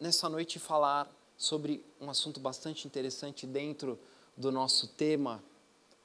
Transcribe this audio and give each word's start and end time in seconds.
nessa 0.00 0.28
noite 0.28 0.58
falar 0.58 1.10
sobre 1.36 1.84
um 2.00 2.10
assunto 2.10 2.40
bastante 2.40 2.86
interessante 2.86 3.46
dentro 3.46 3.98
do 4.36 4.52
nosso 4.52 4.88
tema, 4.88 5.42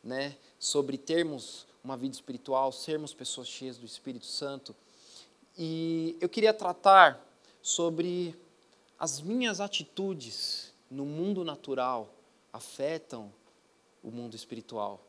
né? 0.03 0.35
Sobre 0.59 0.97
termos 0.97 1.65
uma 1.83 1.97
vida 1.97 2.15
espiritual, 2.15 2.71
sermos 2.71 3.13
pessoas 3.13 3.47
cheias 3.47 3.77
do 3.77 3.85
Espírito 3.85 4.25
Santo. 4.25 4.75
E 5.57 6.17
eu 6.21 6.29
queria 6.29 6.53
tratar 6.53 7.23
sobre 7.61 8.35
as 8.97 9.21
minhas 9.21 9.59
atitudes 9.59 10.71
no 10.89 11.05
mundo 11.05 11.43
natural 11.43 12.13
afetam 12.51 13.33
o 14.03 14.11
mundo 14.11 14.35
espiritual 14.35 15.01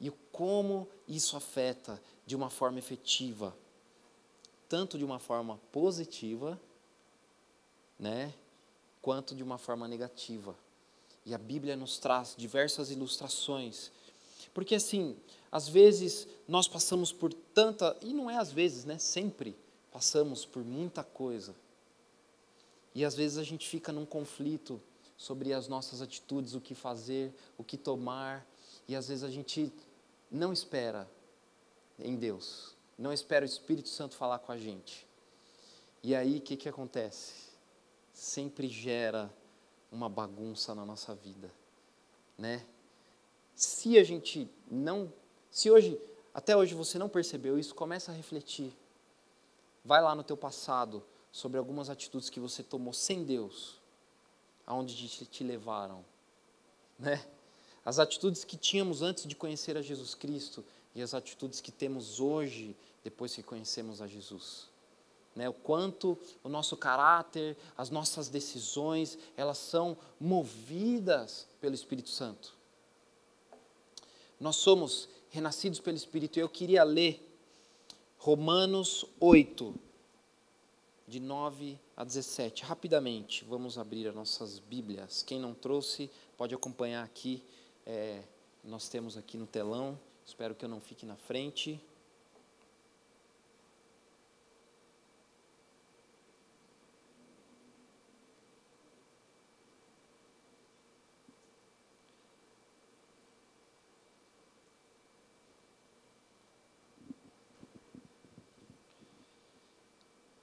e 0.00 0.10
como 0.32 0.88
isso 1.06 1.36
afeta 1.36 2.00
de 2.26 2.34
uma 2.34 2.48
forma 2.48 2.78
efetiva, 2.78 3.54
tanto 4.68 4.96
de 4.96 5.04
uma 5.04 5.18
forma 5.18 5.60
positiva 5.70 6.58
né, 8.02 8.34
quanto 9.00 9.32
de 9.32 9.44
uma 9.44 9.56
forma 9.56 9.86
negativa. 9.86 10.56
E 11.24 11.32
a 11.32 11.38
Bíblia 11.38 11.76
nos 11.76 11.98
traz 11.98 12.34
diversas 12.36 12.90
ilustrações. 12.90 13.92
Porque 14.52 14.74
assim, 14.74 15.16
às 15.52 15.68
vezes 15.68 16.26
nós 16.48 16.66
passamos 16.66 17.12
por 17.12 17.32
tanta, 17.32 17.96
e 18.02 18.12
não 18.12 18.28
é 18.28 18.36
às 18.36 18.50
vezes, 18.50 18.84
né, 18.84 18.98
sempre 18.98 19.56
passamos 19.92 20.44
por 20.44 20.64
muita 20.64 21.04
coisa. 21.04 21.54
E 22.92 23.04
às 23.04 23.14
vezes 23.14 23.38
a 23.38 23.44
gente 23.44 23.68
fica 23.68 23.92
num 23.92 24.04
conflito 24.04 24.82
sobre 25.16 25.52
as 25.52 25.68
nossas 25.68 26.02
atitudes, 26.02 26.54
o 26.54 26.60
que 26.60 26.74
fazer, 26.74 27.32
o 27.56 27.62
que 27.62 27.76
tomar, 27.76 28.44
e 28.88 28.96
às 28.96 29.06
vezes 29.06 29.22
a 29.22 29.30
gente 29.30 29.72
não 30.28 30.52
espera 30.52 31.08
em 32.00 32.16
Deus, 32.16 32.74
não 32.98 33.12
espera 33.12 33.44
o 33.44 33.48
Espírito 33.48 33.88
Santo 33.88 34.16
falar 34.16 34.40
com 34.40 34.50
a 34.50 34.58
gente. 34.58 35.06
E 36.02 36.16
aí 36.16 36.38
o 36.38 36.40
que, 36.40 36.56
que 36.56 36.68
acontece? 36.68 37.51
Sempre 38.12 38.68
gera 38.68 39.32
uma 39.90 40.08
bagunça 40.08 40.74
na 40.74 40.84
nossa 40.84 41.14
vida, 41.14 41.50
né? 42.36 42.64
Se 43.54 43.98
a 43.98 44.04
gente 44.04 44.48
não, 44.70 45.12
se 45.50 45.70
hoje, 45.70 46.00
até 46.32 46.56
hoje 46.56 46.74
você 46.74 46.98
não 46.98 47.08
percebeu 47.08 47.58
isso, 47.58 47.74
começa 47.74 48.10
a 48.10 48.14
refletir. 48.14 48.74
Vai 49.84 50.00
lá 50.02 50.14
no 50.14 50.24
teu 50.24 50.36
passado 50.36 51.04
sobre 51.30 51.58
algumas 51.58 51.90
atitudes 51.90 52.30
que 52.30 52.40
você 52.40 52.62
tomou 52.62 52.92
sem 52.92 53.24
Deus, 53.24 53.80
aonde 54.66 55.08
te, 55.08 55.44
levaram, 55.44 56.04
né? 56.98 57.24
As 57.84 57.98
atitudes 57.98 58.44
que 58.44 58.56
tínhamos 58.56 59.02
antes 59.02 59.26
de 59.26 59.34
conhecer 59.34 59.76
a 59.76 59.82
Jesus 59.82 60.14
Cristo 60.14 60.64
e 60.94 61.02
as 61.02 61.14
atitudes 61.14 61.60
que 61.60 61.72
temos 61.72 62.20
hoje 62.20 62.76
depois 63.02 63.34
que 63.34 63.42
conhecemos 63.42 64.00
a 64.00 64.06
Jesus 64.06 64.71
né, 65.34 65.48
o 65.48 65.52
quanto 65.52 66.18
o 66.42 66.48
nosso 66.48 66.76
caráter, 66.76 67.56
as 67.76 67.90
nossas 67.90 68.28
decisões, 68.28 69.18
elas 69.36 69.58
são 69.58 69.96
movidas 70.20 71.46
pelo 71.60 71.74
Espírito 71.74 72.10
Santo. 72.10 72.54
Nós 74.38 74.56
somos 74.56 75.08
renascidos 75.30 75.80
pelo 75.80 75.96
Espírito. 75.96 76.38
Eu 76.38 76.48
queria 76.48 76.84
ler 76.84 77.28
Romanos 78.18 79.06
8, 79.18 79.74
de 81.06 81.20
9 81.20 81.78
a 81.96 82.04
17. 82.04 82.64
Rapidamente, 82.64 83.44
vamos 83.44 83.78
abrir 83.78 84.08
as 84.08 84.14
nossas 84.14 84.58
Bíblias. 84.58 85.22
Quem 85.22 85.38
não 85.38 85.54
trouxe, 85.54 86.10
pode 86.36 86.54
acompanhar 86.54 87.04
aqui. 87.04 87.42
É, 87.84 88.22
nós 88.64 88.88
temos 88.88 89.16
aqui 89.16 89.36
no 89.36 89.46
telão. 89.46 89.98
Espero 90.24 90.54
que 90.54 90.64
eu 90.64 90.68
não 90.68 90.80
fique 90.80 91.04
na 91.04 91.16
frente. 91.16 91.80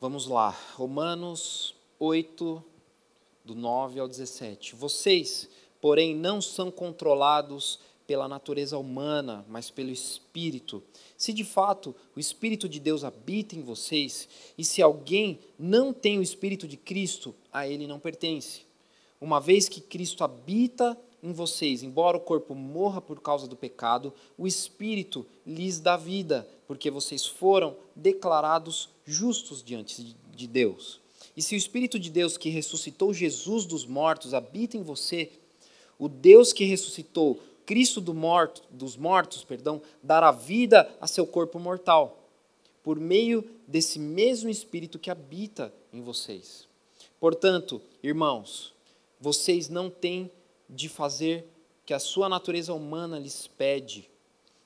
Vamos 0.09 0.25
lá, 0.25 0.57
Romanos 0.73 1.75
8, 1.99 2.63
do 3.45 3.53
9 3.53 3.99
ao 3.99 4.07
17. 4.07 4.75
Vocês, 4.75 5.47
porém, 5.79 6.15
não 6.15 6.41
são 6.41 6.71
controlados 6.71 7.79
pela 8.07 8.27
natureza 8.27 8.75
humana, 8.75 9.45
mas 9.47 9.69
pelo 9.69 9.91
Espírito. 9.91 10.81
Se 11.15 11.31
de 11.31 11.43
fato 11.43 11.95
o 12.15 12.19
Espírito 12.19 12.67
de 12.67 12.79
Deus 12.79 13.03
habita 13.03 13.55
em 13.55 13.61
vocês, 13.61 14.27
e 14.57 14.65
se 14.65 14.81
alguém 14.81 15.37
não 15.59 15.93
tem 15.93 16.17
o 16.17 16.23
Espírito 16.23 16.67
de 16.67 16.75
Cristo, 16.75 17.35
a 17.53 17.67
ele 17.67 17.85
não 17.85 17.99
pertence. 17.99 18.61
Uma 19.21 19.39
vez 19.39 19.69
que 19.69 19.79
Cristo 19.79 20.23
habita 20.23 20.97
em 21.21 21.31
vocês, 21.31 21.83
embora 21.83 22.17
o 22.17 22.21
corpo 22.21 22.55
morra 22.55 22.99
por 22.99 23.21
causa 23.21 23.47
do 23.47 23.55
pecado, 23.55 24.11
o 24.39 24.47
Espírito 24.47 25.23
lhes 25.45 25.79
dá 25.79 25.95
vida, 25.95 26.49
porque 26.67 26.89
vocês 26.89 27.27
foram 27.27 27.77
declarados 27.95 28.89
justos 29.09 29.63
diante 29.63 30.15
de 30.35 30.47
Deus. 30.47 30.99
E 31.35 31.41
se 31.41 31.55
o 31.55 31.57
Espírito 31.57 31.99
de 31.99 32.09
Deus 32.09 32.37
que 32.37 32.49
ressuscitou 32.49 33.13
Jesus 33.13 33.65
dos 33.65 33.85
mortos 33.85 34.33
habita 34.33 34.77
em 34.77 34.83
você, 34.83 35.31
o 35.97 36.07
Deus 36.07 36.53
que 36.53 36.65
ressuscitou 36.65 37.39
Cristo 37.65 38.01
do 38.01 38.13
morto, 38.13 38.63
dos 38.71 38.97
mortos, 38.97 39.43
perdão, 39.43 39.81
dará 40.01 40.31
vida 40.31 40.89
a 40.99 41.05
seu 41.05 41.27
corpo 41.27 41.59
mortal, 41.59 42.27
por 42.83 42.99
meio 42.99 43.47
desse 43.67 43.99
mesmo 43.99 44.49
Espírito 44.49 44.97
que 44.97 45.11
habita 45.11 45.71
em 45.93 46.01
vocês. 46.01 46.67
Portanto, 47.19 47.81
irmãos, 48.01 48.73
vocês 49.19 49.69
não 49.69 49.89
têm 49.89 50.31
de 50.69 50.87
fazer 50.87 51.45
que 51.85 51.93
a 51.93 51.99
sua 51.99 52.29
natureza 52.29 52.73
humana 52.73 53.19
lhes 53.19 53.47
pede. 53.47 54.09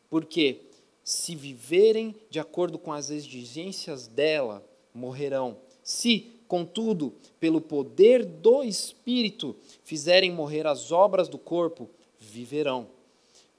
Porque 0.09 0.61
se 1.03 1.35
viverem 1.35 2.15
de 2.29 2.39
acordo 2.39 2.77
com 2.77 2.91
as 2.91 3.09
exigências 3.09 4.07
dela, 4.07 4.63
morrerão. 4.93 5.57
Se, 5.83 6.31
contudo, 6.47 7.13
pelo 7.39 7.59
poder 7.59 8.23
do 8.23 8.63
Espírito 8.63 9.55
fizerem 9.83 10.31
morrer 10.31 10.65
as 10.65 10.91
obras 10.91 11.27
do 11.27 11.37
corpo, 11.37 11.89
viverão. 12.19 12.87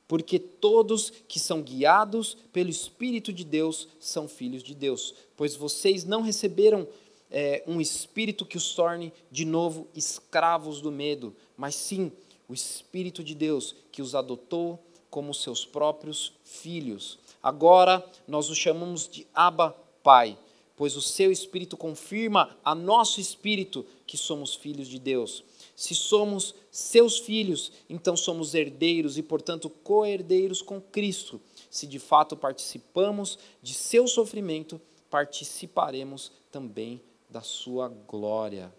Porque 0.08 0.38
todos 0.38 1.10
que 1.10 1.38
são 1.38 1.62
guiados 1.62 2.36
pelo 2.52 2.70
Espírito 2.70 3.32
de 3.32 3.44
Deus 3.44 3.88
são 3.98 4.28
filhos 4.28 4.62
de 4.62 4.74
Deus. 4.74 5.14
Pois 5.36 5.56
vocês 5.56 6.04
não 6.04 6.22
receberam 6.22 6.86
é, 7.30 7.64
um 7.66 7.80
espírito 7.80 8.46
que 8.46 8.56
os 8.56 8.74
torne 8.74 9.12
de 9.30 9.44
novo 9.44 9.88
escravos 9.94 10.80
do 10.80 10.92
medo, 10.92 11.34
mas 11.56 11.74
sim 11.74 12.12
o 12.48 12.54
Espírito 12.54 13.24
de 13.24 13.34
Deus 13.34 13.74
que 13.90 14.00
os 14.00 14.14
adotou 14.14 14.78
como 15.10 15.34
seus 15.34 15.64
próprios 15.64 16.32
filhos. 16.44 17.18
Agora 17.44 18.02
nós 18.26 18.48
os 18.48 18.56
chamamos 18.56 19.06
de 19.06 19.26
Abba 19.34 19.76
Pai, 20.02 20.38
pois 20.74 20.96
o 20.96 21.02
seu 21.02 21.30
Espírito 21.30 21.76
confirma 21.76 22.56
a 22.64 22.74
nosso 22.74 23.20
espírito 23.20 23.84
que 24.06 24.16
somos 24.16 24.54
filhos 24.54 24.88
de 24.88 24.98
Deus. 24.98 25.44
Se 25.76 25.94
somos 25.94 26.54
seus 26.70 27.18
filhos, 27.18 27.70
então 27.86 28.16
somos 28.16 28.54
herdeiros 28.54 29.18
e, 29.18 29.22
portanto, 29.22 29.68
co-herdeiros 29.68 30.62
com 30.62 30.80
Cristo. 30.80 31.38
Se 31.68 31.86
de 31.86 31.98
fato 31.98 32.34
participamos 32.34 33.38
de 33.60 33.74
seu 33.74 34.08
sofrimento, 34.08 34.80
participaremos 35.10 36.32
também 36.50 36.98
da 37.28 37.42
sua 37.42 37.90
glória. 37.90 38.74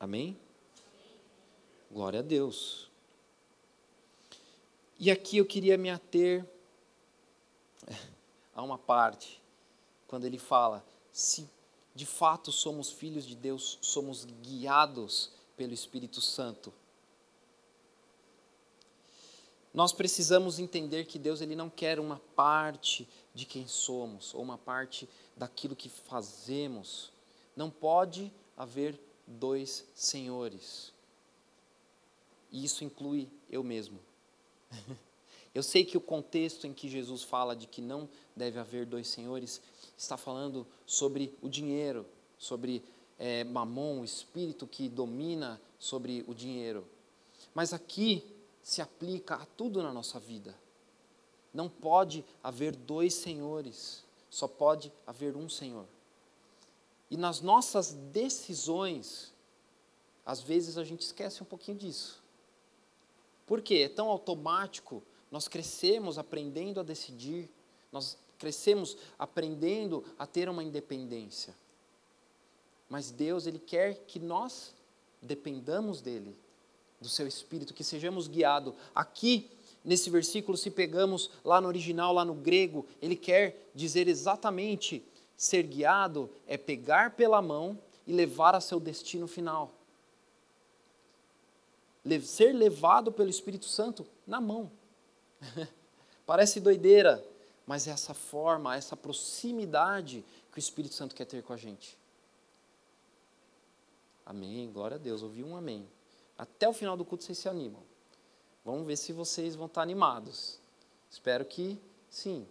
Amém? 0.00 0.34
Glória 1.90 2.20
a 2.20 2.22
Deus. 2.22 2.90
E 4.98 5.10
aqui 5.10 5.36
eu 5.36 5.44
queria 5.44 5.76
me 5.76 5.90
ater 5.90 6.46
a 8.54 8.62
uma 8.62 8.78
parte, 8.78 9.42
quando 10.06 10.24
ele 10.24 10.38
fala: 10.38 10.84
se 11.12 11.48
de 11.94 12.06
fato 12.06 12.50
somos 12.50 12.90
filhos 12.90 13.26
de 13.26 13.34
Deus, 13.34 13.78
somos 13.80 14.24
guiados 14.42 15.30
pelo 15.56 15.74
Espírito 15.74 16.20
Santo. 16.20 16.72
Nós 19.74 19.92
precisamos 19.92 20.58
entender 20.58 21.06
que 21.06 21.18
Deus 21.18 21.40
ele 21.40 21.56
não 21.56 21.70
quer 21.70 21.98
uma 21.98 22.20
parte 22.36 23.08
de 23.34 23.46
quem 23.46 23.66
somos 23.66 24.34
ou 24.34 24.42
uma 24.42 24.58
parte 24.58 25.08
daquilo 25.34 25.74
que 25.74 25.88
fazemos. 25.88 27.10
Não 27.56 27.70
pode 27.70 28.30
haver 28.56 29.00
dois 29.26 29.86
senhores. 29.94 30.92
E 32.50 32.64
isso 32.64 32.84
inclui 32.84 33.30
eu 33.50 33.64
mesmo. 33.64 33.98
Eu 35.54 35.62
sei 35.62 35.84
que 35.84 35.96
o 35.96 36.00
contexto 36.00 36.66
em 36.66 36.72
que 36.72 36.88
Jesus 36.88 37.22
fala 37.22 37.54
de 37.54 37.66
que 37.66 37.82
não 37.82 38.08
deve 38.34 38.58
haver 38.58 38.86
dois 38.86 39.08
senhores 39.08 39.60
está 39.96 40.16
falando 40.16 40.66
sobre 40.86 41.36
o 41.42 41.48
dinheiro, 41.48 42.06
sobre 42.38 42.82
é, 43.18 43.44
mamon, 43.44 44.00
o 44.00 44.04
espírito 44.04 44.66
que 44.66 44.88
domina 44.88 45.60
sobre 45.78 46.24
o 46.26 46.34
dinheiro. 46.34 46.86
Mas 47.54 47.72
aqui 47.72 48.24
se 48.62 48.80
aplica 48.80 49.34
a 49.34 49.44
tudo 49.44 49.82
na 49.82 49.92
nossa 49.92 50.18
vida. 50.18 50.56
Não 51.52 51.68
pode 51.68 52.24
haver 52.42 52.74
dois 52.74 53.12
senhores, 53.12 54.02
só 54.30 54.48
pode 54.48 54.90
haver 55.06 55.36
um 55.36 55.48
Senhor. 55.48 55.86
E 57.10 57.16
nas 57.16 57.42
nossas 57.42 57.92
decisões, 57.92 59.32
às 60.24 60.40
vezes 60.40 60.78
a 60.78 60.84
gente 60.84 61.02
esquece 61.02 61.42
um 61.42 61.46
pouquinho 61.46 61.76
disso. 61.76 62.22
Por 63.46 63.60
quê? 63.60 63.82
É 63.84 63.88
tão 63.88 64.08
automático, 64.08 65.02
nós 65.32 65.48
crescemos 65.48 66.18
aprendendo 66.18 66.78
a 66.78 66.82
decidir, 66.82 67.48
nós 67.90 68.18
crescemos 68.38 68.98
aprendendo 69.18 70.04
a 70.18 70.26
ter 70.26 70.46
uma 70.46 70.62
independência. 70.62 71.54
Mas 72.88 73.10
Deus, 73.10 73.46
Ele 73.46 73.58
quer 73.58 74.04
que 74.06 74.20
nós 74.20 74.74
dependamos 75.22 76.02
dEle, 76.02 76.36
do 77.00 77.08
Seu 77.08 77.26
Espírito, 77.26 77.72
que 77.72 77.82
sejamos 77.82 78.28
guiados. 78.28 78.74
Aqui, 78.94 79.50
nesse 79.82 80.10
versículo, 80.10 80.56
se 80.58 80.70
pegamos 80.70 81.30
lá 81.42 81.60
no 81.60 81.66
original, 81.66 82.12
lá 82.12 82.24
no 82.24 82.34
grego, 82.34 82.86
ele 83.00 83.16
quer 83.16 83.70
dizer 83.74 84.08
exatamente 84.08 85.02
ser 85.34 85.62
guiado 85.64 86.30
é 86.46 86.56
pegar 86.58 87.16
pela 87.16 87.40
mão 87.40 87.78
e 88.06 88.12
levar 88.12 88.54
a 88.54 88.60
seu 88.60 88.78
destino 88.78 89.26
final. 89.26 89.72
Ser 92.22 92.52
levado 92.52 93.10
pelo 93.10 93.30
Espírito 93.30 93.66
Santo 93.66 94.06
na 94.26 94.40
mão. 94.40 94.70
Parece 96.26 96.60
doideira, 96.60 97.24
mas 97.66 97.86
é 97.86 97.90
essa 97.90 98.14
forma, 98.14 98.76
essa 98.76 98.96
proximidade 98.96 100.24
que 100.50 100.58
o 100.58 100.60
Espírito 100.60 100.94
Santo 100.94 101.14
quer 101.14 101.24
ter 101.24 101.42
com 101.42 101.52
a 101.52 101.56
gente. 101.56 101.98
Amém, 104.24 104.70
glória 104.72 104.96
a 104.96 104.98
Deus. 104.98 105.22
Ouvi 105.22 105.42
um 105.42 105.56
amém. 105.56 105.88
Até 106.38 106.68
o 106.68 106.72
final 106.72 106.96
do 106.96 107.04
culto 107.04 107.24
vocês 107.24 107.38
se 107.38 107.48
animam. 107.48 107.82
Vamos 108.64 108.86
ver 108.86 108.96
se 108.96 109.12
vocês 109.12 109.54
vão 109.54 109.66
estar 109.66 109.82
animados. 109.82 110.58
Espero 111.10 111.44
que 111.44 111.78
sim. 112.08 112.46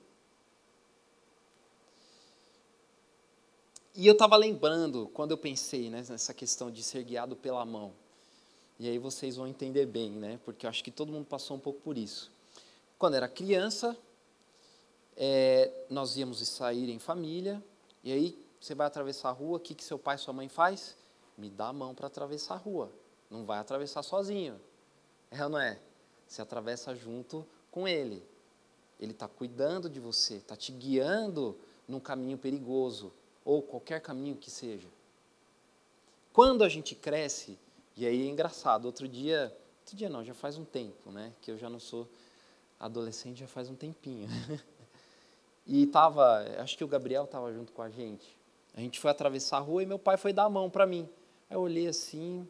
E 3.93 4.07
eu 4.07 4.13
estava 4.13 4.37
lembrando, 4.37 5.09
quando 5.13 5.31
eu 5.31 5.37
pensei 5.37 5.89
né, 5.89 6.05
nessa 6.07 6.33
questão 6.33 6.71
de 6.71 6.81
ser 6.83 7.03
guiado 7.03 7.35
pela 7.35 7.65
mão. 7.65 7.93
E 8.79 8.87
aí 8.87 8.97
vocês 8.97 9.35
vão 9.35 9.47
entender 9.47 9.85
bem, 9.85 10.09
né? 10.09 10.39
Porque 10.45 10.65
eu 10.65 10.69
acho 10.69 10.83
que 10.83 10.91
todo 10.91 11.11
mundo 11.11 11.25
passou 11.25 11.57
um 11.57 11.59
pouco 11.59 11.81
por 11.81 11.97
isso. 11.97 12.31
Quando 13.01 13.15
era 13.15 13.27
criança, 13.27 13.97
é, 15.17 15.71
nós 15.89 16.15
íamos 16.17 16.47
sair 16.47 16.87
em 16.87 16.99
família, 16.99 17.59
e 18.03 18.11
aí 18.11 18.45
você 18.59 18.75
vai 18.75 18.85
atravessar 18.85 19.29
a 19.29 19.31
rua, 19.31 19.57
o 19.57 19.59
que, 19.59 19.73
que 19.73 19.83
seu 19.83 19.97
pai 19.97 20.17
e 20.17 20.19
sua 20.19 20.35
mãe 20.35 20.47
faz? 20.47 20.95
Me 21.35 21.49
dá 21.49 21.69
a 21.69 21.73
mão 21.73 21.95
para 21.95 22.05
atravessar 22.05 22.53
a 22.53 22.57
rua. 22.57 22.91
Não 23.27 23.43
vai 23.43 23.57
atravessar 23.57 24.03
sozinho. 24.03 24.61
É 25.31 25.43
ou 25.43 25.49
não 25.49 25.57
é? 25.57 25.79
Você 26.27 26.43
atravessa 26.43 26.93
junto 26.93 27.43
com 27.71 27.87
ele. 27.87 28.23
Ele 28.99 29.13
está 29.13 29.27
cuidando 29.27 29.89
de 29.89 29.99
você, 29.99 30.35
está 30.35 30.55
te 30.55 30.71
guiando 30.71 31.57
num 31.87 31.99
caminho 31.99 32.37
perigoso, 32.37 33.11
ou 33.43 33.63
qualquer 33.63 33.99
caminho 33.99 34.35
que 34.35 34.51
seja. 34.51 34.87
Quando 36.31 36.63
a 36.63 36.69
gente 36.69 36.93
cresce, 36.93 37.57
e 37.97 38.05
aí 38.05 38.27
é 38.27 38.29
engraçado, 38.29 38.85
outro 38.85 39.07
dia, 39.07 39.51
outro 39.79 39.97
dia 39.97 40.07
não, 40.07 40.23
já 40.23 40.35
faz 40.35 40.55
um 40.55 40.65
tempo, 40.65 41.09
né, 41.09 41.33
que 41.41 41.49
eu 41.49 41.57
já 41.57 41.67
não 41.67 41.79
sou 41.79 42.07
adolescente, 42.81 43.39
já 43.39 43.47
faz 43.47 43.69
um 43.69 43.75
tempinho. 43.75 44.27
e 45.65 45.85
tava, 45.85 46.43
acho 46.57 46.75
que 46.77 46.83
o 46.83 46.87
Gabriel 46.87 47.25
estava 47.25 47.53
junto 47.53 47.71
com 47.71 47.81
a 47.81 47.89
gente. 47.89 48.35
A 48.73 48.79
gente 48.79 48.99
foi 48.99 49.11
atravessar 49.11 49.57
a 49.57 49.59
rua 49.59 49.83
e 49.83 49.85
meu 49.85 49.99
pai 49.99 50.17
foi 50.17 50.33
dar 50.33 50.45
a 50.45 50.49
mão 50.49 50.69
para 50.69 50.85
mim. 50.87 51.07
Aí 51.49 51.55
eu 51.55 51.61
olhei 51.61 51.87
assim, 51.87 52.47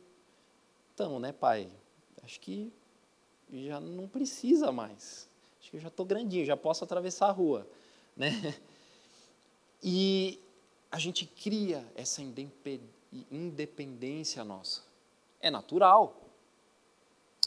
então, 0.94 1.20
né, 1.20 1.32
pai, 1.32 1.70
acho 2.24 2.40
que 2.40 2.72
já 3.52 3.80
não 3.80 4.08
precisa 4.08 4.72
mais. 4.72 5.28
Acho 5.60 5.72
que 5.72 5.78
eu 5.78 5.82
já 5.82 5.90
estou 5.90 6.06
grandinho, 6.06 6.46
já 6.46 6.56
posso 6.56 6.84
atravessar 6.84 7.28
a 7.28 7.32
rua. 7.32 7.68
Né? 8.16 8.32
E 9.84 10.40
a 10.92 11.00
gente 11.00 11.26
cria 11.26 11.84
essa 11.96 12.22
independência 13.32 14.44
nossa. 14.44 14.84
É 15.40 15.50
natural. 15.50 16.16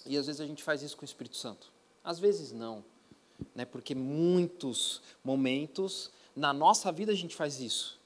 E 0.04 0.18
às 0.18 0.26
vezes 0.26 0.40
a 0.40 0.46
gente 0.46 0.60
faz 0.60 0.82
isso 0.82 0.96
com 0.96 1.02
o 1.02 1.04
Espírito 1.04 1.36
Santo. 1.36 1.70
Às 2.04 2.18
vezes 2.18 2.52
não. 2.52 2.84
Né? 3.54 3.64
Porque 3.64 3.94
muitos 3.94 5.00
momentos 5.24 6.10
na 6.36 6.52
nossa 6.52 6.92
vida 6.92 7.12
a 7.12 7.14
gente 7.14 7.34
faz 7.34 7.60
isso. 7.60 7.98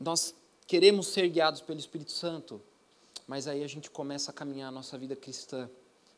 Nós 0.00 0.34
queremos 0.66 1.08
ser 1.08 1.28
guiados 1.28 1.60
pelo 1.60 1.78
Espírito 1.78 2.12
Santo, 2.12 2.60
mas 3.26 3.46
aí 3.46 3.62
a 3.62 3.68
gente 3.68 3.90
começa 3.90 4.30
a 4.30 4.34
caminhar 4.34 4.68
a 4.68 4.72
nossa 4.72 4.96
vida 4.96 5.14
cristã. 5.14 5.68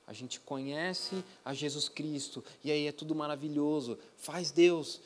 A 0.07 0.13
gente 0.13 0.41
conhece 0.41 1.23
a 1.45 1.53
Jesus 1.53 1.89
Cristo, 1.89 2.43
e 2.65 2.71
aí 2.71 2.87
é 2.87 2.93
tudo 2.93 3.15
maravilhoso. 3.15 3.99
Faz 4.17 4.51
Deus, 4.51 5.01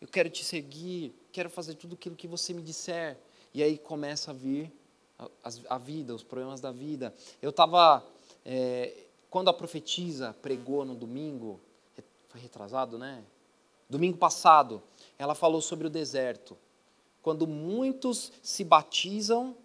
eu 0.00 0.08
quero 0.08 0.30
te 0.30 0.44
seguir, 0.44 1.12
quero 1.32 1.50
fazer 1.50 1.74
tudo 1.74 1.94
aquilo 1.94 2.16
que 2.16 2.26
você 2.26 2.54
me 2.54 2.62
disser. 2.62 3.18
E 3.52 3.62
aí 3.62 3.76
começa 3.76 4.30
a 4.30 4.34
vir 4.34 4.72
a, 5.18 5.28
a 5.70 5.78
vida, 5.78 6.14
os 6.14 6.22
problemas 6.22 6.60
da 6.60 6.70
vida. 6.70 7.14
Eu 7.42 7.50
estava, 7.50 8.04
é, 8.44 8.94
quando 9.30 9.48
a 9.48 9.52
profetisa 9.52 10.34
pregou 10.40 10.84
no 10.84 10.94
domingo, 10.94 11.60
foi 12.28 12.40
retrasado, 12.40 12.98
né? 12.98 13.22
Domingo 13.88 14.18
passado, 14.18 14.82
ela 15.18 15.34
falou 15.34 15.60
sobre 15.60 15.86
o 15.86 15.90
deserto. 15.90 16.56
Quando 17.22 17.46
muitos 17.46 18.32
se 18.42 18.62
batizam 18.62 19.56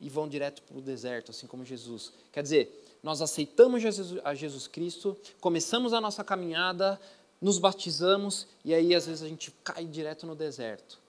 e 0.00 0.08
vão 0.08 0.28
direto 0.28 0.62
para 0.62 0.76
o 0.76 0.80
deserto, 0.80 1.30
assim 1.30 1.46
como 1.46 1.64
Jesus. 1.64 2.12
Quer 2.32 2.42
dizer, 2.42 2.98
nós 3.02 3.22
aceitamos 3.22 3.80
Jesus, 3.80 4.20
a 4.24 4.34
Jesus 4.34 4.66
Cristo, 4.66 5.16
começamos 5.40 5.92
a 5.92 6.00
nossa 6.00 6.24
caminhada, 6.24 7.00
nos 7.40 7.58
batizamos 7.58 8.46
e 8.64 8.74
aí 8.74 8.94
às 8.94 9.06
vezes 9.06 9.22
a 9.22 9.28
gente 9.28 9.52
cai 9.62 9.84
direto 9.84 10.26
no 10.26 10.34
deserto. 10.34 11.00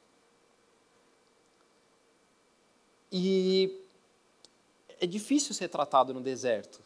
E 3.11 3.79
é 4.99 5.05
difícil 5.05 5.53
ser 5.53 5.67
tratado 5.67 6.13
no 6.13 6.21
deserto. 6.21 6.82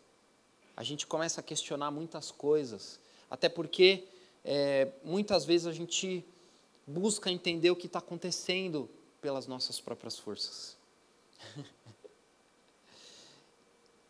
A 0.77 0.83
gente 0.83 1.05
começa 1.07 1.41
a 1.41 1.43
questionar 1.43 1.91
muitas 1.91 2.31
coisas, 2.31 2.99
até 3.29 3.49
porque 3.49 4.07
é, 4.45 4.89
muitas 5.03 5.43
vezes 5.43 5.67
a 5.67 5.73
gente 5.73 6.23
busca 6.85 7.29
entender 7.29 7.71
o 7.71 7.75
que 7.75 7.87
está 7.87 7.99
acontecendo 7.99 8.89
pelas 9.19 9.47
nossas 9.47 9.81
próprias 9.81 10.17
forças. 10.17 10.77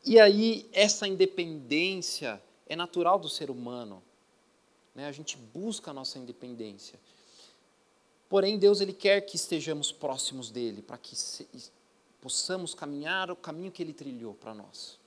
E 0.09 0.21
aí, 0.21 0.69
essa 0.71 1.05
independência 1.05 2.41
é 2.65 2.77
natural 2.77 3.19
do 3.19 3.27
ser 3.27 3.51
humano. 3.51 4.01
Né? 4.95 5.05
A 5.05 5.11
gente 5.11 5.35
busca 5.35 5.91
a 5.91 5.93
nossa 5.93 6.17
independência. 6.17 6.97
Porém, 8.29 8.57
Deus 8.57 8.79
ele 8.79 8.93
quer 8.93 9.19
que 9.19 9.35
estejamos 9.35 9.91
próximos 9.91 10.49
dele, 10.49 10.81
para 10.81 10.97
que 10.97 11.13
se, 11.13 11.45
possamos 12.21 12.73
caminhar 12.73 13.29
o 13.29 13.35
caminho 13.35 13.69
que 13.69 13.83
ele 13.83 13.91
trilhou 13.91 14.33
para 14.33 14.53
nós. 14.53 14.97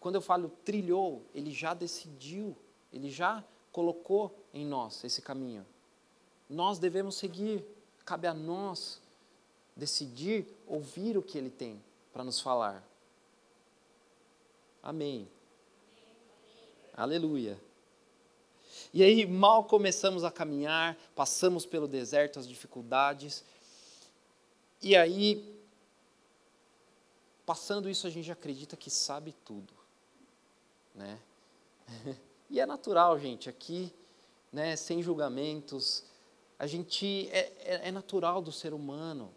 Quando 0.00 0.14
eu 0.16 0.20
falo 0.20 0.48
trilhou, 0.64 1.22
ele 1.34 1.52
já 1.52 1.74
decidiu, 1.74 2.56
ele 2.92 3.10
já 3.10 3.44
colocou 3.70 4.34
em 4.52 4.66
nós 4.66 5.04
esse 5.04 5.22
caminho. 5.22 5.64
Nós 6.48 6.78
devemos 6.78 7.14
seguir, 7.14 7.64
cabe 8.04 8.26
a 8.26 8.34
nós 8.34 9.00
decidir 9.76 10.46
ouvir 10.66 11.16
o 11.16 11.22
que 11.22 11.38
ele 11.38 11.50
tem 11.50 11.80
para 12.12 12.24
nos 12.24 12.40
falar. 12.40 12.82
Amém. 14.82 15.28
Aleluia. 16.94 17.60
E 18.92 19.02
aí, 19.02 19.24
mal 19.26 19.64
começamos 19.64 20.24
a 20.24 20.30
caminhar, 20.30 20.98
passamos 21.14 21.64
pelo 21.64 21.86
deserto, 21.86 22.38
as 22.40 22.48
dificuldades, 22.48 23.44
e 24.82 24.96
aí, 24.96 25.62
passando 27.44 27.88
isso, 27.88 28.06
a 28.06 28.10
gente 28.10 28.32
acredita 28.32 28.76
que 28.76 28.90
sabe 28.90 29.34
tudo, 29.44 29.72
né? 31.00 31.18
E 32.52 32.58
é 32.58 32.66
natural, 32.66 33.16
gente, 33.16 33.48
aqui, 33.48 33.94
né, 34.52 34.74
sem 34.74 35.00
julgamentos, 35.00 36.02
a 36.58 36.66
gente, 36.66 37.28
é, 37.30 37.52
é, 37.60 37.88
é 37.88 37.92
natural 37.92 38.42
do 38.42 38.50
ser 38.50 38.74
humano, 38.74 39.32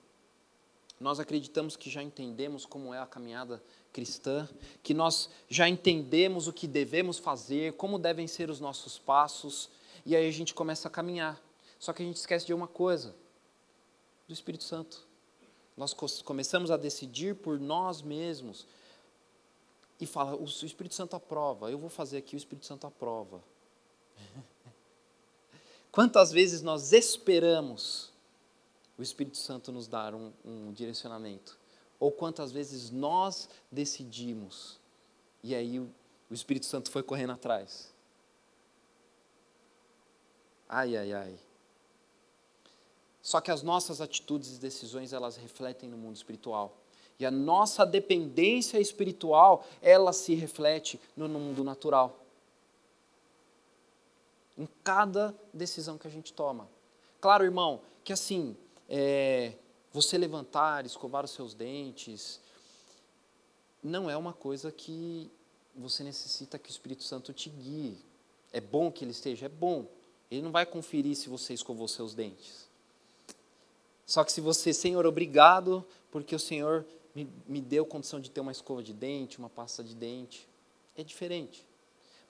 nós 1.00 1.20
acreditamos 1.20 1.78
que 1.78 1.92
já 1.92 2.02
entendemos 2.02 2.66
como 2.66 2.92
é 2.92 2.98
a 2.98 3.06
caminhada 3.06 3.62
cristã, 3.92 4.50
que 4.82 4.96
nós 4.96 5.30
já 5.48 5.70
entendemos 5.70 6.48
o 6.48 6.54
que 6.54 6.68
devemos 6.68 7.20
fazer, 7.20 7.74
como 7.74 8.00
devem 8.00 8.26
ser 8.26 8.50
os 8.50 8.60
nossos 8.60 8.98
passos, 8.98 9.70
e 10.04 10.16
aí 10.16 10.28
a 10.28 10.32
gente 10.32 10.56
começa 10.56 10.88
a 10.88 10.92
caminhar. 10.92 11.40
Só 11.78 11.94
que 11.94 12.02
a 12.02 12.06
gente 12.06 12.18
esquece 12.18 12.48
de 12.48 12.54
uma 12.54 12.68
coisa: 12.68 13.14
do 14.28 14.34
Espírito 14.34 14.64
Santo. 14.64 15.06
nós 15.78 15.94
começamos 16.24 16.72
a 16.72 16.78
decidir 16.78 17.36
por 17.36 17.60
nós 17.60 18.02
mesmos 18.02 18.66
e 20.00 20.06
fala, 20.06 20.36
o 20.36 20.44
Espírito 20.44 20.96
Santo 20.96 21.16
aprova, 21.16 21.72
eu 21.72 21.78
vou 21.78 21.90
fazer 21.90 22.18
aqui, 22.18 22.36
o 22.36 22.38
Espírito 22.38 22.66
Santo 22.66 22.86
aprova. 22.88 23.44
Quantas 25.92 26.32
vezes 26.32 26.62
nós 26.62 26.92
esperamos 26.92 28.12
o 28.98 29.02
Espírito 29.04 29.38
Santo 29.38 29.72
nos 29.72 29.88
dar 29.88 30.14
um, 30.14 30.32
um 30.44 30.72
direcionamento? 30.74 31.58
Ou 32.00 32.12
quantas 32.12 32.52
vezes 32.52 32.90
nós 32.90 33.48
decidimos 33.72 34.78
e 35.42 35.56
aí 35.56 35.80
o, 35.80 35.90
o 36.30 36.34
Espírito 36.34 36.66
Santo 36.66 36.92
foi 36.92 37.02
correndo 37.04 37.34
atrás? 37.34 37.94
Ai, 40.68 40.98
ai, 40.98 41.14
ai. 41.14 41.40
Só 43.22 43.40
que 43.40 43.52
as 43.52 43.62
nossas 43.62 44.02
atitudes 44.02 44.58
e 44.58 44.60
decisões, 44.60 45.14
elas 45.14 45.38
refletem 45.38 45.88
no 45.88 45.98
mundo 45.98 46.16
espiritual. 46.16 46.76
E 47.20 47.26
a 47.26 47.32
nossa 47.32 47.86
dependência 47.86 48.80
espiritual, 48.80 49.66
ela 49.82 50.12
se 50.12 50.34
reflete 50.34 51.00
no 51.16 51.30
mundo 51.30 51.64
natural. 51.64 52.20
Em 54.58 54.68
cada 54.84 55.34
decisão 55.54 55.98
que 55.98 56.08
a 56.08 56.12
gente 56.12 56.34
toma. 56.34 56.68
Claro, 57.22 57.44
irmão, 57.44 57.82
que 58.04 58.12
assim, 58.12 58.56
é, 58.90 59.54
você 59.92 60.18
levantar, 60.18 60.86
escovar 60.86 61.24
os 61.24 61.32
seus 61.32 61.54
dentes, 61.54 62.40
não 63.82 64.10
é 64.10 64.18
uma 64.18 64.34
coisa 64.34 64.72
que 64.72 65.30
você 65.76 66.04
necessita 66.04 66.60
que 66.60 66.70
o 66.70 66.72
Espírito 66.72 67.04
Santo 67.04 67.34
te 67.34 67.50
guie. 67.50 67.98
É 68.52 68.62
bom 68.62 68.92
que 68.92 69.04
ele 69.04 69.12
esteja? 69.12 69.46
É 69.46 69.50
bom. 69.50 69.86
Ele 70.30 70.42
não 70.42 70.52
vai 70.52 70.66
conferir 70.66 71.16
se 71.16 71.30
você 71.30 71.54
escovou 71.54 71.88
seus 71.88 72.14
dentes. 72.14 72.68
Só 74.06 74.24
que 74.24 74.32
se 74.32 74.42
você, 74.42 74.74
Senhor, 74.74 75.06
obrigado, 75.06 75.86
porque 76.12 76.36
o 76.36 76.40
Senhor 76.40 76.86
me, 77.16 77.30
me 77.48 77.62
deu 77.62 77.86
condição 77.86 78.20
de 78.20 78.30
ter 78.30 78.42
uma 78.42 78.52
escova 78.52 78.82
de 78.82 78.94
dente, 78.94 79.38
uma 79.38 79.50
pasta 79.50 79.84
de 79.84 79.96
dente, 79.96 80.48
é 80.96 81.04
diferente. 81.04 81.66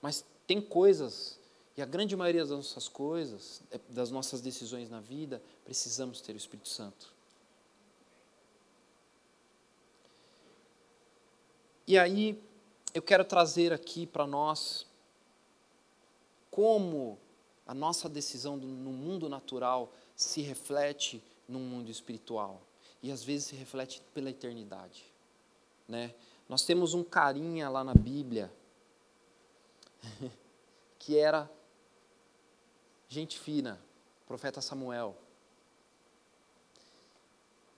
Mas 0.00 0.24
tem 0.46 0.60
coisas, 0.60 1.38
e 1.76 1.82
a 1.82 1.86
grande 1.86 2.14
maioria 2.14 2.42
das 2.42 2.50
nossas 2.50 2.88
coisas, 2.88 3.62
é, 3.70 3.78
das 3.88 4.10
nossas 4.10 4.40
decisões 4.40 4.90
na 4.90 5.00
vida, 5.00 5.42
precisamos 5.64 6.20
ter 6.20 6.32
o 6.32 6.36
Espírito 6.36 6.68
Santo. 6.68 7.12
E 11.86 11.98
aí, 11.98 12.42
eu 12.94 13.02
quero 13.02 13.24
trazer 13.24 13.72
aqui 13.72 14.06
para 14.06 14.26
nós 14.26 14.86
como 16.50 17.18
a 17.66 17.74
nossa 17.74 18.08
decisão 18.08 18.56
no 18.56 18.92
mundo 18.92 19.28
natural 19.28 19.92
se 20.14 20.40
reflete 20.40 21.22
no 21.48 21.58
mundo 21.58 21.90
espiritual 21.90 22.60
e 23.04 23.12
às 23.12 23.22
vezes 23.22 23.48
se 23.48 23.54
reflete 23.54 24.00
pela 24.14 24.30
eternidade, 24.30 25.04
né? 25.86 26.14
Nós 26.48 26.64
temos 26.64 26.94
um 26.94 27.04
carinha 27.04 27.68
lá 27.68 27.84
na 27.84 27.92
Bíblia 27.92 28.50
que 30.98 31.18
era 31.18 31.50
gente 33.06 33.38
fina, 33.38 33.78
profeta 34.26 34.62
Samuel. 34.62 35.14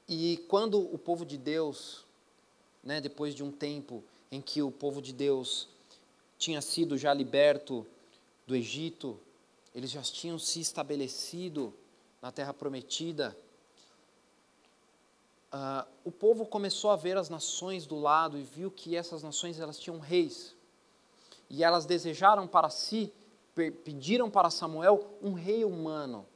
E 0.09 0.45
quando 0.49 0.78
o 0.78 0.97
povo 0.97 1.26
de 1.26 1.37
Deus, 1.37 2.06
né, 2.80 3.00
depois 3.00 3.35
de 3.35 3.42
um 3.42 3.50
tempo 3.50 4.04
em 4.30 4.40
que 4.40 4.62
o 4.62 4.71
povo 4.71 5.02
de 5.02 5.12
Deus 5.12 5.68
tinha 6.38 6.62
sido 6.62 6.97
já 6.97 7.12
liberto 7.12 7.85
do 8.47 8.54
Egito, 8.54 9.18
eles 9.75 9.90
já 9.90 10.02
tinham 10.02 10.38
se 10.38 10.61
estabelecido 10.61 11.75
na 12.23 12.30
terra 12.30 12.54
prometida, 12.54 13.37
uh, 15.56 15.86
o 16.04 16.12
povo 16.12 16.44
começou 16.44 16.90
a 16.90 16.96
ver 16.96 17.16
as 17.16 17.28
nações 17.28 17.86
do 17.86 17.98
lado 17.98 18.38
e 18.38 18.42
viu 18.42 18.70
que 18.70 18.94
essas 18.94 19.22
nações 19.22 19.58
elas 19.58 19.78
tinham 19.78 19.98
reis. 19.98 20.54
E 21.48 21.64
elas 21.64 21.86
desejaram 21.86 22.46
para 22.46 22.68
si, 22.68 23.12
pediram 23.84 24.30
para 24.30 24.50
Samuel 24.50 25.18
um 25.22 25.32
rei 25.32 25.64
humano. 25.64 26.26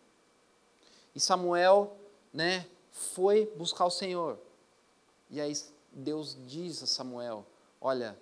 E 1.15 1.21
Samuel, 1.21 1.97
né, 2.33 2.67
foi 2.91 3.47
buscar 3.57 3.85
o 3.85 3.91
Senhor. 3.91 4.39
E 5.29 5.41
aí 5.41 5.53
Deus 5.93 6.37
diz 6.47 6.83
a 6.83 6.87
Samuel: 6.87 7.45
Olha, 7.81 8.17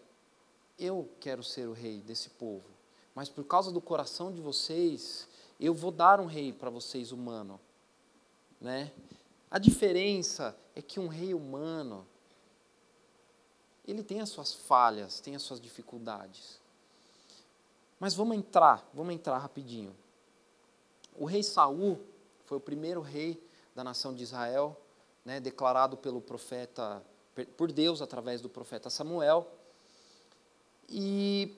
eu 0.79 1.09
quero 1.21 1.45
ser 1.45 1.69
o 1.69 1.73
rei 1.73 2.01
desse 2.01 2.31
povo, 2.31 2.65
mas 3.15 3.29
por 3.29 3.45
causa 3.45 3.71
do 3.71 3.81
coração 3.81 4.33
de 4.33 4.41
vocês, 4.41 5.29
eu 5.61 5.75
vou 5.75 5.91
dar 5.91 6.21
um 6.21 6.27
rei 6.27 6.53
para 6.53 6.71
vocês 6.71 7.13
humano, 7.13 7.61
né? 8.61 8.91
A 9.51 9.59
diferença 9.59 10.57
é 10.75 10.83
que 10.83 11.01
um 11.01 11.09
rei 11.09 11.33
humano, 11.33 12.07
ele 13.87 14.03
tem 14.03 14.21
as 14.21 14.29
suas 14.29 14.53
falhas, 14.53 15.21
tem 15.21 15.35
as 15.35 15.43
suas 15.43 15.61
dificuldades. 15.61 16.61
Mas 17.99 18.15
vamos 18.15 18.37
entrar, 18.37 18.89
vamos 18.93 19.15
entrar 19.15 19.39
rapidinho. 19.39 19.97
O 21.17 21.25
rei 21.25 21.43
Saul 21.43 21.99
foi 22.45 22.59
o 22.59 22.61
primeiro 22.61 23.01
rei 23.01 23.43
da 23.75 23.83
nação 23.83 24.15
de 24.15 24.23
Israel, 24.23 24.77
né, 25.25 25.41
declarado 25.41 25.97
pelo 25.97 26.21
profeta, 26.21 27.03
por 27.57 27.73
Deus 27.73 28.03
através 28.03 28.41
do 28.41 28.49
profeta 28.49 28.91
Samuel. 28.91 29.49
E 30.89 31.57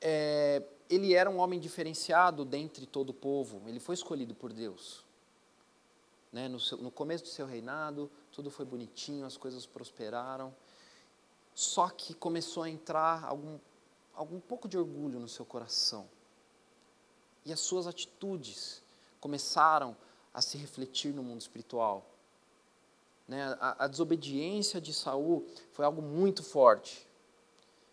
é, 0.00 0.62
ele 0.88 1.14
era 1.14 1.28
um 1.28 1.38
homem 1.38 1.60
diferenciado 1.60 2.44
dentre 2.44 2.86
todo 2.86 3.10
o 3.10 3.14
povo. 3.14 3.62
Ele 3.68 3.78
foi 3.78 3.94
escolhido 3.94 4.34
por 4.34 4.52
Deus. 4.52 5.04
Né? 6.32 6.48
No, 6.48 6.60
seu, 6.60 6.78
no 6.78 6.90
começo 6.90 7.24
do 7.24 7.30
seu 7.30 7.46
reinado, 7.46 8.10
tudo 8.32 8.50
foi 8.50 8.64
bonitinho, 8.64 9.26
as 9.26 9.36
coisas 9.36 9.66
prosperaram. 9.66 10.54
Só 11.54 11.88
que 11.88 12.14
começou 12.14 12.62
a 12.62 12.70
entrar 12.70 13.24
algum, 13.24 13.58
algum 14.14 14.40
pouco 14.40 14.68
de 14.68 14.78
orgulho 14.78 15.18
no 15.18 15.28
seu 15.28 15.44
coração. 15.44 16.08
E 17.44 17.52
as 17.52 17.60
suas 17.60 17.86
atitudes 17.86 18.82
começaram 19.20 19.96
a 20.32 20.40
se 20.40 20.56
refletir 20.56 21.12
no 21.12 21.22
mundo 21.22 21.40
espiritual. 21.40 22.06
Né? 23.26 23.56
A, 23.60 23.84
a 23.84 23.88
desobediência 23.88 24.80
de 24.80 24.92
Saul 24.94 25.46
foi 25.72 25.84
algo 25.84 26.00
muito 26.00 26.42
forte. 26.42 27.06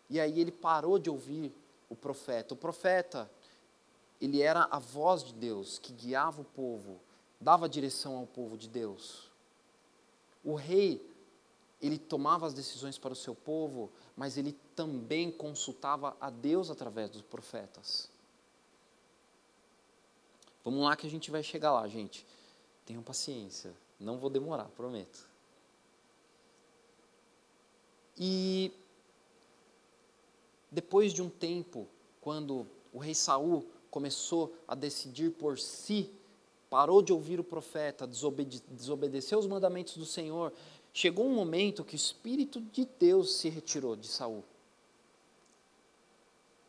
E 0.10 0.20
aí 0.20 0.40
ele 0.40 0.52
parou 0.52 1.00
de 1.00 1.10
ouvir 1.10 1.54
o 1.90 1.96
profeta. 1.96 2.54
O 2.54 2.58
profeta, 2.58 3.30
ele 4.22 4.42
era 4.42 4.68
a 4.70 4.80
voz 4.80 5.24
de 5.24 5.34
Deus 5.34 5.80
que 5.80 5.92
guiava 5.92 6.42
o 6.42 6.46
povo 6.46 7.00
dava 7.40 7.70
direção 7.70 8.18
ao 8.18 8.28
povo 8.28 8.58
de 8.58 8.68
Deus. 8.68 9.30
O 10.44 10.56
rei, 10.56 11.06
ele 11.82 11.98
tomava 11.98 12.48
as 12.48 12.54
decisões 12.54 12.98
para 12.98 13.14
o 13.14 13.16
seu 13.16 13.36
povo, 13.36 13.92
mas 14.16 14.38
ele 14.38 14.54
também 14.76 15.32
consultava 15.32 16.16
a 16.20 16.30
Deus 16.30 16.70
através 16.70 17.10
dos 17.10 17.22
profetas. 17.22 18.10
Vamos 20.64 20.84
lá 20.84 20.96
que 20.96 21.08
a 21.08 21.10
gente 21.10 21.32
vai 21.32 21.44
chegar 21.44 21.72
lá, 21.72 21.88
gente. 21.88 22.26
Tenham 22.86 23.04
paciência, 23.04 23.74
não 24.00 24.18
vou 24.18 24.30
demorar, 24.30 24.66
prometo. 24.70 25.28
E 28.18 28.72
depois 30.72 31.14
de 31.14 31.22
um 31.22 31.30
tempo, 31.30 31.88
quando 32.20 32.68
o 32.92 32.98
rei 32.98 33.14
Saul 33.14 33.66
começou 33.92 34.56
a 34.68 34.76
decidir 34.76 35.32
por 35.32 35.58
si 35.58 36.12
parou 36.70 37.02
de 37.02 37.14
ouvir 37.14 37.40
o 37.40 37.44
profeta, 37.44 38.06
desobede 38.06 38.62
desobedeceu 38.70 39.40
os 39.40 39.48
mandamentos 39.48 39.98
do 39.98 40.06
Senhor, 40.06 40.52
chegou 40.94 41.26
um 41.26 41.34
momento 41.34 41.84
que 41.84 41.96
o 41.96 41.96
Espírito 41.96 42.60
de 42.60 42.86
Deus 43.00 43.36
se 43.36 43.50
retirou 43.50 43.96
de 43.96 44.08
Saul. 44.08 44.44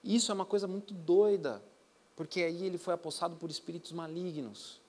Isso 0.02 0.30
é 0.30 0.34
uma 0.34 0.46
coisa 0.46 0.68
muito 0.68 0.94
doida, 0.94 1.62
porque 2.14 2.42
aí 2.42 2.64
ele 2.64 2.78
foi 2.78 2.94
apossado 2.94 3.36
por 3.36 3.50
espíritos 3.50 3.92
malignos. 3.92 4.80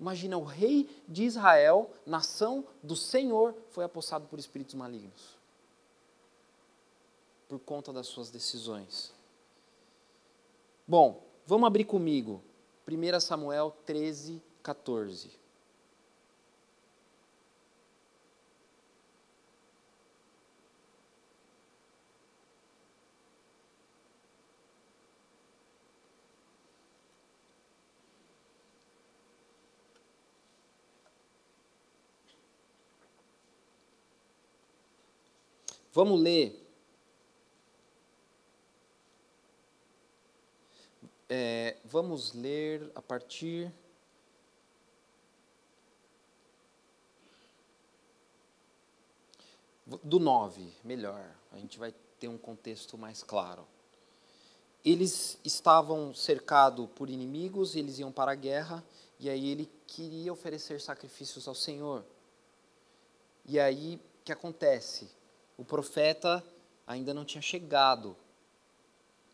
Imagina, 0.00 0.36
o 0.36 0.42
rei 0.42 0.90
de 1.08 1.22
Israel, 1.22 1.88
nação 2.04 2.64
do 2.82 2.96
Senhor, 2.96 3.54
foi 3.70 3.84
apossado 3.84 4.26
por 4.26 4.38
espíritos 4.38 4.74
malignos. 4.74 5.36
Por 7.48 7.60
conta 7.60 7.92
das 7.92 8.08
suas 8.08 8.28
decisões. 8.28 9.12
Bom, 10.88 11.22
vamos 11.46 11.66
abrir 11.66 11.84
comigo 11.84 12.42
1 12.96 13.20
Samuel 13.20 13.72
13, 13.86 14.42
14. 14.62 15.40
Vamos 35.94 36.20
ler 36.20 36.62
É, 41.34 41.71
vamos 41.84 42.32
ler 42.32 42.90
a 42.94 43.02
partir 43.02 43.72
do 50.02 50.18
9, 50.18 50.72
melhor, 50.84 51.24
a 51.50 51.58
gente 51.58 51.78
vai 51.78 51.92
ter 52.18 52.28
um 52.28 52.38
contexto 52.38 52.96
mais 52.96 53.22
claro. 53.22 53.66
Eles 54.84 55.38
estavam 55.44 56.14
cercados 56.14 56.88
por 56.94 57.10
inimigos, 57.10 57.76
eles 57.76 57.98
iam 57.98 58.10
para 58.10 58.32
a 58.32 58.36
guerra, 58.36 58.84
e 59.18 59.28
aí 59.28 59.50
ele 59.50 59.70
queria 59.86 60.32
oferecer 60.32 60.80
sacrifícios 60.80 61.46
ao 61.46 61.54
Senhor. 61.54 62.04
E 63.44 63.60
aí, 63.60 63.96
o 63.96 64.24
que 64.24 64.32
acontece? 64.32 65.08
O 65.56 65.64
profeta 65.64 66.44
ainda 66.86 67.12
não 67.12 67.24
tinha 67.24 67.42
chegado. 67.42 68.16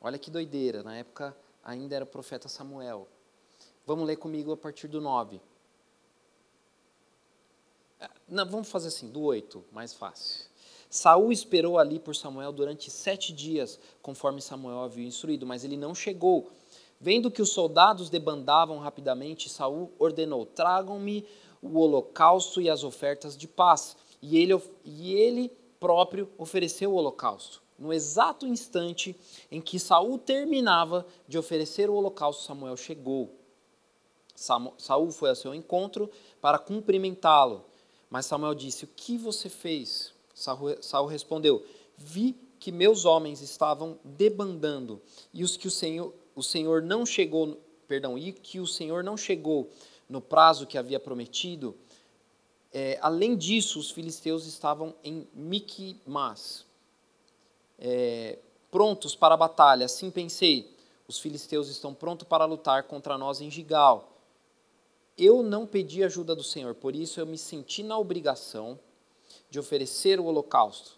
Olha 0.00 0.18
que 0.18 0.30
doideira, 0.30 0.82
na 0.82 0.96
época 0.96 1.36
ainda 1.68 1.94
era 1.94 2.04
o 2.04 2.08
profeta 2.08 2.48
Samuel. 2.48 3.06
Vamos 3.86 4.06
ler 4.06 4.16
comigo 4.16 4.52
a 4.52 4.56
partir 4.56 4.88
do 4.88 5.02
9. 5.02 5.38
Ah, 8.00 8.10
não, 8.26 8.46
vamos 8.46 8.70
fazer 8.70 8.88
assim, 8.88 9.10
do 9.10 9.20
8, 9.20 9.62
mais 9.70 9.92
fácil. 9.92 10.46
Saul 10.88 11.30
esperou 11.30 11.78
ali 11.78 11.98
por 11.98 12.16
Samuel 12.16 12.52
durante 12.52 12.90
sete 12.90 13.34
dias, 13.34 13.78
conforme 14.00 14.40
Samuel 14.40 14.80
havia 14.80 15.06
instruído, 15.06 15.44
mas 15.44 15.62
ele 15.62 15.76
não 15.76 15.94
chegou. 15.94 16.50
Vendo 16.98 17.30
que 17.30 17.42
os 17.42 17.50
soldados 17.50 18.08
debandavam 18.08 18.78
rapidamente, 18.78 19.50
Saul 19.50 19.92
ordenou: 19.98 20.46
Tragam-me 20.46 21.26
o 21.60 21.78
holocausto 21.78 22.62
e 22.62 22.70
as 22.70 22.82
ofertas 22.82 23.36
de 23.36 23.46
paz. 23.46 23.94
E 24.22 24.38
ele, 24.38 24.58
e 24.82 25.12
ele 25.12 25.52
próprio 25.78 26.30
ofereceu 26.38 26.92
o 26.92 26.94
holocausto. 26.94 27.62
No 27.78 27.92
exato 27.92 28.46
instante 28.46 29.14
em 29.50 29.60
que 29.60 29.78
Saul 29.78 30.18
terminava 30.18 31.06
de 31.28 31.38
oferecer 31.38 31.88
o 31.88 31.94
holocausto, 31.94 32.42
Samuel 32.42 32.76
chegou. 32.76 33.34
Saul 34.34 35.10
foi 35.10 35.30
ao 35.30 35.36
seu 35.36 35.54
encontro 35.54 36.10
para 36.40 36.58
cumprimentá-lo. 36.58 37.64
Mas 38.10 38.26
Samuel 38.26 38.54
disse: 38.54 38.84
O 38.84 38.88
que 38.88 39.16
você 39.16 39.48
fez? 39.48 40.12
Saul 40.34 41.06
respondeu: 41.06 41.64
Vi 41.96 42.36
que 42.58 42.72
meus 42.72 43.04
homens 43.04 43.40
estavam 43.40 43.98
debandando 44.04 45.00
e 45.32 45.44
os 45.44 45.56
que 45.56 45.68
o 45.68 45.70
Senhor, 45.70 46.12
o 46.34 46.42
Senhor 46.42 46.82
não 46.82 47.06
chegou, 47.06 47.60
perdão, 47.86 48.18
e 48.18 48.32
que 48.32 48.60
o 48.60 48.66
Senhor 48.66 49.04
não 49.04 49.16
chegou 49.16 49.70
no 50.08 50.20
prazo 50.20 50.66
que 50.66 50.78
havia 50.78 50.98
prometido. 50.98 51.76
É, 52.72 52.98
além 53.00 53.36
disso, 53.36 53.78
os 53.78 53.90
filisteus 53.90 54.46
estavam 54.46 54.94
em 55.02 55.26
Miquimás, 55.32 56.66
é, 57.78 58.38
prontos 58.70 59.14
para 59.14 59.34
a 59.34 59.38
batalha. 59.38 59.86
Assim 59.86 60.10
pensei: 60.10 60.74
os 61.06 61.18
filisteus 61.18 61.68
estão 61.68 61.94
prontos 61.94 62.26
para 62.26 62.44
lutar 62.44 62.84
contra 62.84 63.16
nós 63.16 63.40
em 63.40 63.50
Gigal. 63.50 64.12
Eu 65.16 65.42
não 65.42 65.66
pedi 65.66 66.04
ajuda 66.04 66.34
do 66.36 66.44
Senhor, 66.44 66.74
por 66.74 66.94
isso 66.94 67.18
eu 67.18 67.26
me 67.26 67.36
senti 67.36 67.82
na 67.82 67.98
obrigação 67.98 68.78
de 69.50 69.58
oferecer 69.58 70.20
o 70.20 70.26
holocausto. 70.26 70.96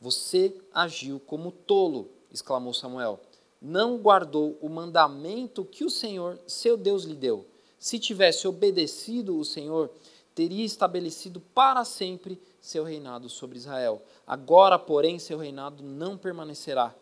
Você 0.00 0.60
agiu 0.72 1.20
como 1.20 1.52
tolo, 1.52 2.10
exclamou 2.32 2.74
Samuel. 2.74 3.20
Não 3.62 3.96
guardou 3.96 4.58
o 4.60 4.68
mandamento 4.68 5.64
que 5.64 5.84
o 5.84 5.90
Senhor, 5.90 6.38
seu 6.46 6.76
Deus, 6.76 7.04
lhe 7.04 7.14
deu. 7.14 7.46
Se 7.78 7.98
tivesse 7.98 8.46
obedecido 8.48 9.38
o 9.38 9.44
Senhor, 9.44 9.90
teria 10.34 10.64
estabelecido 10.64 11.40
para 11.40 11.84
sempre 11.84 12.40
seu 12.64 12.82
reinado 12.82 13.28
sobre 13.28 13.58
Israel. 13.58 14.00
Agora, 14.26 14.78
porém, 14.78 15.18
seu 15.18 15.36
reinado 15.36 15.82
não 15.82 16.16
permanecerá, 16.16 16.94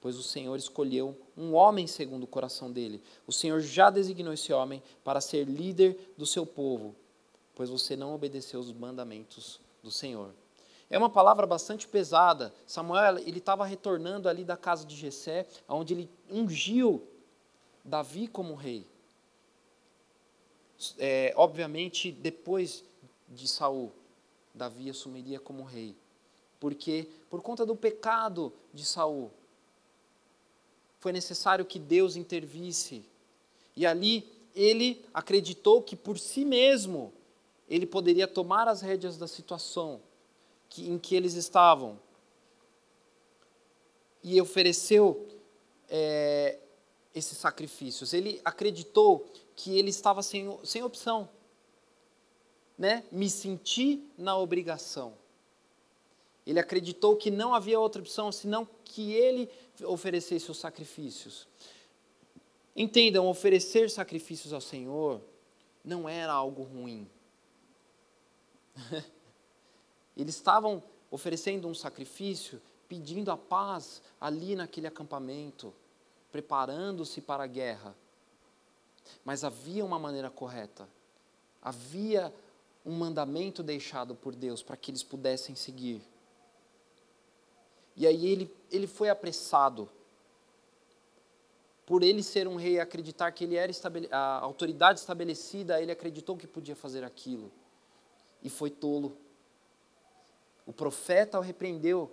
pois 0.00 0.16
o 0.16 0.22
Senhor 0.22 0.54
escolheu 0.56 1.20
um 1.36 1.56
homem 1.56 1.88
segundo 1.88 2.22
o 2.22 2.28
coração 2.28 2.70
dele. 2.70 3.02
O 3.26 3.32
Senhor 3.32 3.58
já 3.58 3.90
designou 3.90 4.32
esse 4.32 4.52
homem 4.52 4.80
para 5.02 5.20
ser 5.20 5.42
líder 5.44 6.14
do 6.16 6.24
seu 6.24 6.46
povo, 6.46 6.94
pois 7.56 7.68
você 7.68 7.96
não 7.96 8.14
obedeceu 8.14 8.60
os 8.60 8.72
mandamentos 8.72 9.60
do 9.82 9.90
Senhor. 9.90 10.30
É 10.88 10.96
uma 10.96 11.10
palavra 11.10 11.48
bastante 11.48 11.88
pesada. 11.88 12.54
Samuel 12.64 13.18
ele 13.18 13.38
estava 13.38 13.66
retornando 13.66 14.28
ali 14.28 14.44
da 14.44 14.56
casa 14.56 14.86
de 14.86 14.94
Jessé, 14.94 15.48
onde 15.68 15.94
ele 15.94 16.10
ungiu 16.30 17.02
Davi 17.84 18.28
como 18.28 18.54
rei. 18.54 18.86
É, 20.96 21.34
obviamente, 21.36 22.12
depois 22.12 22.84
de 23.28 23.48
Saul, 23.48 23.92
Davi 24.58 24.90
assumiria 24.90 25.40
como 25.40 25.62
rei, 25.62 25.96
porque 26.60 27.08
por 27.30 27.40
conta 27.40 27.64
do 27.64 27.76
pecado 27.76 28.52
de 28.74 28.84
Saul, 28.84 29.30
foi 30.98 31.12
necessário 31.12 31.64
que 31.64 31.78
Deus 31.78 32.16
intervisse. 32.16 33.04
E 33.76 33.86
ali 33.86 34.26
ele 34.54 35.04
acreditou 35.14 35.80
que 35.80 35.94
por 35.94 36.18
si 36.18 36.44
mesmo 36.44 37.12
ele 37.68 37.86
poderia 37.86 38.26
tomar 38.26 38.66
as 38.66 38.80
rédeas 38.80 39.16
da 39.16 39.28
situação 39.28 40.00
que, 40.68 40.88
em 40.88 40.98
que 40.98 41.14
eles 41.14 41.34
estavam. 41.34 41.98
E 44.22 44.40
ofereceu 44.40 45.28
é, 45.88 46.58
esses 47.14 47.38
sacrifícios. 47.38 48.12
Ele 48.12 48.40
acreditou 48.44 49.30
que 49.54 49.78
ele 49.78 49.90
estava 49.90 50.22
sem, 50.22 50.58
sem 50.64 50.82
opção. 50.82 51.28
Né? 52.78 53.04
Me 53.10 53.28
senti 53.28 54.08
na 54.16 54.36
obrigação. 54.36 55.14
Ele 56.46 56.60
acreditou 56.60 57.16
que 57.16 57.30
não 57.30 57.52
havia 57.52 57.78
outra 57.78 58.00
opção 58.00 58.32
senão 58.32 58.66
que 58.84 59.12
ele 59.12 59.50
oferecesse 59.84 60.50
os 60.50 60.58
sacrifícios. 60.58 61.46
Entendam, 62.74 63.26
oferecer 63.26 63.90
sacrifícios 63.90 64.52
ao 64.52 64.60
Senhor 64.60 65.20
não 65.84 66.08
era 66.08 66.32
algo 66.32 66.62
ruim. 66.62 67.10
Eles 70.16 70.36
estavam 70.36 70.82
oferecendo 71.10 71.68
um 71.68 71.74
sacrifício, 71.74 72.62
pedindo 72.88 73.30
a 73.30 73.36
paz 73.36 74.00
ali 74.20 74.54
naquele 74.54 74.86
acampamento, 74.86 75.74
preparando-se 76.30 77.20
para 77.20 77.44
a 77.44 77.46
guerra. 77.46 77.94
Mas 79.24 79.44
havia 79.44 79.84
uma 79.84 79.98
maneira 79.98 80.30
correta. 80.30 80.88
Havia 81.60 82.32
um 82.88 82.92
mandamento 82.92 83.62
deixado 83.62 84.14
por 84.14 84.34
Deus 84.34 84.62
para 84.62 84.74
que 84.74 84.90
eles 84.90 85.02
pudessem 85.02 85.54
seguir. 85.54 86.00
E 87.94 88.06
aí 88.06 88.26
ele, 88.26 88.50
ele 88.70 88.86
foi 88.86 89.10
apressado. 89.10 89.90
Por 91.84 92.02
ele 92.02 92.22
ser 92.22 92.48
um 92.48 92.56
rei 92.56 92.80
acreditar 92.80 93.30
que 93.32 93.44
ele 93.44 93.56
era 93.56 93.70
a 94.10 94.38
autoridade 94.38 95.00
estabelecida, 95.00 95.82
ele 95.82 95.92
acreditou 95.92 96.34
que 96.34 96.46
podia 96.46 96.74
fazer 96.74 97.04
aquilo 97.04 97.52
e 98.42 98.48
foi 98.48 98.70
tolo. 98.70 99.18
O 100.64 100.72
profeta 100.72 101.38
o 101.38 101.42
repreendeu 101.42 102.10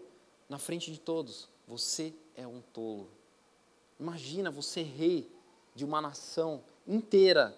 na 0.50 0.58
frente 0.58 0.92
de 0.92 1.00
todos: 1.00 1.48
Você 1.66 2.14
é 2.36 2.46
um 2.46 2.62
tolo. 2.74 3.10
Imagina 3.98 4.52
você, 4.52 4.82
rei 4.82 5.32
de 5.74 5.86
uma 5.86 6.02
nação 6.02 6.62
inteira, 6.86 7.58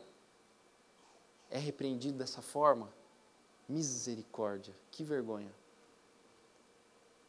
é 1.49 1.57
repreendido 1.57 2.17
dessa 2.17 2.43
forma? 2.43 2.95
Misericórdia, 3.67 4.73
que 4.91 5.03
vergonha. 5.03 5.53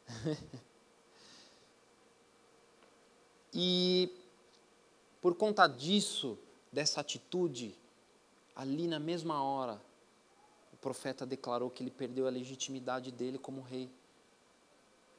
e 3.53 4.09
por 5.21 5.35
conta 5.35 5.67
disso, 5.67 6.37
dessa 6.71 7.01
atitude, 7.01 7.75
ali 8.55 8.87
na 8.87 8.99
mesma 8.99 9.43
hora, 9.43 9.81
profeta 10.81 11.25
declarou 11.25 11.69
que 11.69 11.83
ele 11.83 11.91
perdeu 11.91 12.27
a 12.27 12.29
legitimidade 12.29 13.11
dele 13.11 13.37
como 13.37 13.61
rei, 13.61 13.89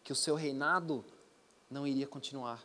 que 0.03 0.13
o 0.13 0.17
seu 0.17 0.35
reinado 0.35 1.05
não 1.71 1.87
iria 1.87 2.07
continuar. 2.07 2.65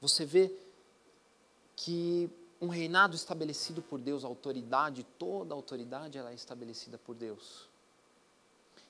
Você 0.00 0.24
vê 0.24 0.54
que 1.74 2.30
um 2.60 2.68
reinado 2.68 3.14
estabelecido 3.14 3.82
por 3.82 3.98
Deus, 4.00 4.24
a 4.24 4.28
autoridade, 4.28 5.04
toda 5.18 5.54
a 5.54 5.56
autoridade, 5.56 6.18
ela 6.18 6.30
é 6.30 6.34
estabelecida 6.34 6.98
por 6.98 7.14
Deus. 7.14 7.68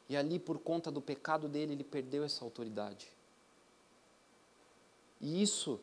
E 0.09 0.16
ali, 0.16 0.38
por 0.38 0.59
conta 0.59 0.90
do 0.90 1.00
pecado 1.00 1.48
dele, 1.48 1.72
ele 1.72 1.85
perdeu 1.85 2.24
essa 2.24 2.44
autoridade. 2.44 3.09
E 5.20 5.42
isso 5.42 5.81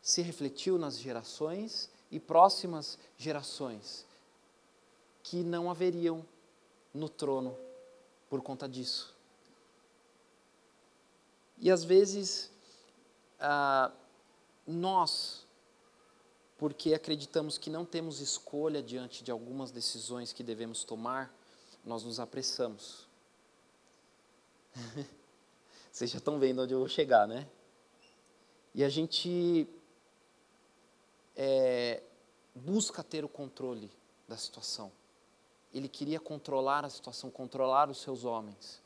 se 0.00 0.22
refletiu 0.22 0.78
nas 0.78 0.98
gerações 0.98 1.90
e 2.10 2.20
próximas 2.20 2.98
gerações 3.18 4.06
que 5.22 5.42
não 5.42 5.68
haveriam 5.68 6.24
no 6.94 7.08
trono 7.08 7.56
por 8.30 8.40
conta 8.40 8.68
disso. 8.68 9.14
E 11.58 11.70
às 11.70 11.82
vezes, 11.82 12.50
ah, 13.40 13.90
nós, 14.66 15.45
porque 16.58 16.94
acreditamos 16.94 17.58
que 17.58 17.68
não 17.68 17.84
temos 17.84 18.20
escolha 18.20 18.82
diante 18.82 19.22
de 19.22 19.30
algumas 19.30 19.70
decisões 19.70 20.32
que 20.32 20.42
devemos 20.42 20.84
tomar, 20.84 21.34
nós 21.84 22.02
nos 22.02 22.18
apressamos. 22.18 23.06
Vocês 25.92 26.10
já 26.10 26.18
estão 26.18 26.38
vendo 26.38 26.62
onde 26.62 26.74
eu 26.74 26.78
vou 26.78 26.88
chegar, 26.88 27.28
né? 27.28 27.46
E 28.74 28.82
a 28.84 28.88
gente 28.88 29.68
é, 31.34 32.02
busca 32.54 33.02
ter 33.02 33.24
o 33.24 33.28
controle 33.28 33.90
da 34.28 34.36
situação. 34.36 34.90
ele 35.72 35.88
queria 35.88 36.18
controlar 36.18 36.84
a 36.84 36.90
situação, 36.90 37.30
controlar 37.30 37.90
os 37.90 38.00
seus 38.00 38.24
homens. 38.24 38.80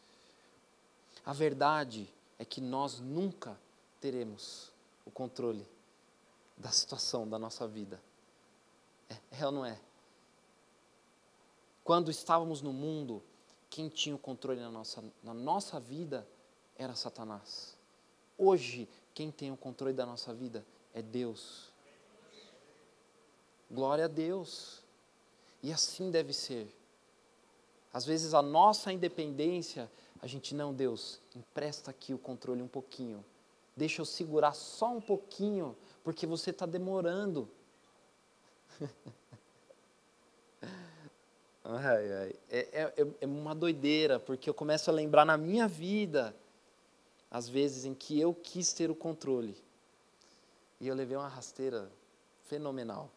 A 1.24 1.32
verdade 1.32 2.08
é 2.38 2.44
que 2.44 2.60
nós 2.60 2.98
nunca 2.98 3.58
teremos 4.00 4.70
o 5.04 5.10
controle 5.10 5.66
da 6.60 6.70
situação 6.70 7.28
da 7.28 7.38
nossa 7.38 7.66
vida. 7.66 8.00
É, 9.08 9.40
é 9.40 9.46
ou 9.46 9.52
não 9.52 9.64
é? 9.64 9.80
Quando 11.82 12.10
estávamos 12.10 12.60
no 12.60 12.72
mundo, 12.72 13.22
quem 13.68 13.88
tinha 13.88 14.14
o 14.14 14.18
controle 14.18 14.60
na 14.60 14.70
nossa, 14.70 15.02
na 15.22 15.32
nossa 15.32 15.80
vida 15.80 16.26
era 16.76 16.94
Satanás. 16.94 17.76
Hoje, 18.36 18.88
quem 19.14 19.30
tem 19.30 19.50
o 19.50 19.56
controle 19.56 19.94
da 19.94 20.06
nossa 20.06 20.32
vida 20.32 20.64
é 20.94 21.02
Deus. 21.02 21.70
Glória 23.70 24.04
a 24.04 24.08
Deus. 24.08 24.82
E 25.62 25.72
assim 25.72 26.10
deve 26.10 26.32
ser. 26.32 26.74
Às 27.92 28.04
vezes 28.04 28.34
a 28.34 28.42
nossa 28.42 28.92
independência, 28.92 29.90
a 30.22 30.26
gente 30.26 30.54
não, 30.54 30.72
Deus, 30.72 31.20
empresta 31.34 31.90
aqui 31.90 32.14
o 32.14 32.18
controle 32.18 32.62
um 32.62 32.68
pouquinho. 32.68 33.24
Deixa 33.76 34.00
eu 34.00 34.06
segurar 34.06 34.52
só 34.52 34.92
um 34.92 35.00
pouquinho, 35.00 35.76
porque 36.02 36.26
você 36.26 36.50
está 36.50 36.66
demorando. 36.66 37.48
ai, 41.64 42.12
ai. 42.12 42.34
É, 42.50 42.82
é, 42.82 42.92
é 43.20 43.26
uma 43.26 43.54
doideira, 43.54 44.18
porque 44.18 44.48
eu 44.48 44.54
começo 44.54 44.90
a 44.90 44.92
lembrar 44.92 45.24
na 45.24 45.36
minha 45.36 45.68
vida 45.68 46.34
as 47.30 47.48
vezes 47.48 47.84
em 47.84 47.94
que 47.94 48.18
eu 48.20 48.34
quis 48.34 48.72
ter 48.72 48.90
o 48.90 48.94
controle. 48.94 49.56
E 50.80 50.88
eu 50.88 50.94
levei 50.94 51.16
uma 51.16 51.28
rasteira 51.28 51.90
fenomenal. 52.44 53.10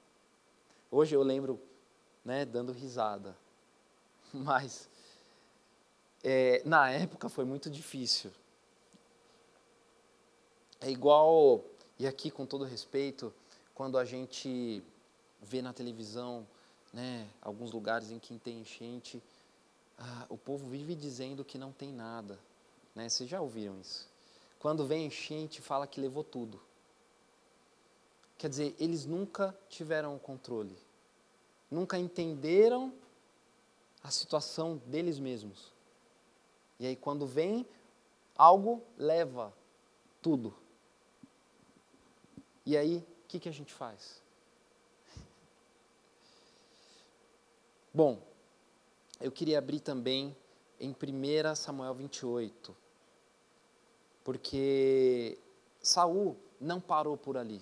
Hoje 0.92 1.16
eu 1.16 1.24
lembro, 1.24 1.60
né, 2.24 2.46
dando 2.46 2.72
risada. 2.72 3.36
Mas 4.32 4.88
é, 6.24 6.62
na 6.66 6.90
época 6.90 7.28
foi 7.30 7.44
muito 7.44 7.70
difícil. 7.70 8.32
É 10.80 10.90
igual, 10.90 11.64
e 12.00 12.08
aqui 12.08 12.32
com 12.32 12.46
todo 12.46 12.64
respeito, 12.64 13.34
quando 13.76 13.98
a 13.98 14.06
gente 14.06 14.84
vê 15.42 15.62
na 15.62 15.74
televisão, 15.74 16.48
né, 16.92 17.28
alguns 17.42 17.72
lugares 17.72 18.12
em 18.12 18.20
que 18.20 18.38
tem 18.40 18.62
enchente, 18.62 19.22
ah, 19.98 20.26
o 20.30 20.38
povo 20.38 20.68
vive 20.70 20.96
dizendo 20.96 21.44
que 21.44 21.58
não 21.58 21.72
tem 21.72 21.92
nada. 21.92 22.40
Né? 22.96 23.10
Vocês 23.10 23.30
já 23.30 23.42
ouviram 23.42 23.80
isso? 23.80 24.08
Quando 24.60 24.86
vem 24.86 25.08
enchente, 25.08 25.62
fala 25.62 25.88
que 25.88 26.00
levou 26.00 26.24
tudo. 26.24 26.60
Quer 28.38 28.50
dizer, 28.50 28.76
eles 28.80 29.06
nunca 29.06 29.58
tiveram 29.70 30.16
o 30.16 30.20
controle, 30.20 30.78
nunca 31.70 31.98
entenderam 31.98 32.94
a 34.04 34.12
situação 34.12 34.78
deles 34.86 35.20
mesmos. 35.20 35.72
E 36.80 36.86
aí, 36.86 36.96
quando 36.96 37.26
vem 37.26 37.66
algo, 38.36 38.84
leva 38.98 39.54
tudo. 40.22 40.54
E 42.66 42.78
aí, 42.78 42.98
o 42.98 43.28
que, 43.28 43.40
que 43.40 43.50
a 43.50 43.52
gente 43.52 43.74
faz? 43.74 44.22
Bom, 47.94 48.22
eu 49.20 49.32
queria 49.32 49.58
abrir 49.58 49.80
também 49.80 50.36
em 50.80 50.92
1 50.92 51.56
Samuel 51.56 51.94
28, 51.94 52.76
porque 54.24 55.38
Saul 55.82 56.38
não 56.60 56.80
parou 56.80 57.18
por 57.18 57.38
ali. 57.38 57.62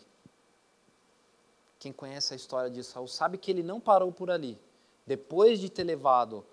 Quem 1.79 1.91
conhece 1.91 2.33
a 2.33 2.35
história 2.35 2.69
de 2.69 2.83
Saul 2.83 3.07
sabe 3.07 3.37
que 3.37 3.49
ele 3.49 3.63
não 3.63 3.79
parou 3.79 4.11
por 4.11 4.29
ali. 4.29 4.57
Depois 5.05 5.59
de 5.59 5.69
ter 5.69 5.83
levado 5.83 6.45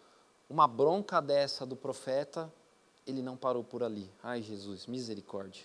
uma 0.48 0.66
bronca 0.66 1.20
dessa 1.20 1.66
do 1.66 1.76
profeta, 1.76 2.50
ele 3.06 3.20
não 3.20 3.36
parou 3.36 3.62
por 3.62 3.82
ali. 3.82 4.10
Ai, 4.22 4.42
Jesus, 4.42 4.86
misericórdia. 4.86 5.64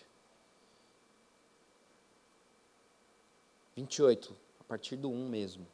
28, 3.76 4.36
a 4.60 4.64
partir 4.64 4.96
do 4.96 5.10
1 5.10 5.30
mesmo. 5.30 5.68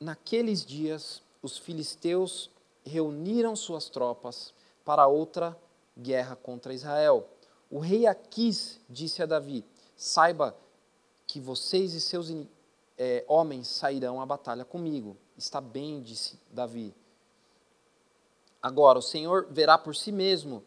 Naqueles 0.00 0.64
dias, 0.64 1.22
os 1.42 1.58
filisteus 1.58 2.50
reuniram 2.84 3.54
suas 3.54 3.88
tropas 3.88 4.54
para 4.84 5.06
outra 5.06 5.56
guerra 5.96 6.36
contra 6.36 6.72
Israel. 6.72 7.28
O 7.70 7.78
rei 7.78 8.06
Aquis 8.06 8.80
disse 8.88 9.22
a 9.22 9.26
Davi: 9.26 9.64
Saiba 9.96 10.56
que 11.26 11.40
vocês 11.40 11.94
e 11.94 12.00
seus 12.00 12.32
é, 12.96 13.24
homens 13.28 13.68
sairão 13.68 14.20
à 14.20 14.26
batalha 14.26 14.64
comigo. 14.64 15.16
Está 15.36 15.60
bem, 15.60 16.00
disse 16.00 16.38
Davi. 16.50 16.94
Agora, 18.62 18.98
o 18.98 19.02
Senhor 19.02 19.46
verá 19.50 19.78
por 19.78 19.94
si 19.94 20.10
mesmo 20.10 20.64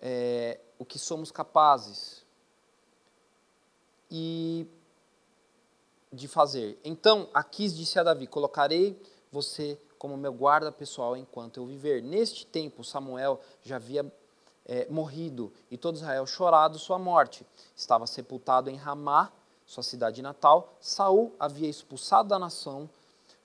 é, 0.00 0.60
o 0.78 0.84
que 0.84 0.98
somos 0.98 1.30
capazes 1.32 2.23
e 4.16 4.64
de 6.12 6.28
fazer. 6.28 6.78
Então, 6.84 7.28
Aquis 7.34 7.76
disse 7.76 7.98
a 7.98 8.04
Davi: 8.04 8.28
Colocarei 8.28 8.96
você 9.32 9.76
como 9.98 10.16
meu 10.16 10.32
guarda 10.32 10.70
pessoal 10.70 11.16
enquanto 11.16 11.56
eu 11.56 11.66
viver. 11.66 12.00
Neste 12.00 12.46
tempo, 12.46 12.84
Samuel 12.84 13.40
já 13.60 13.74
havia 13.74 14.06
é, 14.66 14.86
morrido 14.88 15.52
e 15.68 15.76
todo 15.76 15.96
Israel 15.96 16.24
chorado 16.26 16.78
sua 16.78 16.96
morte. 16.96 17.44
Estava 17.74 18.06
sepultado 18.06 18.70
em 18.70 18.76
Ramá, 18.76 19.32
sua 19.66 19.82
cidade 19.82 20.22
natal. 20.22 20.76
Saul 20.80 21.32
havia 21.36 21.68
expulsado 21.68 22.28
da 22.28 22.38
nação 22.38 22.88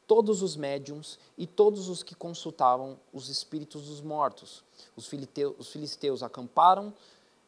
todos 0.05 0.43
os 0.43 0.55
médiums 0.55 1.17
e 1.35 1.47
todos 1.47 1.89
os 1.89 2.03
que 2.03 2.13
consultavam 2.13 2.99
os 3.11 3.27
espíritos 3.27 3.87
dos 3.87 4.01
mortos. 4.01 4.63
Os 4.95 5.07
filisteus, 5.07 5.55
os 5.57 5.71
filisteus 5.71 6.21
acamparam 6.21 6.93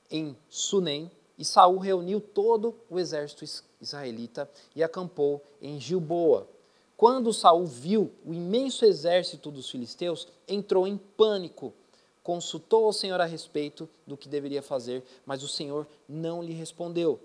em 0.10 0.36
Sunem 0.50 1.12
e 1.42 1.44
Saul 1.44 1.80
reuniu 1.80 2.22
todo 2.22 2.76
o 2.88 3.00
exército 3.00 3.44
israelita 3.82 4.48
e 4.76 4.84
acampou 4.84 5.44
em 5.60 5.80
Gilboa. 5.80 6.48
Quando 6.96 7.34
Saul 7.34 7.66
viu 7.66 8.12
o 8.24 8.32
imenso 8.32 8.86
exército 8.86 9.50
dos 9.50 9.68
filisteus, 9.68 10.28
entrou 10.48 10.88
em 10.88 10.98
pânico. 10.98 11.74
Consultou 12.22 12.86
ao 12.86 12.94
Senhor 12.94 13.20
a 13.20 13.26
respeito 13.26 13.90
do 14.06 14.16
que 14.16 14.30
deveria 14.30 14.62
fazer, 14.62 15.04
mas 15.26 15.42
o 15.42 15.48
Senhor 15.48 15.88
não 16.08 16.44
lhe 16.44 16.54
respondeu, 16.54 17.20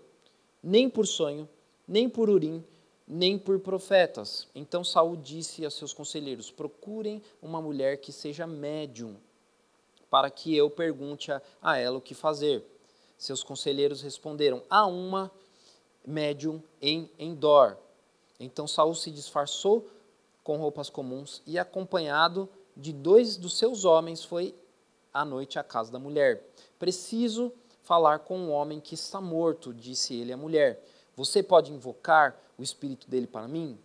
nem 0.63 0.89
por 0.89 1.07
sonho, 1.07 1.47
nem 1.87 2.09
por 2.09 2.31
urim, 2.31 2.65
nem 3.07 3.39
por 3.39 3.61
profetas. 3.61 4.49
Então 4.55 4.83
Saul 4.83 5.15
disse 5.15 5.67
a 5.67 5.71
seus 5.71 5.93
conselheiros: 5.93 6.51
Procurem 6.51 7.23
uma 7.43 7.61
mulher 7.61 7.99
que 7.99 8.13
seja 8.13 8.47
médium, 8.47 9.15
para 10.09 10.31
que 10.31 10.57
eu 10.57 10.71
pergunte 10.71 11.31
a 11.61 11.77
ela 11.77 11.99
o 11.99 12.01
que 12.01 12.15
fazer. 12.15 12.65
Seus 13.17 13.43
conselheiros 13.43 14.03
responderam: 14.03 14.63
Há 14.69 14.87
uma 14.87 15.31
médium 16.07 16.63
em 16.81 17.11
Endor. 17.19 17.77
Então 18.39 18.67
Saul 18.67 18.95
se 18.95 19.11
disfarçou 19.11 19.89
com 20.45 20.57
roupas 20.57 20.89
comuns 20.89 21.43
e, 21.47 21.59
acompanhado 21.59 22.49
de 22.77 22.93
dois 22.93 23.37
dos 23.37 23.59
seus 23.59 23.85
homens, 23.85 24.23
foi 24.23 24.55
à 25.13 25.25
noite 25.25 25.59
à 25.59 25.65
casa 25.65 25.91
da 25.91 25.99
mulher. 25.99 26.45
Preciso 26.79 27.53
falar 27.83 28.21
com 28.21 28.39
um 28.39 28.53
homem 28.53 28.81
que 28.81 28.95
está 28.95 29.21
morto, 29.21 29.73
disse 29.73 30.15
ele 30.15 30.33
à 30.33 30.37
mulher. 30.37 30.85
Você 31.17 31.43
pode 31.43 31.73
invocar 31.73 32.39
o 32.59 32.63
espírito 32.63 33.09
dele 33.09 33.27
para 33.27 33.49
mim? 33.49 33.79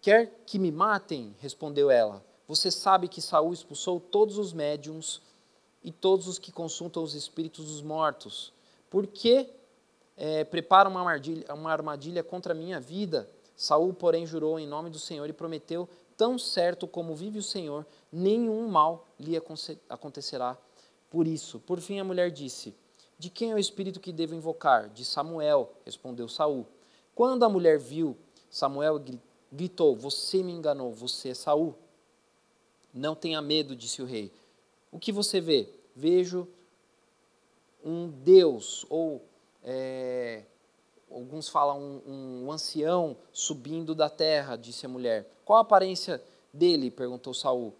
Quer 0.00 0.42
que 0.44 0.58
me 0.58 0.72
matem? 0.72 1.34
respondeu 1.38 1.90
ela. 1.90 2.24
Você 2.48 2.70
sabe 2.70 3.06
que 3.06 3.22
Saul 3.22 3.52
expulsou 3.52 4.00
todos 4.00 4.36
os 4.36 4.52
médiums 4.52 5.22
e 5.82 5.90
todos 5.90 6.26
os 6.26 6.38
que 6.38 6.52
consultam 6.52 7.02
os 7.02 7.14
espíritos 7.14 7.66
dos 7.66 7.82
mortos. 7.82 8.52
Por 8.88 9.06
que 9.06 9.48
é, 10.16 10.44
prepara 10.44 10.88
uma 10.88 11.00
armadilha, 11.00 11.54
uma 11.54 11.72
armadilha 11.72 12.22
contra 12.22 12.52
a 12.52 12.56
minha 12.56 12.78
vida? 12.78 13.28
Saul, 13.56 13.92
porém, 13.92 14.26
jurou 14.26 14.58
em 14.58 14.66
nome 14.66 14.90
do 14.90 14.98
Senhor 14.98 15.28
e 15.28 15.32
prometeu: 15.32 15.88
tão 16.20 16.38
certo 16.38 16.86
como 16.86 17.14
vive 17.14 17.38
o 17.38 17.42
Senhor, 17.42 17.86
nenhum 18.12 18.68
mal 18.68 19.06
lhe 19.18 19.40
acontecerá. 19.88 20.54
Por 21.08 21.26
isso, 21.26 21.58
por 21.60 21.80
fim, 21.80 21.98
a 21.98 22.04
mulher 22.04 22.30
disse: 22.30 22.74
De 23.18 23.30
quem 23.30 23.52
é 23.52 23.54
o 23.54 23.58
espírito 23.58 23.98
que 23.98 24.12
devo 24.12 24.34
invocar? 24.34 24.90
De 24.90 25.02
Samuel, 25.02 25.72
respondeu 25.84 26.28
Saul. 26.28 26.66
Quando 27.14 27.42
a 27.42 27.48
mulher 27.48 27.78
viu, 27.78 28.16
Samuel 28.50 29.02
gritou: 29.50 29.96
Você 29.96 30.42
me 30.42 30.52
enganou, 30.52 30.92
você 30.92 31.30
é 31.30 31.34
Saul. 31.34 31.74
Não 32.92 33.14
tenha 33.14 33.40
medo, 33.40 33.74
disse 33.74 34.02
o 34.02 34.04
rei. 34.04 34.30
O 34.92 34.98
que 34.98 35.12
você 35.12 35.40
vê? 35.40 35.68
Vejo 35.94 36.48
um 37.84 38.08
Deus, 38.08 38.84
ou 38.88 39.22
é, 39.62 40.44
alguns 41.10 41.48
falam 41.48 41.80
um, 42.06 42.44
um, 42.44 42.52
ancião 42.52 43.16
subindo 43.32 43.94
da 43.94 44.08
terra, 44.08 44.56
disse 44.56 44.86
a 44.86 44.88
mulher. 44.88 45.30
Qual 45.44 45.58
a 45.58 45.62
aparência 45.62 46.22
dele? 46.52 46.90
perguntou 46.90 47.32
Saul. 47.32 47.74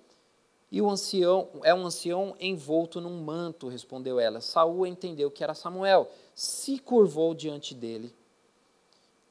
E 0.70 0.80
o 0.80 0.88
ancião 0.88 1.48
é 1.64 1.74
um 1.74 1.84
ancião 1.84 2.36
envolto 2.38 3.00
num 3.00 3.22
manto, 3.22 3.68
respondeu 3.68 4.20
ela. 4.20 4.40
Saul 4.40 4.86
entendeu 4.86 5.30
que 5.30 5.42
era 5.42 5.54
Samuel, 5.54 6.08
se 6.34 6.78
curvou 6.78 7.34
diante 7.34 7.74
dele 7.74 8.14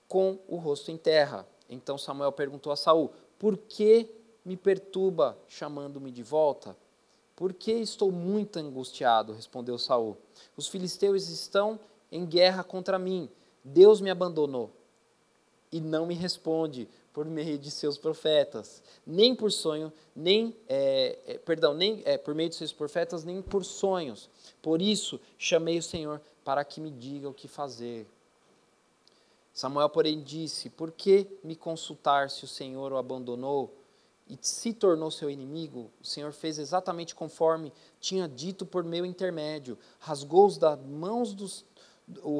com 0.08 0.38
o 0.48 0.58
rosto 0.58 0.92
em 0.92 0.98
terra. 0.98 1.48
Então 1.70 1.98
Samuel 1.98 2.34
perguntou 2.34 2.74
a 2.74 2.76
Saul: 2.76 3.12
Por 3.38 3.58
que 3.58 4.10
me 4.44 4.58
perturba 4.58 5.38
chamando-me 5.48 6.12
de 6.12 6.24
volta? 6.24 6.76
Por 7.40 7.54
que 7.54 7.72
estou 7.72 8.12
muito 8.12 8.60
angustiado? 8.60 9.32
respondeu 9.32 9.78
Saul. 9.78 10.18
Os 10.58 10.68
filisteus 10.68 11.30
estão 11.30 11.80
em 12.12 12.26
guerra 12.26 12.66
contra 12.66 13.00
mim. 13.00 13.30
Deus 13.64 14.02
me 14.02 14.10
abandonou 14.10 14.70
e 15.72 15.80
não 15.80 16.06
me 16.06 16.16
responde 16.16 16.86
por 17.14 17.26
meio 17.26 17.58
de 17.58 17.72
seus 17.72 17.98
profetas, 17.98 18.84
nem 19.08 19.34
por 19.34 19.54
sonho, 19.54 19.90
nem 20.14 20.54
é, 20.68 21.40
perdão, 21.46 21.74
nem 21.74 22.02
é, 22.04 22.18
por 22.18 22.36
meio 22.36 22.50
de 22.50 22.56
seus 22.56 22.74
profetas, 22.74 23.24
nem 23.24 23.42
por 23.42 23.64
sonhos. 23.64 24.30
Por 24.62 24.82
isso 24.82 25.18
chamei 25.38 25.78
o 25.78 25.84
Senhor 25.84 26.20
para 26.44 26.66
que 26.66 26.82
me 26.82 26.92
diga 26.92 27.30
o 27.30 27.34
que 27.34 27.48
fazer. 27.48 28.06
Samuel, 29.54 29.88
porém, 29.88 30.22
disse: 30.22 30.70
Por 30.70 30.92
que 30.92 31.26
me 31.42 31.56
consultar 31.56 32.30
se 32.30 32.44
o 32.44 32.50
Senhor 32.50 32.92
o 32.92 32.98
abandonou 32.98 33.79
e 34.30 34.38
se 34.42 34.74
tornou 34.74 35.10
seu 35.10 35.30
inimigo? 35.30 35.90
O 36.02 36.06
Senhor 36.06 36.32
fez 36.32 36.60
exatamente 36.60 37.16
conforme 37.16 37.74
tinha 38.00 38.28
dito 38.28 38.66
por 38.66 38.84
meu 38.84 39.06
intermédio, 39.06 39.78
rasgou-os 40.00 40.58
das 40.58 40.80
mãos 40.80 41.34
dos 41.34 41.66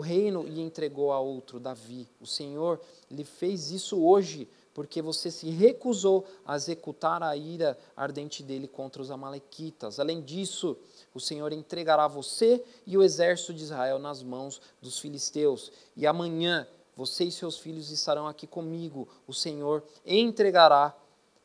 reino 0.02 0.48
e 0.48 0.60
entregou 0.60 1.12
a 1.12 1.20
outro, 1.20 1.60
Davi. 1.60 2.08
O 2.20 2.26
Senhor 2.26 2.82
lhe 3.10 3.24
fez 3.24 3.72
isso 3.72 4.04
hoje, 4.04 4.48
porque 4.74 5.02
você 5.02 5.30
se 5.30 5.50
recusou 5.50 6.26
a 6.46 6.56
executar 6.56 7.22
a 7.22 7.36
ira 7.36 7.78
ardente 7.96 8.42
dele 8.42 8.68
contra 8.68 9.02
os 9.02 9.12
Amalequitas. 9.12 10.00
Além 10.00 10.22
disso, 10.22 10.78
o 11.14 11.20
Senhor 11.20 11.52
entregará 11.52 12.08
você 12.08 12.64
e 12.86 12.98
o 12.98 13.04
exército 13.04 13.54
de 13.54 13.64
Israel 13.64 14.00
nas 14.00 14.24
mãos 14.24 14.62
dos 14.82 15.00
filisteus. 15.00 15.72
E 15.96 16.08
amanhã 16.08 16.68
você 16.96 17.26
e 17.26 17.32
seus 17.32 17.58
filhos 17.58 17.92
estarão 17.92 18.28
aqui 18.28 18.48
comigo. 18.48 19.08
O 19.28 19.34
Senhor 19.34 19.84
entregará 20.06 20.96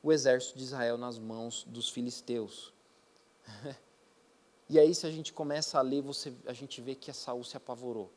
o 0.04 0.12
exército 0.12 0.56
de 0.56 0.62
Israel 0.62 0.96
nas 0.96 1.18
mãos 1.18 1.64
dos 1.64 1.88
filisteus. 1.88 2.72
e 4.70 4.78
aí, 4.78 4.94
se 4.94 5.04
a 5.06 5.10
gente 5.10 5.32
começa 5.32 5.78
a 5.78 5.82
ler, 5.82 6.02
você, 6.02 6.32
a 6.46 6.52
gente 6.52 6.80
vê 6.80 6.94
que 6.94 7.10
a 7.10 7.14
Saul 7.14 7.42
se 7.42 7.56
apavorou. 7.56 8.12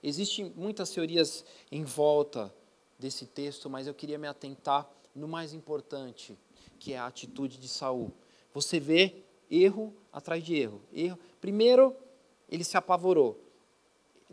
Existem 0.00 0.52
muitas 0.54 0.90
teorias 0.90 1.44
em 1.70 1.82
volta 1.82 2.54
desse 2.98 3.26
texto, 3.26 3.68
mas 3.68 3.86
eu 3.86 3.94
queria 3.94 4.18
me 4.18 4.28
atentar 4.28 4.88
no 5.14 5.26
mais 5.26 5.52
importante, 5.52 6.38
que 6.78 6.92
é 6.92 6.98
a 6.98 7.06
atitude 7.06 7.58
de 7.58 7.68
Saul. 7.68 8.12
Você 8.54 8.78
vê 8.78 9.24
erro 9.50 9.92
atrás 10.12 10.44
de 10.44 10.54
erro. 10.54 10.80
erro. 10.92 11.18
Primeiro, 11.40 11.96
ele 12.48 12.62
se 12.62 12.76
apavorou 12.76 13.42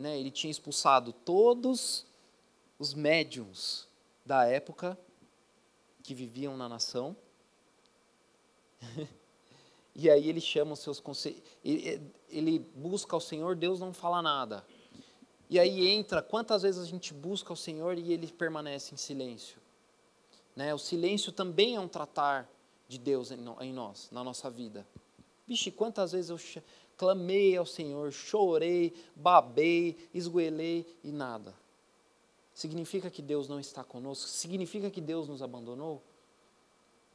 né, 0.00 0.18
ele 0.18 0.30
tinha 0.30 0.50
expulsado 0.50 1.12
todos 1.12 2.06
os 2.78 2.94
médiums 2.94 3.86
da 4.24 4.46
época 4.46 4.98
que 6.02 6.14
viviam 6.14 6.56
na 6.56 6.68
nação. 6.68 7.16
e 9.94 10.08
aí 10.08 10.28
ele 10.28 10.40
chama 10.40 10.72
os 10.72 10.80
seus 10.80 11.00
conselhos, 11.00 11.42
ele, 11.62 12.58
busca 12.74 13.16
o 13.16 13.20
Senhor, 13.20 13.54
Deus 13.56 13.80
não 13.80 13.92
fala 13.92 14.22
nada. 14.22 14.64
E 15.48 15.58
aí 15.58 15.88
entra, 15.88 16.22
quantas 16.22 16.62
vezes 16.62 16.80
a 16.80 16.86
gente 16.86 17.12
busca 17.12 17.52
o 17.52 17.56
Senhor 17.56 17.98
e 17.98 18.12
ele 18.12 18.28
permanece 18.28 18.94
em 18.94 18.96
silêncio? 18.96 19.58
Né? 20.54 20.72
O 20.72 20.78
silêncio 20.78 21.32
também 21.32 21.74
é 21.74 21.80
um 21.80 21.88
tratar 21.88 22.48
de 22.86 22.98
Deus 22.98 23.30
em 23.30 23.72
nós, 23.72 24.08
na 24.10 24.22
nossa 24.22 24.48
vida. 24.48 24.86
Vixe, 25.46 25.70
quantas 25.70 26.12
vezes 26.12 26.30
eu 26.30 26.62
clamei 26.96 27.56
ao 27.56 27.66
Senhor, 27.66 28.12
chorei, 28.12 28.94
babei, 29.16 30.08
esgoelei 30.14 30.86
e 31.02 31.10
nada. 31.10 31.54
Significa 32.60 33.08
que 33.08 33.22
Deus 33.22 33.48
não 33.48 33.58
está 33.58 33.82
conosco? 33.82 34.28
Significa 34.28 34.90
que 34.90 35.00
Deus 35.00 35.26
nos 35.26 35.40
abandonou? 35.40 36.02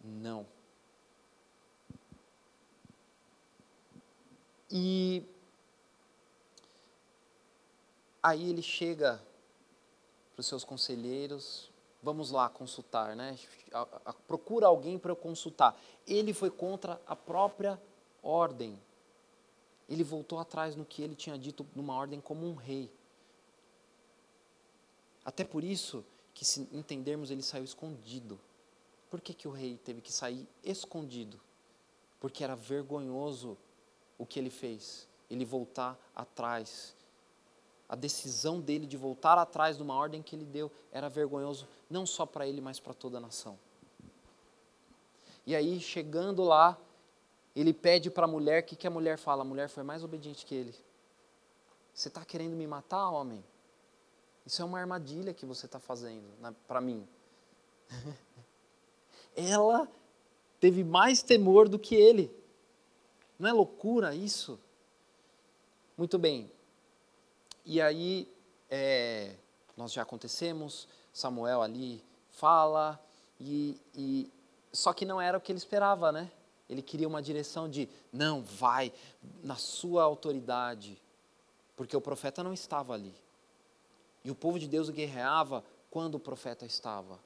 Não. 0.03 0.47
E 4.71 5.23
aí 8.23 8.49
ele 8.49 8.63
chega 8.63 9.21
para 10.33 10.41
os 10.41 10.47
seus 10.47 10.63
conselheiros, 10.63 11.69
vamos 12.01 12.31
lá 12.31 12.49
consultar, 12.49 13.15
né? 13.15 13.37
Procura 14.27 14.65
alguém 14.65 14.97
para 14.97 15.11
eu 15.11 15.15
consultar. 15.15 15.79
Ele 16.07 16.33
foi 16.33 16.49
contra 16.49 16.99
a 17.05 17.15
própria 17.15 17.79
ordem 18.23 18.79
ele 19.87 20.03
voltou 20.03 20.39
atrás 20.39 20.75
no 20.75 20.83
que 20.83 21.01
ele 21.03 21.15
tinha 21.15 21.37
dito 21.37 21.63
numa 21.75 21.93
ordem 21.93 22.19
como 22.19 22.47
um 22.47 22.55
rei. 22.55 22.91
Até 25.25 25.43
por 25.43 25.63
isso 25.63 26.05
que, 26.35 26.45
se 26.45 26.69
entendermos, 26.71 27.31
ele 27.31 27.41
saiu 27.41 27.63
escondido. 27.63 28.39
Por 29.09 29.19
que, 29.19 29.33
que 29.33 29.47
o 29.47 29.51
rei 29.51 29.77
teve 29.83 30.01
que 30.01 30.13
sair 30.13 30.47
escondido? 30.63 31.41
Porque 32.19 32.43
era 32.43 32.55
vergonhoso 32.55 33.57
o 34.17 34.25
que 34.25 34.37
ele 34.37 34.51
fez. 34.51 35.07
Ele 35.29 35.43
voltar 35.43 35.97
atrás. 36.15 36.95
A 37.89 37.95
decisão 37.95 38.59
dele 38.59 38.85
de 38.85 38.97
voltar 38.97 39.37
atrás 39.37 39.77
de 39.77 39.83
uma 39.83 39.95
ordem 39.95 40.21
que 40.21 40.35
ele 40.35 40.45
deu 40.45 40.71
era 40.91 41.09
vergonhoso, 41.09 41.67
não 41.89 42.05
só 42.05 42.25
para 42.25 42.47
ele, 42.47 42.61
mas 42.61 42.79
para 42.79 42.93
toda 42.93 43.17
a 43.17 43.21
nação. 43.21 43.57
E 45.45 45.55
aí, 45.55 45.79
chegando 45.79 46.43
lá, 46.43 46.77
ele 47.55 47.73
pede 47.73 48.09
para 48.09 48.25
a 48.25 48.27
mulher, 48.27 48.63
o 48.63 48.65
que, 48.65 48.75
que 48.75 48.87
a 48.87 48.91
mulher 48.91 49.17
fala? 49.17 49.41
A 49.41 49.45
mulher 49.45 49.69
foi 49.69 49.83
mais 49.83 50.03
obediente 50.03 50.45
que 50.45 50.55
ele. 50.55 50.75
Você 51.93 52.09
está 52.09 52.25
querendo 52.25 52.55
me 52.55 52.67
matar, 52.67 53.09
homem? 53.09 53.43
Isso 54.45 54.61
é 54.61 54.65
uma 54.65 54.79
armadilha 54.79 55.33
que 55.33 55.45
você 55.45 55.65
está 55.65 55.79
fazendo 55.79 56.27
para 56.67 56.79
mim. 56.79 57.07
Ela 59.35 59.87
teve 60.59 60.83
mais 60.83 61.23
temor 61.23 61.67
do 61.67 61.79
que 61.79 61.95
ele. 61.95 62.31
Não 63.39 63.49
é 63.49 63.53
loucura 63.53 64.15
isso? 64.15 64.59
Muito 65.97 66.17
bem. 66.17 66.51
E 67.65 67.81
aí, 67.81 68.31
é, 68.69 69.35
nós 69.75 69.91
já 69.91 70.03
acontecemos, 70.03 70.87
Samuel 71.11 71.61
ali 71.61 72.03
fala, 72.29 72.99
e, 73.39 73.79
e, 73.95 74.31
só 74.71 74.93
que 74.93 75.05
não 75.05 75.19
era 75.19 75.37
o 75.37 75.41
que 75.41 75.51
ele 75.51 75.57
esperava, 75.57 76.11
né? 76.11 76.31
Ele 76.69 76.81
queria 76.81 77.07
uma 77.07 77.21
direção 77.21 77.69
de, 77.69 77.89
não, 78.11 78.43
vai 78.43 78.91
na 79.43 79.55
sua 79.55 80.03
autoridade, 80.03 81.01
porque 81.75 81.95
o 81.95 82.01
profeta 82.01 82.43
não 82.43 82.53
estava 82.53 82.93
ali. 82.93 83.13
E 84.25 84.31
o 84.31 84.35
povo 84.35 84.57
de 84.57 84.67
Deus 84.67 84.89
guerreava 84.89 85.63
quando 85.91 86.15
o 86.15 86.19
profeta 86.19 86.65
estava, 86.65 87.19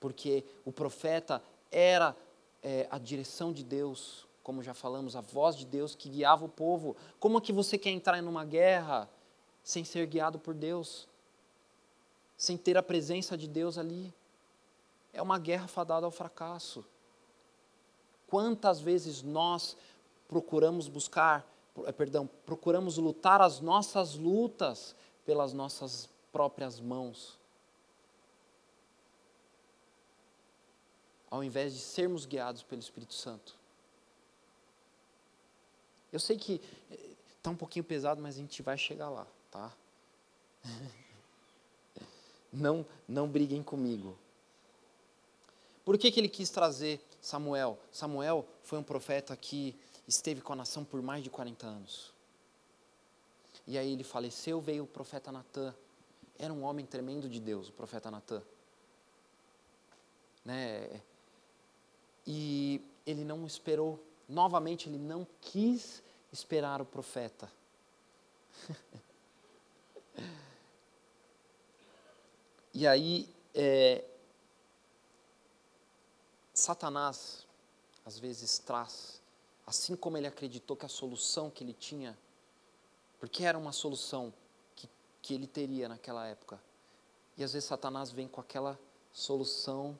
porque 0.00 0.42
o 0.64 0.72
profeta 0.72 1.42
era 1.70 2.16
é, 2.62 2.88
a 2.90 2.96
direção 2.96 3.52
de 3.52 3.62
Deus, 3.62 4.26
como 4.42 4.62
já 4.62 4.72
falamos, 4.72 5.14
a 5.14 5.20
voz 5.20 5.54
de 5.54 5.66
Deus 5.66 5.94
que 5.94 6.08
guiava 6.08 6.46
o 6.46 6.48
povo. 6.48 6.96
Como 7.20 7.36
é 7.36 7.40
que 7.42 7.52
você 7.52 7.76
quer 7.76 7.90
entrar 7.90 8.18
em 8.18 8.26
uma 8.26 8.42
guerra 8.42 9.06
sem 9.62 9.84
ser 9.84 10.06
guiado 10.06 10.38
por 10.38 10.54
Deus? 10.54 11.06
Sem 12.38 12.56
ter 12.56 12.78
a 12.78 12.82
presença 12.82 13.36
de 13.36 13.46
Deus 13.46 13.76
ali? 13.76 14.10
É 15.12 15.20
uma 15.20 15.38
guerra 15.38 15.68
fadada 15.68 16.06
ao 16.06 16.10
fracasso. 16.10 16.82
Quantas 18.26 18.80
vezes 18.80 19.22
nós 19.22 19.76
procuramos 20.26 20.88
buscar, 20.88 21.46
eh, 21.84 21.92
perdão, 21.92 22.26
procuramos 22.46 22.96
lutar 22.96 23.42
as 23.42 23.60
nossas 23.60 24.14
lutas 24.14 24.96
pelas 25.26 25.52
nossas 25.52 26.08
próprias 26.32 26.80
mãos. 26.80 27.38
Ao 31.30 31.44
invés 31.44 31.74
de 31.74 31.80
sermos 31.80 32.26
guiados 32.26 32.62
pelo 32.62 32.80
Espírito 32.80 33.14
Santo. 33.14 33.56
Eu 36.12 36.18
sei 36.18 36.36
que 36.36 36.60
está 37.36 37.50
eh, 37.50 37.52
um 37.52 37.56
pouquinho 37.56 37.84
pesado, 37.84 38.20
mas 38.20 38.34
a 38.34 38.38
gente 38.38 38.62
vai 38.62 38.76
chegar 38.76 39.08
lá, 39.08 39.26
tá? 39.50 39.72
Não, 42.52 42.84
não 43.06 43.28
briguem 43.28 43.62
comigo. 43.62 44.18
Por 45.84 45.96
que, 45.96 46.10
que 46.10 46.18
ele 46.18 46.28
quis 46.28 46.50
trazer 46.50 47.00
Samuel. 47.20 47.78
Samuel 47.92 48.46
foi 48.62 48.78
um 48.78 48.82
profeta 48.82 49.36
que 49.36 49.76
esteve 50.08 50.40
com 50.40 50.52
a 50.52 50.56
nação 50.56 50.84
por 50.84 51.02
mais 51.02 51.22
de 51.22 51.30
40 51.30 51.66
anos. 51.66 52.12
E 53.66 53.76
aí 53.76 53.92
ele 53.92 54.02
faleceu, 54.02 54.60
veio 54.60 54.84
o 54.84 54.86
profeta 54.86 55.30
Natã. 55.30 55.74
Era 56.40 56.52
um 56.52 56.64
homem 56.64 56.86
tremendo 56.86 57.28
de 57.28 57.38
Deus, 57.38 57.68
o 57.68 57.72
profeta 57.72 58.10
Natã. 58.10 58.42
Né? 60.42 61.02
E 62.26 62.82
ele 63.06 63.24
não 63.24 63.46
esperou, 63.46 64.02
novamente 64.26 64.88
ele 64.88 64.96
não 64.96 65.26
quis 65.42 66.02
esperar 66.32 66.80
o 66.80 66.86
profeta. 66.86 67.52
e 72.72 72.86
aí 72.86 73.28
é, 73.54 74.02
Satanás, 76.54 77.46
às 78.04 78.18
vezes, 78.18 78.58
traz, 78.58 79.20
assim 79.66 79.94
como 79.94 80.16
ele 80.16 80.26
acreditou 80.26 80.74
que 80.74 80.86
a 80.86 80.88
solução 80.88 81.50
que 81.50 81.62
ele 81.62 81.74
tinha, 81.74 82.18
porque 83.18 83.44
era 83.44 83.58
uma 83.58 83.72
solução 83.72 84.32
que, 85.22 85.34
ele 85.34 85.46
teria 85.46 85.88
naquela 85.88 86.26
época, 86.26 86.60
e 87.36 87.44
às 87.44 87.52
vezes 87.52 87.68
Satanás 87.68 88.10
vem 88.10 88.28
com 88.28 88.40
aquela 88.40 88.78
solução 89.12 89.98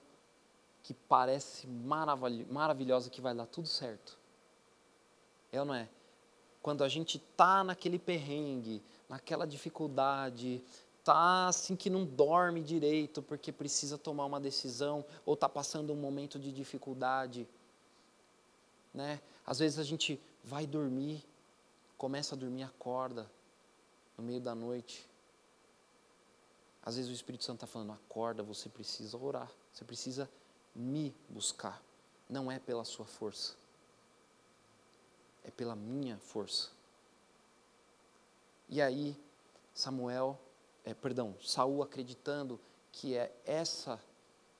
que 0.82 0.94
parece 0.94 1.66
maravilhosa 1.66 3.10
que 3.10 3.20
vai 3.20 3.34
dar 3.34 3.46
tudo 3.46 3.68
certo. 3.68 4.18
É 5.52 5.60
ou 5.60 5.66
não 5.66 5.74
é? 5.74 5.88
Quando 6.62 6.84
a 6.84 6.88
gente 6.88 7.18
tá 7.18 7.64
naquele 7.64 7.98
perrengue, 7.98 8.82
naquela 9.08 9.46
dificuldade, 9.46 10.62
tá 11.02 11.48
assim 11.48 11.74
que 11.74 11.88
não 11.88 12.04
dorme 12.04 12.62
direito 12.62 13.22
porque 13.22 13.50
precisa 13.50 13.96
tomar 13.96 14.26
uma 14.26 14.40
decisão 14.40 15.04
ou 15.24 15.36
tá 15.36 15.48
passando 15.48 15.92
um 15.92 15.96
momento 15.96 16.38
de 16.38 16.52
dificuldade, 16.52 17.48
né? 18.92 19.20
Às 19.46 19.58
vezes 19.58 19.78
a 19.78 19.84
gente 19.84 20.20
vai 20.44 20.66
dormir, 20.66 21.24
começa 21.96 22.34
a 22.34 22.38
dormir, 22.38 22.62
acorda 22.62 23.30
no 24.16 24.22
meio 24.22 24.40
da 24.40 24.54
noite. 24.54 25.09
Às 26.82 26.96
vezes 26.96 27.10
o 27.10 27.14
Espírito 27.14 27.44
Santo 27.44 27.56
está 27.56 27.66
falando: 27.66 27.92
acorda, 27.92 28.42
você 28.42 28.68
precisa 28.68 29.16
orar, 29.16 29.50
você 29.72 29.84
precisa 29.84 30.28
me 30.74 31.14
buscar. 31.28 31.82
Não 32.28 32.50
é 32.50 32.58
pela 32.58 32.84
sua 32.84 33.04
força, 33.04 33.54
é 35.44 35.50
pela 35.50 35.74
minha 35.74 36.16
força. 36.18 36.70
E 38.68 38.80
aí, 38.80 39.16
Samuel, 39.74 40.38
é, 40.84 40.94
perdão, 40.94 41.34
Saul 41.42 41.82
acreditando 41.82 42.60
que 42.92 43.16
é 43.16 43.34
essa 43.44 44.00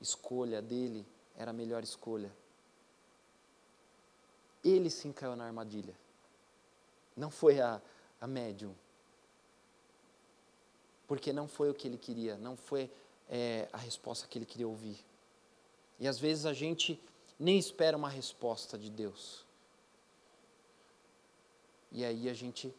escolha 0.01 0.61
dele 0.61 1.07
era 1.37 1.51
a 1.51 1.55
melhor 1.55 1.83
escolha. 1.83 2.33
Ele 4.63 4.91
sim 4.91 5.13
caiu 5.13 5.37
na 5.37 5.47
armadilha. 5.47 5.95
Não 7.17 7.31
foi 7.31 7.61
a, 7.61 7.81
a 8.21 8.27
médium. 8.27 8.75
Porque 11.11 11.33
não 11.33 11.49
foi 11.49 11.69
o 11.69 11.75
que 11.75 11.89
ele 11.89 11.99
queria, 11.99 12.39
não 12.39 12.57
foi 12.57 12.89
é, 13.29 13.69
a 13.73 13.77
resposta 13.77 14.29
que 14.29 14.39
ele 14.39 14.47
queria 14.47 14.69
ouvir. 14.69 14.97
E 15.99 16.07
às 16.07 16.21
vezes 16.21 16.47
a 16.47 16.53
gente 16.53 17.01
nem 17.37 17.59
espera 17.59 17.97
uma 17.97 18.09
resposta 18.09 18.79
de 18.79 18.89
Deus. 18.89 19.45
E 21.91 22.05
aí 22.05 22.29
a 22.29 22.33
gente 22.33 22.73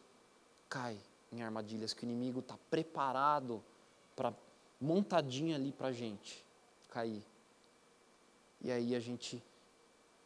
cai 0.66 0.98
em 1.30 1.42
armadilhas 1.42 1.92
que 1.92 2.06
o 2.06 2.08
inimigo 2.08 2.40
está 2.40 2.56
preparado 2.70 3.62
para 4.16 4.32
montadinha 4.80 5.56
ali 5.56 5.70
para 5.70 5.88
a 5.88 5.92
gente 5.92 6.42
cair. 6.88 7.22
E 8.62 8.72
aí 8.72 8.94
a 8.94 9.00
gente 9.00 9.42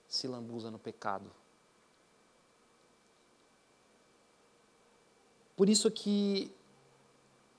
se 0.07 0.29
lambuza 0.29 0.71
no 0.71 0.79
pecado. 0.79 1.29
Por 5.57 5.69
isso 5.69 5.91
que 5.91 6.55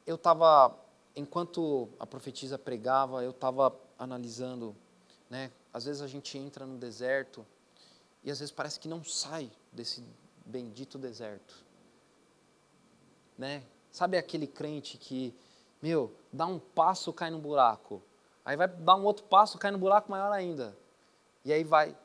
eu 0.07 0.15
estava, 0.15 0.73
enquanto 1.13 1.89
a 1.99 2.07
profetisa 2.07 2.57
pregava, 2.57 3.21
eu 3.21 3.31
estava 3.31 3.77
analisando, 3.99 4.73
né? 5.29 5.51
Às 5.73 5.83
vezes 5.83 6.01
a 6.01 6.07
gente 6.07 6.37
entra 6.37 6.65
no 6.65 6.77
deserto 6.77 7.45
e 8.23 8.31
às 8.31 8.39
vezes 8.39 8.53
parece 8.53 8.79
que 8.79 8.87
não 8.87 9.03
sai 9.03 9.51
desse 9.71 10.01
bendito 10.45 10.97
deserto, 10.97 11.53
né? 13.37 13.63
Sabe 13.91 14.17
aquele 14.17 14.47
crente 14.47 14.97
que, 14.97 15.35
meu, 15.81 16.15
dá 16.31 16.45
um 16.45 16.57
passo, 16.57 17.11
cai 17.11 17.29
no 17.29 17.39
buraco. 17.39 18.01
Aí 18.45 18.55
vai 18.55 18.67
dar 18.67 18.95
um 18.95 19.03
outro 19.03 19.25
passo, 19.25 19.57
cai 19.57 19.71
no 19.71 19.77
buraco 19.77 20.09
maior 20.09 20.31
ainda. 20.31 20.77
E 21.43 21.51
aí 21.51 21.65
vai. 21.65 21.97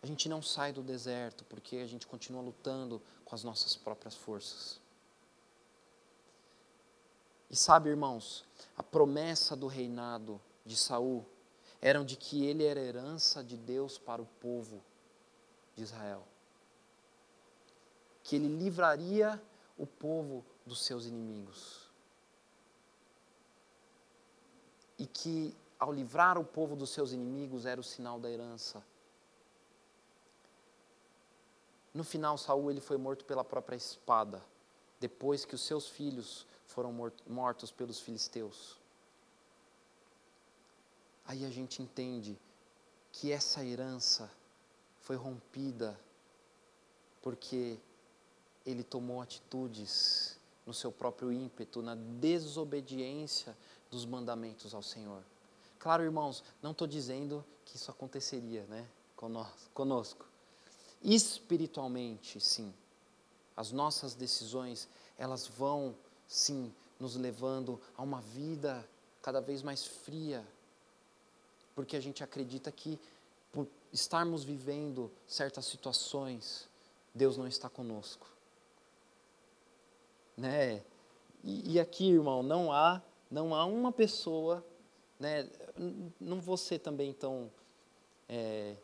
A 0.00 0.06
gente 0.06 0.28
não 0.28 0.40
sai 0.42 0.72
do 0.72 0.82
deserto 0.82 1.44
porque 1.44 1.76
a 1.78 1.86
gente 1.86 2.06
continua 2.06 2.42
lutando 2.42 3.02
com 3.24 3.34
as 3.34 3.42
nossas 3.42 3.74
próprias 3.74 4.14
forças. 4.14 4.81
E 7.52 7.56
sabe, 7.56 7.90
irmãos, 7.90 8.46
a 8.74 8.82
promessa 8.82 9.54
do 9.54 9.66
reinado 9.66 10.40
de 10.64 10.74
Saul 10.74 11.22
era 11.82 12.02
de 12.02 12.16
que 12.16 12.46
ele 12.46 12.64
era 12.64 12.80
herança 12.80 13.44
de 13.44 13.58
Deus 13.58 13.98
para 13.98 14.22
o 14.22 14.26
povo 14.40 14.82
de 15.76 15.82
Israel. 15.82 16.26
Que 18.24 18.36
ele 18.36 18.48
livraria 18.48 19.40
o 19.76 19.86
povo 19.86 20.42
dos 20.64 20.82
seus 20.82 21.04
inimigos. 21.04 21.90
E 24.98 25.06
que 25.06 25.54
ao 25.78 25.92
livrar 25.92 26.38
o 26.38 26.44
povo 26.44 26.74
dos 26.74 26.88
seus 26.88 27.12
inimigos 27.12 27.66
era 27.66 27.78
o 27.78 27.84
sinal 27.84 28.18
da 28.18 28.30
herança. 28.30 28.82
No 31.92 32.02
final, 32.02 32.38
Saul 32.38 32.70
ele 32.70 32.80
foi 32.80 32.96
morto 32.96 33.26
pela 33.26 33.44
própria 33.44 33.76
espada, 33.76 34.42
depois 34.98 35.44
que 35.44 35.54
os 35.54 35.60
seus 35.60 35.88
filhos 35.88 36.46
foram 36.72 36.92
mortos 37.26 37.70
pelos 37.70 38.00
filisteus. 38.00 38.78
Aí 41.24 41.44
a 41.44 41.50
gente 41.50 41.82
entende 41.82 42.38
que 43.12 43.30
essa 43.30 43.64
herança 43.64 44.30
foi 45.00 45.16
rompida 45.16 45.98
porque 47.20 47.78
ele 48.64 48.82
tomou 48.82 49.20
atitudes 49.20 50.38
no 50.66 50.72
seu 50.72 50.90
próprio 50.90 51.32
ímpeto, 51.32 51.82
na 51.82 51.94
desobediência 51.94 53.56
dos 53.90 54.04
mandamentos 54.04 54.74
ao 54.74 54.82
Senhor. 54.82 55.22
Claro, 55.78 56.02
irmãos, 56.02 56.42
não 56.62 56.72
estou 56.72 56.86
dizendo 56.86 57.44
que 57.64 57.76
isso 57.76 57.90
aconteceria 57.90 58.64
né, 58.64 58.88
conosco. 59.74 60.26
Espiritualmente, 61.02 62.40
sim. 62.40 62.72
As 63.56 63.72
nossas 63.72 64.14
decisões, 64.14 64.88
elas 65.18 65.46
vão 65.46 65.94
sim, 66.32 66.72
nos 66.98 67.14
levando 67.14 67.78
a 67.94 68.02
uma 68.02 68.22
vida 68.22 68.88
cada 69.20 69.38
vez 69.38 69.62
mais 69.62 69.84
fria, 69.84 70.42
porque 71.74 71.94
a 71.94 72.00
gente 72.00 72.24
acredita 72.24 72.72
que 72.72 72.98
por 73.52 73.68
estarmos 73.92 74.42
vivendo 74.42 75.12
certas 75.28 75.66
situações, 75.66 76.66
Deus 77.14 77.36
não 77.36 77.46
está 77.46 77.68
conosco. 77.68 78.26
Né? 80.34 80.82
E, 81.44 81.74
e 81.74 81.80
aqui, 81.80 82.10
irmão, 82.10 82.42
não 82.42 82.72
há, 82.72 83.02
não 83.30 83.54
há 83.54 83.66
uma 83.66 83.92
pessoa, 83.92 84.64
né? 85.20 85.46
Não 86.18 86.40
vou 86.40 86.56
ser 86.56 86.78
também 86.78 87.12
tão 87.12 87.50
é, 88.26 88.74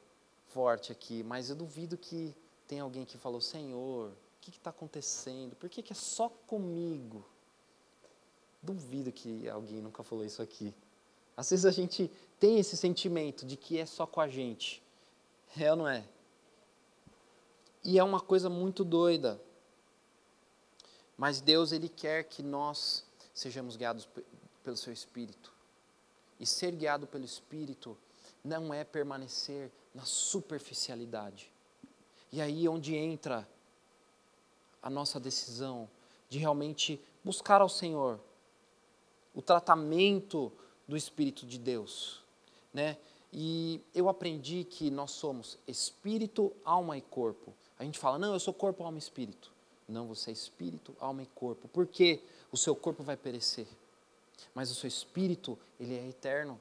forte 0.49 0.93
aqui, 0.93 1.23
mas 1.23 1.49
eu 1.49 1.57
duvido 1.57 1.97
que 1.97 2.35
tem 2.67 2.81
alguém 2.81 3.07
que 3.07 3.17
falou, 3.17 3.41
Senhor, 3.41 4.11
o 4.11 4.17
que 4.41 4.51
está 4.51 4.69
acontecendo? 4.69 5.57
Por 5.57 5.71
que, 5.71 5.83
que 5.83 5.95
é 5.95 5.97
só 5.97 6.29
comigo? 6.47 7.25
Duvido 8.63 9.13
que 9.13 9.49
alguém 9.49 9.81
nunca 9.81 10.03
falou 10.03 10.25
isso 10.25 10.43
aqui. 10.43 10.75
Às 11.37 11.51
vezes 11.51 11.65
a 11.65 11.71
gente 11.71 12.11
tem 12.41 12.59
esse 12.59 12.77
sentimento 12.77 13.47
de 13.47 13.57
que 13.57 13.79
é 13.79 13.87
só 13.87 14.07
com 14.07 14.21
a 14.21 14.29
gente. 14.29 14.83
É 15.57 15.71
ou 15.71 15.77
não 15.77 15.89
é? 15.89 16.05
E 17.85 17.99
é 17.99 18.05
uma 18.05 18.21
coisa 18.21 18.51
muito 18.51 18.85
doida. 18.85 19.41
Mas 21.17 21.41
Deus, 21.41 21.73
Ele 21.73 21.89
quer 21.89 22.25
que 22.25 22.43
nós 22.43 23.05
sejamos 23.33 23.77
guiados 23.77 24.09
pelo 24.63 24.77
Seu 24.77 24.93
Espírito. 24.93 25.53
E 26.39 26.47
ser 26.47 26.73
guiado 26.73 27.07
pelo 27.07 27.25
Espírito 27.25 27.97
não 28.45 28.73
é 28.73 28.85
permanecer 28.85 29.71
na 29.95 30.05
superficialidade. 30.05 31.51
E 32.31 32.41
aí 32.41 32.69
onde 32.69 32.95
entra 32.95 33.49
a 34.83 34.91
nossa 34.91 35.19
decisão 35.19 35.89
de 36.29 36.39
realmente 36.39 37.01
buscar 37.25 37.61
ao 37.61 37.69
Senhor, 37.69 38.21
o 39.35 39.43
tratamento 39.43 40.53
do 40.87 40.97
Espírito 40.97 41.47
de 41.47 41.59
Deus, 41.59 42.23
né? 42.73 42.97
E 43.33 43.81
eu 43.95 44.09
aprendi 44.09 44.65
que 44.65 44.91
nós 44.91 45.11
somos 45.11 45.59
espírito, 45.67 46.53
alma 46.65 46.97
e 46.97 47.03
corpo. 47.03 47.53
A 47.79 47.85
gente 47.85 47.99
fala, 47.99 48.19
não, 48.19 48.33
eu 48.33 48.41
sou 48.41 48.55
corpo, 48.55 48.83
alma 48.83 48.97
e 48.97 49.01
espírito. 49.01 49.53
Não, 49.87 50.07
você 50.07 50.31
é 50.31 50.33
espírito, 50.33 50.97
alma 50.99 51.23
e 51.23 51.27
corpo. 51.27 51.69
Por 51.69 51.87
quê? 51.87 52.23
O 52.51 52.57
seu 52.57 52.75
corpo 52.75 53.03
vai 53.03 53.17
perecer, 53.17 53.67
mas 54.55 54.71
o 54.71 54.75
seu 54.75 54.89
espírito, 54.89 55.59
ele 55.79 55.95
é 55.95 56.09
eterno. 56.09 56.59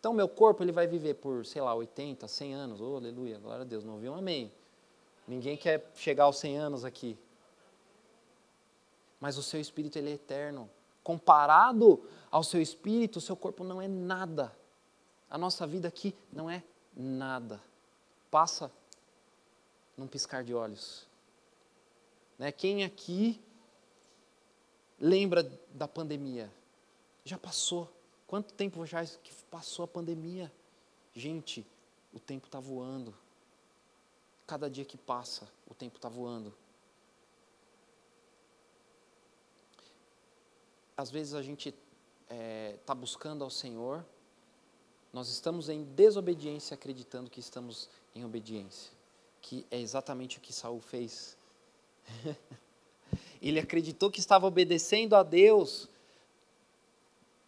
Então, 0.00 0.12
meu 0.12 0.28
corpo, 0.28 0.62
ele 0.62 0.72
vai 0.72 0.86
viver 0.86 1.14
por, 1.14 1.44
sei 1.44 1.60
lá, 1.60 1.74
80, 1.74 2.26
100 2.26 2.54
anos. 2.54 2.80
Oh, 2.80 2.96
aleluia, 2.96 3.38
glória 3.38 3.62
a 3.62 3.64
Deus. 3.64 3.84
Não 3.84 3.94
ouviu 3.94 4.12
um 4.12 4.16
amém. 4.16 4.50
Ninguém 5.26 5.56
quer 5.56 5.90
chegar 5.96 6.24
aos 6.24 6.38
100 6.38 6.56
anos 6.56 6.84
aqui. 6.84 7.18
Mas 9.20 9.36
o 9.36 9.42
seu 9.42 9.60
espírito, 9.60 9.98
ele 9.98 10.10
é 10.10 10.14
eterno 10.14 10.70
comparado 11.08 12.06
ao 12.30 12.44
seu 12.44 12.60
espírito, 12.60 13.16
o 13.16 13.22
seu 13.22 13.34
corpo 13.34 13.64
não 13.64 13.80
é 13.80 13.88
nada. 13.88 14.54
A 15.30 15.38
nossa 15.38 15.66
vida 15.66 15.88
aqui 15.88 16.14
não 16.30 16.50
é 16.50 16.62
nada. 16.94 17.58
Passa 18.30 18.70
num 19.96 20.06
piscar 20.06 20.44
de 20.44 20.52
olhos. 20.52 21.06
Né? 22.38 22.52
Quem 22.52 22.84
aqui 22.84 23.40
lembra 25.00 25.50
da 25.72 25.88
pandemia? 25.88 26.52
Já 27.24 27.38
passou. 27.38 27.90
Quanto 28.26 28.52
tempo 28.52 28.84
já 28.84 29.02
que 29.06 29.32
passou 29.50 29.86
a 29.86 29.88
pandemia? 29.88 30.52
Gente, 31.14 31.66
o 32.12 32.20
tempo 32.20 32.48
está 32.48 32.60
voando. 32.60 33.14
Cada 34.46 34.68
dia 34.68 34.84
que 34.84 34.98
passa, 34.98 35.48
o 35.66 35.72
tempo 35.72 35.96
está 35.96 36.10
voando. 36.10 36.52
Às 40.98 41.12
vezes 41.12 41.32
a 41.32 41.42
gente 41.42 41.68
está 42.28 42.92
é, 42.92 42.96
buscando 42.96 43.44
ao 43.44 43.50
Senhor, 43.50 44.04
nós 45.12 45.28
estamos 45.28 45.68
em 45.68 45.84
desobediência 45.84 46.74
acreditando 46.74 47.30
que 47.30 47.38
estamos 47.38 47.88
em 48.16 48.24
obediência, 48.24 48.90
que 49.40 49.64
é 49.70 49.78
exatamente 49.78 50.38
o 50.38 50.40
que 50.40 50.52
Saul 50.52 50.80
fez. 50.80 51.38
Ele 53.40 53.60
acreditou 53.60 54.10
que 54.10 54.18
estava 54.18 54.44
obedecendo 54.48 55.14
a 55.14 55.22
Deus 55.22 55.88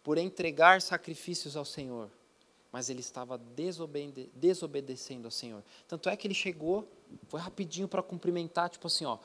por 0.01 0.17
entregar 0.17 0.81
sacrifícios 0.81 1.57
ao 1.57 1.65
Senhor, 1.65 2.09
mas 2.71 2.89
ele 2.89 3.01
estava 3.01 3.37
desobede 3.37 4.29
desobedecendo 4.33 5.27
ao 5.27 5.31
Senhor. 5.31 5.61
Tanto 5.87 6.09
é 6.09 6.15
que 6.15 6.25
ele 6.25 6.33
chegou, 6.33 6.87
foi 7.27 7.39
rapidinho 7.39 7.87
para 7.87 8.01
cumprimentar, 8.01 8.69
tipo 8.69 8.87
assim, 8.87 9.05
ó, 9.05 9.19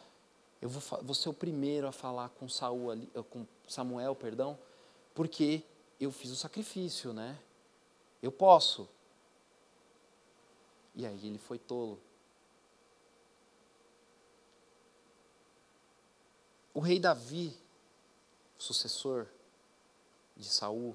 eu 0.61 0.69
vou, 0.69 1.03
vou 1.03 1.15
ser 1.15 1.29
o 1.29 1.35
primeiro 1.35 1.87
a 1.87 1.93
falar 1.93 2.31
com 2.31 2.49
Saul 2.49 2.91
ali, 2.91 3.07
com 3.31 3.47
Samuel, 3.69 4.15
perdão, 4.15 4.59
porque 5.15 5.63
eu 6.01 6.11
fiz 6.11 6.31
o 6.31 6.37
sacrifício, 6.37 7.13
né? 7.13 7.39
Eu 8.23 8.33
posso. 8.33 8.89
E 10.95 11.05
aí 11.07 11.27
ele 11.27 11.39
foi 11.39 11.59
tolo. 11.59 12.01
O 16.73 16.81
rei 16.81 16.99
Davi, 16.99 17.57
sucessor 18.59 19.27
de 20.37 20.47
Saul, 20.47 20.95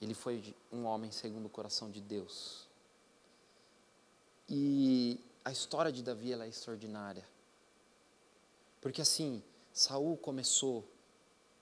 ele 0.00 0.14
foi 0.14 0.54
um 0.70 0.84
homem 0.84 1.10
segundo 1.10 1.46
o 1.46 1.50
coração 1.50 1.90
de 1.90 2.00
Deus. 2.00 2.66
E 4.48 5.18
a 5.44 5.50
história 5.50 5.90
de 5.90 6.02
Davi 6.02 6.32
é 6.32 6.48
extraordinária. 6.48 7.31
Porque 8.82 9.00
assim, 9.00 9.42
Saul 9.72 10.16
começou 10.18 10.84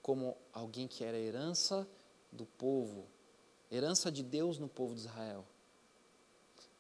como 0.03 0.37
alguém 0.53 0.89
que 0.89 1.05
era 1.05 1.19
herança 1.19 1.87
do 2.33 2.47
povo, 2.47 3.07
herança 3.71 4.11
de 4.11 4.23
Deus 4.23 4.59
no 4.59 4.69
povo 4.69 4.95
de 4.95 5.03
Israel. 5.03 5.45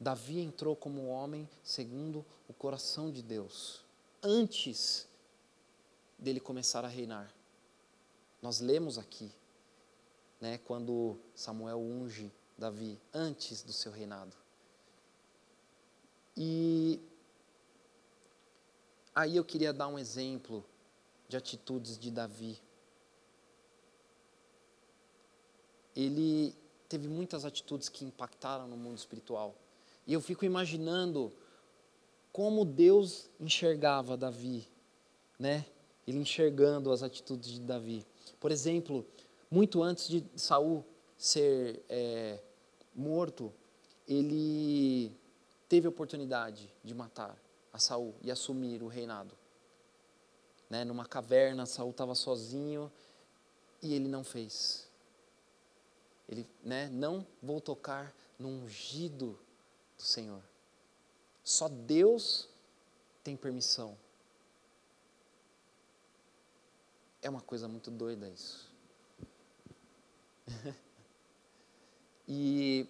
Davi 0.00 0.40
entrou 0.40 0.74
como 0.74 1.08
homem 1.08 1.48
segundo 1.62 2.24
o 2.48 2.54
coração 2.54 3.12
de 3.12 3.22
Deus, 3.22 3.84
antes 4.22 5.06
dele 6.18 6.40
começar 6.40 6.86
a 6.86 6.88
reinar. 6.88 7.30
Nós 8.40 8.60
lemos 8.60 8.96
aqui, 8.96 9.30
né, 10.40 10.58
quando 10.64 11.18
Samuel 11.34 11.78
unge 11.78 12.32
Davi, 12.56 12.98
antes 13.12 13.62
do 13.62 13.74
seu 13.74 13.92
reinado. 13.92 14.34
E 16.34 16.98
aí 19.20 19.36
eu 19.36 19.44
queria 19.44 19.72
dar 19.72 19.88
um 19.88 19.98
exemplo 19.98 20.64
de 21.28 21.36
atitudes 21.36 21.98
de 21.98 22.10
Davi 22.10 22.60
ele 25.94 26.54
teve 26.88 27.08
muitas 27.08 27.44
atitudes 27.44 27.88
que 27.88 28.04
impactaram 28.04 28.66
no 28.66 28.76
mundo 28.76 28.96
espiritual. 28.96 29.54
E 30.06 30.12
eu 30.12 30.20
fico 30.20 30.44
imaginando 30.44 31.32
como 32.32 32.64
Deus 32.64 33.28
enxergava 33.38 34.16
Davi, 34.16 34.66
né? 35.38 35.64
Ele 36.06 36.18
enxergando 36.18 36.90
as 36.90 37.02
atitudes 37.02 37.50
de 37.50 37.60
Davi. 37.60 38.04
Por 38.38 38.50
exemplo, 38.50 39.06
muito 39.50 39.82
antes 39.82 40.08
de 40.08 40.24
Saul 40.36 40.84
ser 41.16 41.84
é, 41.88 42.40
morto, 42.94 43.52
ele 44.08 45.12
teve 45.68 45.86
a 45.86 45.90
oportunidade 45.90 46.72
de 46.82 46.94
matar 46.94 47.36
a 47.72 47.78
Saul 47.78 48.14
e 48.22 48.30
assumir 48.30 48.82
o 48.82 48.88
reinado. 48.88 49.36
Né? 50.68 50.84
Numa 50.84 51.06
caverna, 51.06 51.66
Saul 51.66 51.90
estava 51.90 52.14
sozinho 52.14 52.90
e 53.82 53.94
ele 53.94 54.08
não 54.08 54.24
fez. 54.24 54.88
Ele, 56.28 56.48
né, 56.62 56.88
não 56.88 57.26
vou 57.42 57.60
tocar 57.60 58.14
no 58.38 58.48
ungido 58.48 59.38
do 59.96 60.02
Senhor. 60.02 60.42
Só 61.42 61.68
Deus 61.68 62.48
tem 63.24 63.36
permissão. 63.36 63.98
É 67.20 67.28
uma 67.28 67.40
coisa 67.40 67.66
muito 67.66 67.90
doida 67.90 68.28
isso. 68.28 68.70
e 72.28 72.86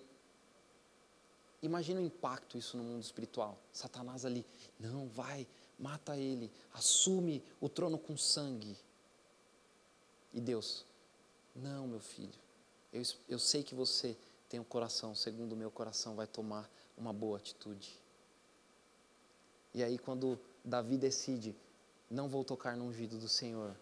imagina 1.63 2.01
o 2.01 2.05
impacto 2.05 2.57
isso 2.59 2.77
no 2.77 2.83
mundo 2.83 3.03
espiritual. 3.03 3.59
Satanás 3.73 4.25
ali, 4.25 4.45
não, 4.79 5.09
vai, 5.09 5.47
mata 5.79 6.17
ele, 6.17 6.51
assume 6.73 7.43
o 7.61 7.69
trono 7.69 7.99
com 7.99 8.17
sangue. 8.17 8.77
E 10.33 10.41
Deus, 10.41 10.85
não, 11.55 11.87
meu 11.87 12.01
filho, 12.01 12.39
eu, 12.93 13.03
eu 13.29 13.39
sei 13.39 13.63
que 13.63 13.75
você 13.75 14.17
tem 14.49 14.61
um 14.61 14.65
coração, 14.65 15.15
segundo 15.15 15.53
o 15.53 15.57
meu 15.57 15.71
coração, 15.71 16.15
vai 16.15 16.27
tomar 16.27 16.69
uma 16.97 17.13
boa 17.13 17.39
atitude. 17.39 17.99
E 19.73 19.83
aí, 19.83 19.99
quando 19.99 20.39
Davi 20.65 20.97
decide, 20.97 21.55
não 22.11 22.29
vou 22.29 22.45
tocar 22.45 22.77
no 22.77 22.87
ungido 22.87 23.17
do 23.19 23.29
Senhor, 23.29 23.77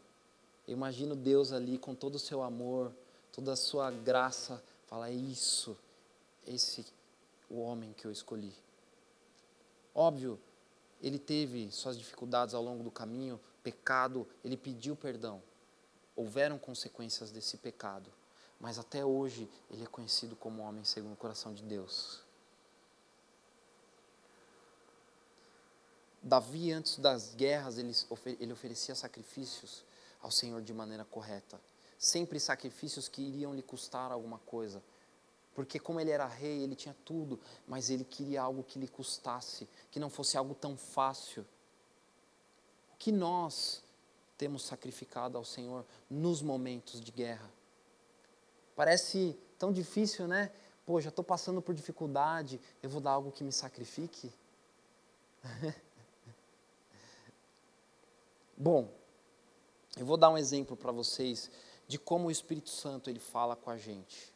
eu 0.66 0.72
imagino 0.74 1.16
Deus 1.16 1.51
ali 1.51 1.79
com 1.79 1.95
todo 1.95 2.16
o 2.16 2.18
seu 2.18 2.43
amor, 2.43 2.93
toda 3.33 3.53
a 3.53 3.57
sua 3.57 3.91
graça, 3.91 4.62
fala: 4.87 5.09
é 5.09 5.14
isso, 5.14 5.74
esse 6.47 6.85
o 7.49 7.61
homem 7.61 7.93
que 7.93 8.07
eu 8.07 8.13
escolhi. 8.13 8.55
Óbvio, 9.95 10.39
ele 11.01 11.19
teve 11.19 11.71
suas 11.71 11.99
dificuldades 11.99 12.55
ao 12.55 12.63
longo 12.63 12.83
do 12.83 12.91
caminho, 12.91 13.41
pecado, 13.63 14.27
ele 14.45 14.57
pediu 14.57 14.95
perdão. 14.95 15.43
Houveram 16.15 16.59
consequências 16.59 17.31
desse 17.31 17.57
pecado 17.57 18.13
mas 18.61 18.79
até 18.79 19.05
hoje 19.05 19.49
ele 19.71 19.85
é 19.85 19.87
conhecido 19.87 20.35
como 20.35 20.63
homem 20.63 20.85
segundo 20.85 21.13
o 21.13 21.17
coração 21.17 21.55
de 21.55 21.63
Deus. 21.63 22.21
Davi, 26.21 26.73
antes 26.73 26.99
das 26.99 27.35
guerras, 27.35 27.79
ele, 27.79 27.93
oferecia 28.53 28.95
sacrifícios 28.95 29.85
ao 30.21 30.31
Senhor 30.31 30.61
de 30.61 30.75
maneira 30.75 31.05
correta. 31.05 31.61
Sempre 31.97 32.41
sacrifícios 32.41 33.09
que 33.09 33.23
iriam 33.23 33.55
lhe 33.55 33.63
custar 33.63 34.11
alguma 34.11 34.39
coisa. 34.41 34.83
Porque, 35.59 35.81
como 35.81 35.99
ele 35.99 36.13
era 36.13 36.25
rei, 36.25 36.63
ele 36.63 36.77
tinha 36.77 36.95
tudo, 37.05 37.41
mas 37.67 37.91
ele 37.91 38.05
queria 38.05 38.43
algo 38.43 38.63
que 38.63 38.79
lhe 38.79 38.87
custasse, 38.87 39.69
que 39.91 39.99
não 39.99 40.09
fosse 40.09 40.37
algo 40.37 40.55
tão 40.55 40.77
fácil. 40.77 41.45
O 42.95 42.97
que 42.97 43.11
nós 43.11 43.83
temos 44.37 44.63
sacrificado 44.63 45.37
ao 45.37 45.45
Senhor 45.45 45.85
nos 46.09 46.43
momentos 46.43 47.01
de 47.01 47.11
guerra? 47.11 47.51
Parece 48.77 49.37
tão 49.59 49.73
difícil, 49.73 50.29
né? 50.29 50.53
Pô, 50.87 51.01
já 51.01 51.09
estou 51.09 51.25
passando 51.25 51.61
por 51.61 51.75
dificuldade, 51.75 52.61
eu 52.81 52.89
vou 52.89 53.01
dar 53.01 53.11
algo 53.11 53.33
que 53.33 53.43
me 53.43 53.51
sacrifique? 53.51 54.33
Bom, 58.57 58.89
eu 59.97 60.07
vou 60.07 60.17
dar 60.17 60.31
um 60.31 60.39
exemplo 60.39 60.77
para 60.77 60.93
vocês 60.93 61.51
de 61.89 61.99
como 61.99 62.29
o 62.29 62.31
Espírito 62.31 62.71
Santo 62.71 63.11
ele 63.11 63.19
fala 63.19 63.57
com 63.57 63.71
a 63.71 63.77
gente. 63.77 64.33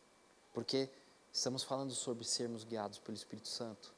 Porque 0.53 0.91
estamos 1.33 1.63
falando 1.63 1.93
sobre 1.95 2.25
sermos 2.25 2.63
guiados 2.63 2.99
pelo 2.99 3.17
Espírito 3.17 3.49
Santo. 3.49 3.93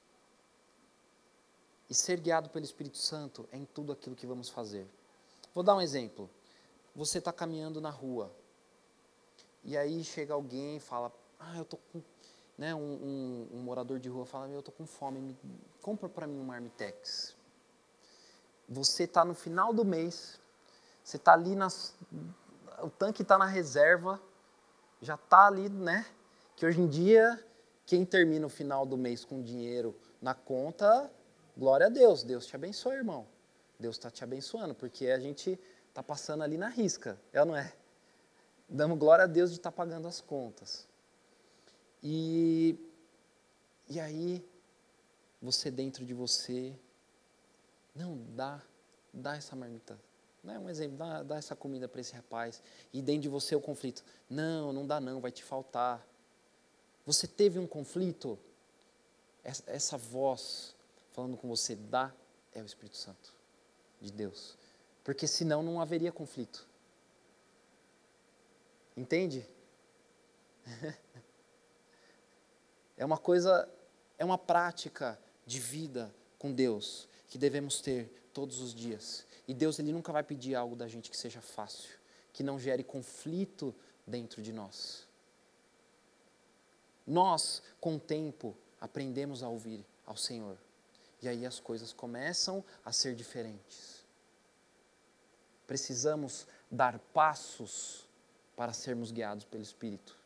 E 1.91 1.95
ser 1.95 2.20
guiado 2.20 2.49
pelo 2.49 2.64
Espírito 2.64 2.97
Santo 2.97 3.49
é 3.53 3.59
em 3.59 3.64
tudo 3.64 3.93
aquilo 3.93 4.14
que 4.14 4.26
vamos 4.26 4.49
fazer. 4.49 4.89
Vou 5.55 5.64
dar 5.64 5.74
um 5.74 5.80
exemplo. 5.80 6.30
Você 6.95 7.18
está 7.18 7.32
caminhando 7.32 7.80
na 7.80 7.91
rua, 7.91 8.32
e 9.64 9.76
aí 9.76 10.05
chega 10.05 10.35
alguém 10.35 10.76
e 10.76 10.80
fala, 10.80 11.12
ah, 11.39 11.57
eu 11.57 11.64
tô 11.64 11.76
com. 11.93 12.03
Né, 12.57 12.72
um, 12.72 12.78
um, 12.78 13.49
um 13.55 13.59
morador 13.62 13.99
de 13.99 14.09
rua 14.09 14.24
fala, 14.24 14.49
eu 14.49 14.62
tô 14.62 14.70
com 14.70 14.87
fome, 14.87 15.20
me, 15.20 15.37
compra 15.82 16.09
para 16.09 16.24
mim 16.24 16.39
um 16.39 16.45
marmitex. 16.45 17.35
Você 18.68 19.05
está 19.05 19.24
no 19.24 19.35
final 19.35 19.72
do 19.72 19.85
mês, 19.85 20.39
você 21.03 21.16
está 21.16 21.32
ali 21.32 21.57
nas. 21.57 21.97
O 22.80 22.91
tanque 22.91 23.22
está 23.22 23.37
na 23.37 23.47
reserva, 23.47 24.22
já 25.03 25.16
está 25.16 25.49
ali, 25.49 25.68
né? 25.68 26.07
Que 26.57 26.66
hoje 26.66 26.80
em 26.80 26.86
dia, 26.86 27.42
quem 27.86 28.05
termina 28.05 28.46
o 28.46 28.50
final 28.50 28.86
do 28.86 28.96
mês 28.96 29.24
com 29.24 29.42
dinheiro 29.42 29.96
na 30.20 30.34
conta, 30.34 31.11
glória 31.57 31.86
a 31.86 31.90
Deus, 31.90 32.22
Deus 32.22 32.46
te 32.46 32.55
abençoe, 32.55 32.96
irmão. 32.96 33.26
Deus 33.78 33.96
está 33.96 34.11
te 34.11 34.22
abençoando, 34.22 34.74
porque 34.74 35.09
a 35.09 35.18
gente 35.18 35.59
está 35.88 36.02
passando 36.02 36.42
ali 36.42 36.57
na 36.57 36.68
risca, 36.68 37.18
é 37.32 37.40
ou 37.40 37.46
não 37.46 37.57
é? 37.57 37.72
damos 38.68 38.98
glória 38.98 39.24
a 39.24 39.26
Deus 39.26 39.50
de 39.50 39.57
estar 39.57 39.70
tá 39.70 39.76
pagando 39.76 40.09
as 40.09 40.20
contas. 40.20 40.86
E, 42.02 42.78
e 43.88 44.00
aí, 44.00 44.44
você 45.40 45.70
dentro 45.70 46.05
de 46.05 46.14
você, 46.14 46.74
não, 47.94 48.18
dá, 48.34 48.61
dá 49.12 49.36
essa 49.36 49.55
marmita. 49.55 49.98
Não 50.42 50.55
é 50.55 50.59
um 50.59 50.68
exemplo, 50.68 50.98
dá, 50.98 51.22
dá 51.22 51.36
essa 51.36 51.57
comida 51.57 51.88
para 51.88 52.00
esse 52.00 52.14
rapaz. 52.14 52.62
E 52.92 53.00
dentro 53.00 53.22
de 53.22 53.28
você 53.28 53.57
o 53.57 53.61
conflito. 53.61 54.05
Não, 54.28 54.72
não 54.72 54.86
dá 54.86 55.00
não, 55.00 55.20
vai 55.20 55.32
te 55.32 55.42
faltar. 55.42 56.07
Você 57.07 57.26
teve 57.26 57.59
um 57.59 57.66
conflito, 57.66 58.38
essa, 59.42 59.96
voz 59.98 60.74
falando 61.12 61.36
com 61.36 61.48
você, 61.48 61.76
dá, 61.76 62.12
é 62.52 62.62
o 62.62 62.66
Espírito 62.66 62.96
Santo 62.96 63.32
de 64.00 64.11
Deus. 64.11 64.57
Porque 65.02 65.26
senão 65.26 65.62
não 65.62 65.80
haveria 65.80 66.11
conflito. 66.11 66.66
Entende? 68.96 69.46
É 72.96 73.05
uma 73.05 73.18
coisa, 73.18 73.68
é 74.16 74.24
uma 74.24 74.38
prática 74.38 75.18
de 75.44 75.59
vida 75.59 76.14
com 76.38 76.52
Deus 76.52 77.09
que 77.28 77.36
devemos 77.36 77.80
ter 77.80 78.09
todos 78.32 78.61
os 78.61 78.72
dias. 78.72 79.26
E 79.48 79.52
Deus 79.52 79.78
ele 79.80 79.92
nunca 79.92 80.12
vai 80.12 80.22
pedir 80.22 80.55
algo 80.55 80.76
da 80.76 80.86
gente 80.86 81.11
que 81.11 81.16
seja 81.16 81.40
fácil, 81.40 81.90
que 82.32 82.44
não 82.44 82.57
gere 82.59 82.84
conflito 82.84 83.74
dentro 84.07 84.40
de 84.40 84.52
nós. 84.52 85.09
Nós, 87.07 87.62
com 87.80 87.96
o 87.96 88.00
tempo, 88.00 88.57
aprendemos 88.80 89.42
a 89.42 89.48
ouvir 89.48 89.84
ao 90.07 90.16
Senhor. 90.16 90.57
E 91.20 91.28
aí 91.28 91.46
as 91.46 91.61
coisas 91.61 91.92
começam 91.92 92.64
a 92.84 92.92
ser 92.92 93.14
diferentes. 93.14 94.05
Precisamos 95.66 96.46
dar 96.70 96.98
passos 96.98 98.07
para 98.57 98.72
sermos 98.72 99.11
guiados 99.11 99.44
pelo 99.44 99.62
Espírito. 99.62 100.16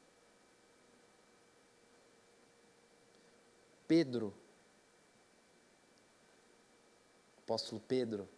Pedro, 3.86 4.34
apóstolo 7.38 7.80
Pedro, 7.80 8.28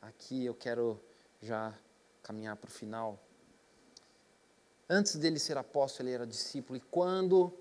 aqui 0.00 0.44
eu 0.44 0.54
quero 0.54 1.02
já 1.42 1.76
caminhar 2.22 2.56
para 2.56 2.68
o 2.68 2.70
final. 2.70 3.18
Antes 4.88 5.16
dele 5.16 5.38
ser 5.38 5.56
apóstolo, 5.56 6.08
ele 6.08 6.14
era 6.14 6.26
discípulo, 6.26 6.76
e 6.76 6.80
quando 6.80 7.52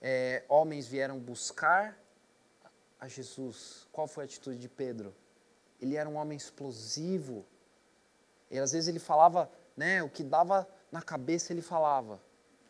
é, 0.00 0.44
homens 0.48 0.86
vieram 0.86 1.18
buscar 1.18 1.98
a 2.98 3.08
Jesus, 3.08 3.86
qual 3.92 4.06
foi 4.06 4.24
a 4.24 4.26
atitude 4.26 4.58
de 4.58 4.68
Pedro? 4.68 5.14
Ele 5.80 5.96
era 5.96 6.08
um 6.08 6.16
homem 6.16 6.36
explosivo. 6.36 7.44
E 8.50 8.58
às 8.58 8.72
vezes 8.72 8.88
ele 8.88 8.98
falava, 8.98 9.50
né, 9.76 10.02
o 10.02 10.08
que 10.08 10.24
dava 10.24 10.68
na 10.90 11.02
cabeça 11.02 11.52
ele 11.52 11.62
falava. 11.62 12.20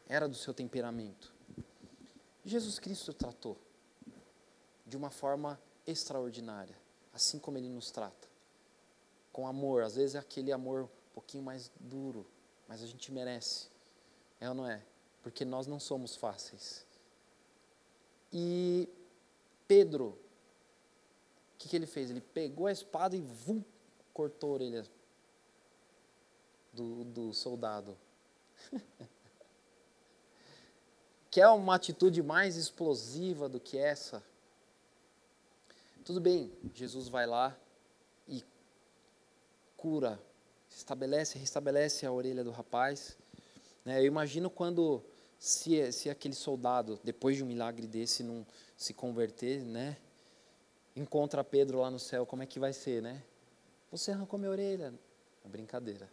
Era 0.08 0.28
do 0.28 0.34
seu 0.34 0.54
temperamento. 0.54 1.34
Jesus 2.44 2.78
Cristo 2.78 3.12
tratou 3.12 3.56
de 4.86 4.96
uma 4.96 5.10
forma 5.10 5.60
extraordinária, 5.86 6.76
assim 7.12 7.38
como 7.38 7.58
ele 7.58 7.68
nos 7.68 7.90
trata. 7.90 8.28
Com 9.32 9.46
amor, 9.46 9.82
às 9.82 9.96
vezes 9.96 10.14
é 10.14 10.18
aquele 10.18 10.52
amor 10.52 10.84
um 10.84 11.12
pouquinho 11.12 11.42
mais 11.42 11.70
duro, 11.80 12.26
mas 12.68 12.82
a 12.82 12.86
gente 12.86 13.10
merece. 13.10 13.68
É 14.40 14.48
ou 14.48 14.54
não 14.54 14.68
é? 14.68 14.82
Porque 15.22 15.44
nós 15.44 15.66
não 15.66 15.80
somos 15.80 16.14
fáceis. 16.14 16.85
E 18.32 18.88
Pedro, 19.66 20.18
o 21.54 21.58
que, 21.58 21.68
que 21.68 21.76
ele 21.76 21.86
fez? 21.86 22.10
Ele 22.10 22.20
pegou 22.20 22.66
a 22.66 22.72
espada 22.72 23.16
e 23.16 23.20
vum, 23.20 23.62
cortou 24.12 24.50
a 24.50 24.54
orelha 24.54 24.84
do, 26.72 27.04
do 27.04 27.32
soldado. 27.32 27.96
Quer 31.30 31.48
uma 31.48 31.74
atitude 31.74 32.22
mais 32.22 32.56
explosiva 32.56 33.48
do 33.48 33.60
que 33.60 33.76
essa? 33.76 34.22
Tudo 36.04 36.20
bem, 36.20 36.52
Jesus 36.72 37.08
vai 37.08 37.26
lá 37.26 37.58
e 38.28 38.44
cura, 39.76 40.20
estabelece, 40.70 41.38
restabelece 41.38 42.06
a 42.06 42.12
orelha 42.12 42.44
do 42.44 42.50
rapaz. 42.50 43.18
Né? 43.84 44.00
Eu 44.00 44.06
imagino 44.06 44.48
quando 44.48 45.02
se, 45.38 45.92
se 45.92 46.10
aquele 46.10 46.34
soldado, 46.34 46.98
depois 47.04 47.36
de 47.36 47.44
um 47.44 47.46
milagre 47.46 47.86
desse, 47.86 48.22
não 48.22 48.46
se 48.76 48.92
converter, 48.94 49.60
né? 49.64 49.96
Encontra 50.94 51.44
Pedro 51.44 51.80
lá 51.80 51.90
no 51.90 51.98
céu, 51.98 52.24
como 52.24 52.42
é 52.42 52.46
que 52.46 52.58
vai 52.58 52.72
ser, 52.72 53.02
né? 53.02 53.22
Você 53.90 54.10
arrancou 54.10 54.38
minha 54.38 54.50
orelha. 54.50 54.92
É 55.44 55.48
brincadeira. 55.48 56.10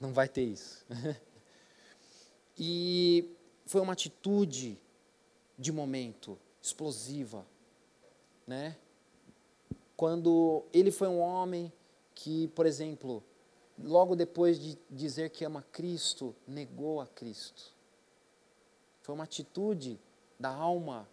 Não 0.00 0.12
vai 0.12 0.28
ter 0.28 0.42
isso. 0.42 0.84
e 2.58 3.30
foi 3.64 3.80
uma 3.80 3.92
atitude 3.92 4.78
de 5.58 5.72
momento, 5.72 6.38
explosiva, 6.60 7.46
né? 8.46 8.76
Quando 9.96 10.64
ele 10.72 10.90
foi 10.90 11.08
um 11.08 11.20
homem 11.20 11.72
que, 12.14 12.48
por 12.48 12.66
exemplo, 12.66 13.22
logo 13.78 14.14
depois 14.14 14.58
de 14.58 14.78
dizer 14.90 15.30
que 15.30 15.44
ama 15.44 15.62
Cristo, 15.72 16.34
negou 16.46 17.00
a 17.00 17.06
Cristo. 17.06 17.75
Foi 19.06 19.14
uma 19.14 19.22
atitude 19.22 20.00
da 20.36 20.48
alma, 20.48 21.08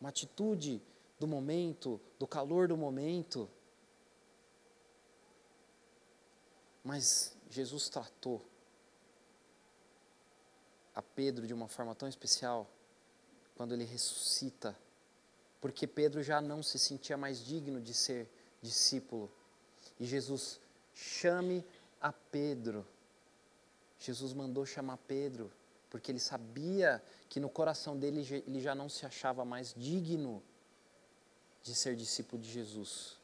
uma 0.00 0.08
atitude 0.08 0.80
do 1.20 1.26
momento, 1.26 2.00
do 2.18 2.26
calor 2.26 2.66
do 2.66 2.78
momento. 2.78 3.46
Mas 6.82 7.36
Jesus 7.50 7.90
tratou 7.90 8.42
a 10.94 11.02
Pedro 11.02 11.46
de 11.46 11.52
uma 11.52 11.68
forma 11.68 11.94
tão 11.94 12.08
especial 12.08 12.66
quando 13.54 13.74
ele 13.74 13.84
ressuscita, 13.84 14.74
porque 15.60 15.86
Pedro 15.86 16.22
já 16.22 16.40
não 16.40 16.62
se 16.62 16.78
sentia 16.78 17.18
mais 17.18 17.44
digno 17.44 17.82
de 17.82 17.92
ser 17.92 18.26
discípulo. 18.62 19.30
E 20.00 20.06
Jesus 20.06 20.58
chame 20.94 21.62
a 22.00 22.14
Pedro. 22.14 22.86
Jesus 23.98 24.32
mandou 24.32 24.64
chamar 24.64 24.96
Pedro 25.06 25.52
porque 25.90 26.10
ele 26.10 26.18
sabia 26.18 27.02
que 27.28 27.40
no 27.40 27.48
coração 27.48 27.98
dele 27.98 28.20
ele 28.46 28.60
já 28.60 28.74
não 28.74 28.88
se 28.88 29.06
achava 29.06 29.44
mais 29.44 29.74
digno 29.74 30.42
de 31.62 31.74
ser 31.74 31.96
discípulo 31.96 32.40
de 32.40 32.50
Jesus. 32.50 33.16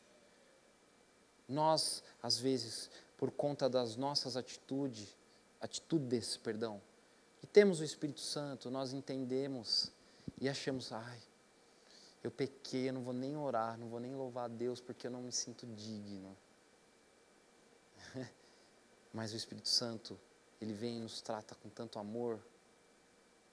Nós, 1.48 2.02
às 2.22 2.38
vezes, 2.38 2.90
por 3.16 3.30
conta 3.30 3.68
das 3.68 3.96
nossas 3.96 4.36
atitudes, 4.36 5.16
atitudes, 5.60 6.36
perdão, 6.36 6.80
e 7.42 7.46
temos 7.46 7.80
o 7.80 7.84
Espírito 7.84 8.20
Santo, 8.20 8.70
nós 8.70 8.92
entendemos 8.92 9.90
e 10.40 10.48
achamos, 10.48 10.92
ai, 10.92 11.20
eu 12.22 12.30
pequei, 12.30 12.88
eu 12.88 12.92
não 12.92 13.02
vou 13.02 13.12
nem 13.12 13.36
orar, 13.36 13.76
não 13.76 13.88
vou 13.88 13.98
nem 13.98 14.14
louvar 14.14 14.44
a 14.44 14.48
Deus 14.48 14.80
porque 14.80 15.06
eu 15.06 15.10
não 15.10 15.22
me 15.22 15.32
sinto 15.32 15.66
digno. 15.66 16.36
Mas 19.12 19.32
o 19.32 19.36
Espírito 19.36 19.68
Santo, 19.68 20.18
ele 20.60 20.72
vem 20.72 20.98
e 20.98 21.00
nos 21.00 21.20
trata 21.20 21.54
com 21.56 21.68
tanto 21.68 21.98
amor, 21.98 22.40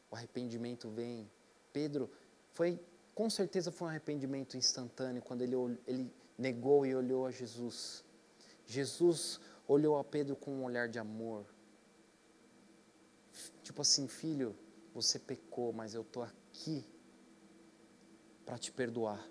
o 0.09 0.15
arrependimento 0.15 0.89
vem. 0.89 1.29
Pedro 1.71 2.09
foi, 2.51 2.79
com 3.13 3.29
certeza 3.29 3.71
foi 3.71 3.87
um 3.87 3.89
arrependimento 3.89 4.57
instantâneo 4.57 5.21
quando 5.21 5.41
ele, 5.41 5.55
ele 5.87 6.13
negou 6.37 6.85
e 6.85 6.95
olhou 6.95 7.25
a 7.25 7.31
Jesus. 7.31 8.03
Jesus 8.65 9.39
olhou 9.67 9.97
a 9.97 10.03
Pedro 10.03 10.35
com 10.35 10.51
um 10.51 10.63
olhar 10.63 10.87
de 10.87 10.99
amor. 10.99 11.45
Tipo 13.63 13.81
assim, 13.81 14.07
filho, 14.07 14.55
você 14.93 15.19
pecou, 15.19 15.71
mas 15.71 15.93
eu 15.93 16.01
estou 16.01 16.23
aqui 16.23 16.85
para 18.45 18.57
te 18.57 18.71
perdoar. 18.71 19.23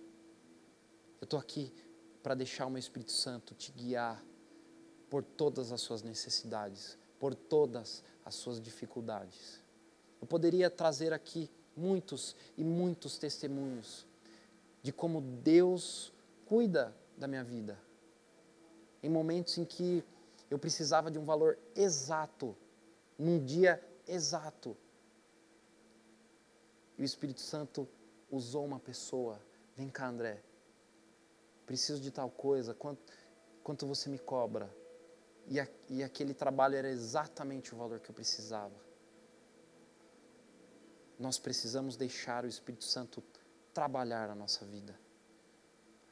Eu 1.21 1.25
estou 1.25 1.39
aqui 1.39 1.75
para 2.23 2.35
deixar 2.35 2.67
o 2.67 2.71
meu 2.71 2.79
Espírito 2.79 3.13
Santo 3.13 3.55
te 3.55 3.73
guiar 3.73 4.25
por 5.11 5.25
todas 5.25 5.73
as 5.73 5.81
suas 5.81 6.03
necessidades, 6.03 6.97
por 7.19 7.35
todas 7.35 8.05
as 8.25 8.35
suas 8.35 8.61
dificuldades. 8.61 9.61
Eu 10.21 10.27
poderia 10.27 10.69
trazer 10.69 11.13
aqui 11.13 11.51
muitos 11.77 12.35
e 12.57 12.65
muitos 12.65 13.19
testemunhos 13.19 14.07
de 14.83 14.93
como 14.93 15.21
Deus 15.21 16.13
cuida 16.47 16.95
da 17.17 17.29
minha 17.29 17.45
vida. 17.45 17.79
Em 19.03 19.09
momentos 19.09 19.57
em 19.59 19.65
que 19.65 20.05
eu 20.51 20.59
precisava 20.59 21.11
de 21.11 21.19
um 21.19 21.25
valor 21.25 21.59
exato, 21.75 22.57
num 23.19 23.45
dia 23.45 23.83
exato. 24.07 24.77
E 26.97 27.03
o 27.03 27.05
Espírito 27.05 27.41
Santo 27.41 27.89
usou 28.31 28.65
uma 28.65 28.81
pessoa. 28.81 29.41
Vem 29.77 29.89
cá, 29.89 30.09
André. 30.09 30.43
Preciso 31.65 32.01
de 32.01 32.11
tal 32.11 32.31
coisa. 32.31 32.75
Quanto, 32.75 33.01
quanto 33.63 33.87
você 33.87 34.09
me 34.09 34.19
cobra? 34.19 34.75
E, 35.47 35.61
a, 35.61 35.69
e 35.89 36.03
aquele 36.03 36.35
trabalho 36.35 36.75
era 36.75 36.89
exatamente 36.89 37.73
o 37.73 37.77
valor 37.77 38.01
que 38.01 38.11
eu 38.11 38.15
precisava 38.15 38.88
nós 41.19 41.39
precisamos 41.39 41.97
deixar 41.97 42.45
o 42.45 42.49
Espírito 42.49 42.85
Santo 42.85 43.23
trabalhar 43.75 44.31
a 44.31 44.35
nossa 44.35 44.65
vida. 44.65 44.99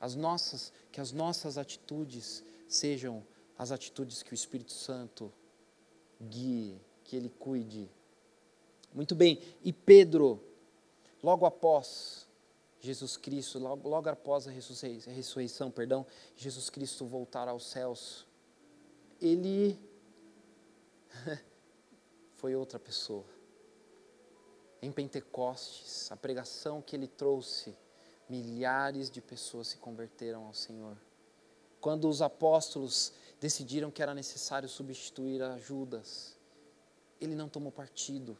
As 0.00 0.14
nossas, 0.14 0.72
que 0.90 1.00
as 1.00 1.12
nossas 1.12 1.56
atitudes 1.56 2.42
sejam 2.68 3.24
as 3.56 3.70
atitudes 3.70 4.22
que 4.22 4.32
o 4.32 4.34
Espírito 4.34 4.72
Santo 4.72 5.32
guie, 6.20 6.80
que 7.04 7.16
ele 7.16 7.28
cuide. 7.28 7.88
Muito 8.92 9.14
bem, 9.14 9.40
e 9.62 9.72
Pedro, 9.72 10.42
logo 11.22 11.46
após 11.46 12.26
Jesus 12.80 13.16
Cristo, 13.16 13.58
logo, 13.58 13.88
logo 13.88 14.08
após 14.08 14.46
a 14.46 14.50
ressurreição, 14.50 15.12
a 15.12 15.16
ressurreição, 15.16 15.70
perdão, 15.70 16.06
Jesus 16.36 16.68
Cristo 16.68 17.06
voltar 17.06 17.48
aos 17.48 17.66
céus, 17.66 18.26
ele 19.20 19.78
foi 22.36 22.54
outra 22.54 22.78
pessoa 22.78 23.35
em 24.82 24.92
Pentecostes, 24.92 26.10
a 26.12 26.16
pregação 26.16 26.82
que 26.82 26.94
ele 26.94 27.06
trouxe, 27.06 27.76
milhares 28.28 29.10
de 29.10 29.20
pessoas 29.20 29.68
se 29.68 29.78
converteram 29.78 30.46
ao 30.46 30.54
Senhor. 30.54 30.96
Quando 31.80 32.08
os 32.08 32.20
apóstolos 32.20 33.12
decidiram 33.40 33.90
que 33.90 34.02
era 34.02 34.14
necessário 34.14 34.68
substituir 34.68 35.42
a 35.42 35.58
Judas, 35.58 36.36
ele 37.20 37.34
não 37.34 37.48
tomou 37.48 37.72
partido. 37.72 38.36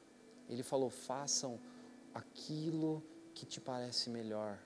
Ele 0.49 0.63
falou: 0.63 0.91
façam 0.91 1.59
aquilo 2.15 3.03
que 3.35 3.47
te 3.47 3.61
parece 3.61 4.11
melhor. 4.11 4.59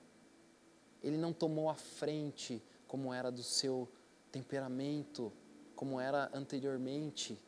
Ele 1.03 1.17
não 1.17 1.33
tomou 1.33 1.69
a 1.69 1.75
frente 1.75 2.61
como 2.87 3.13
era 3.13 3.31
do 3.31 3.43
seu 3.43 3.89
temperamento, 4.31 5.31
como 5.75 5.99
era 5.99 6.29
anteriormente. 6.33 7.39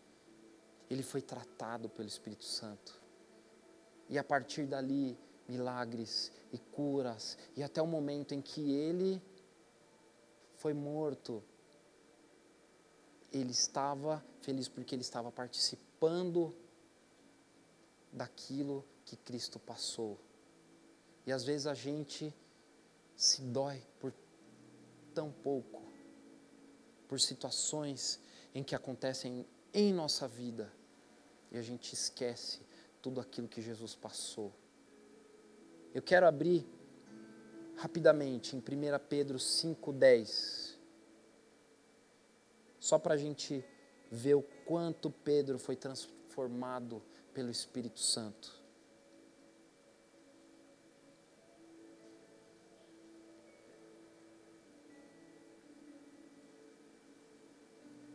Ele 0.89 1.03
foi 1.03 1.21
tratado 1.21 1.89
pelo 1.89 2.07
Espírito 2.07 2.43
Santo. 2.43 3.02
E 4.13 4.17
a 4.19 4.23
partir 4.23 4.67
dali, 4.67 5.17
milagres 5.47 6.31
e 6.51 6.59
curas, 6.59 7.35
e 7.57 7.63
até 7.63 7.81
o 7.81 7.87
momento 7.87 8.35
em 8.35 8.43
que 8.43 8.71
ele 8.71 9.19
foi 10.57 10.71
morto, 10.71 11.43
ele 13.31 13.49
estava 13.49 14.23
feliz 14.39 14.67
porque 14.67 14.93
ele 14.93 15.01
estava 15.01 15.31
participando 15.31 16.55
daquilo 18.11 18.85
que 19.03 19.17
Cristo 19.17 19.57
passou. 19.57 20.19
E 21.25 21.31
às 21.31 21.43
vezes 21.43 21.65
a 21.65 21.73
gente 21.73 22.31
se 23.15 23.41
dói 23.41 23.81
por 23.99 24.13
tão 25.15 25.31
pouco, 25.31 25.81
por 27.07 27.19
situações 27.19 28.19
em 28.53 28.63
que 28.63 28.75
acontecem 28.75 29.43
em 29.73 29.91
nossa 29.91 30.27
vida 30.27 30.71
e 31.51 31.57
a 31.57 31.63
gente 31.63 31.95
esquece 31.95 32.61
tudo 33.03 33.19
aquilo 33.19 33.49
que 33.49 33.61
Jesus 33.61 33.93
passou. 33.93 34.53
Eu 35.93 36.01
quero 36.01 36.25
abrir 36.25 36.65
rapidamente 37.75 38.55
em 38.55 38.59
1 38.59 38.63
Pedro 39.09 39.37
5,10, 39.37 40.77
só 42.79 42.97
para 42.97 43.15
a 43.15 43.17
gente 43.17 43.63
ver 44.09 44.35
o 44.35 44.41
quanto 44.65 45.11
Pedro 45.11 45.59
foi 45.59 45.75
transformado 45.75 47.03
pelo 47.33 47.51
Espírito 47.51 47.99
Santo. 47.99 48.63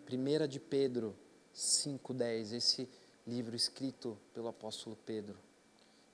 Primeira 0.06 0.48
de 0.48 0.58
Pedro 0.58 1.14
5:10, 1.52 2.52
esse 2.52 2.88
livro 3.28 3.54
escrito 3.54 4.18
pelo 4.32 4.48
apóstolo 4.48 4.96
Pedro, 5.04 5.36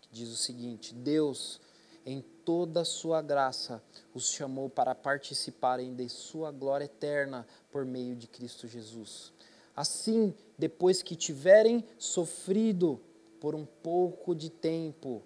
que 0.00 0.08
diz 0.10 0.28
o 0.30 0.36
seguinte: 0.36 0.92
Deus, 0.92 1.60
em 2.04 2.20
toda 2.44 2.80
a 2.80 2.84
sua 2.84 3.22
graça, 3.22 3.82
os 4.12 4.30
chamou 4.30 4.68
para 4.68 4.94
participarem 4.94 5.94
de 5.94 6.08
sua 6.08 6.50
glória 6.50 6.84
eterna 6.84 7.46
por 7.70 7.84
meio 7.84 8.16
de 8.16 8.26
Cristo 8.26 8.66
Jesus. 8.66 9.32
Assim, 9.76 10.34
depois 10.58 11.02
que 11.02 11.16
tiverem 11.16 11.84
sofrido 11.98 13.00
por 13.40 13.54
um 13.54 13.64
pouco 13.64 14.34
de 14.34 14.50
tempo, 14.50 15.22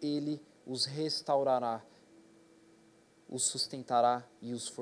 ele 0.00 0.40
os 0.66 0.84
restaurará, 0.84 1.84
os 3.28 3.44
sustentará 3.44 4.26
e 4.40 4.52
os 4.52 4.72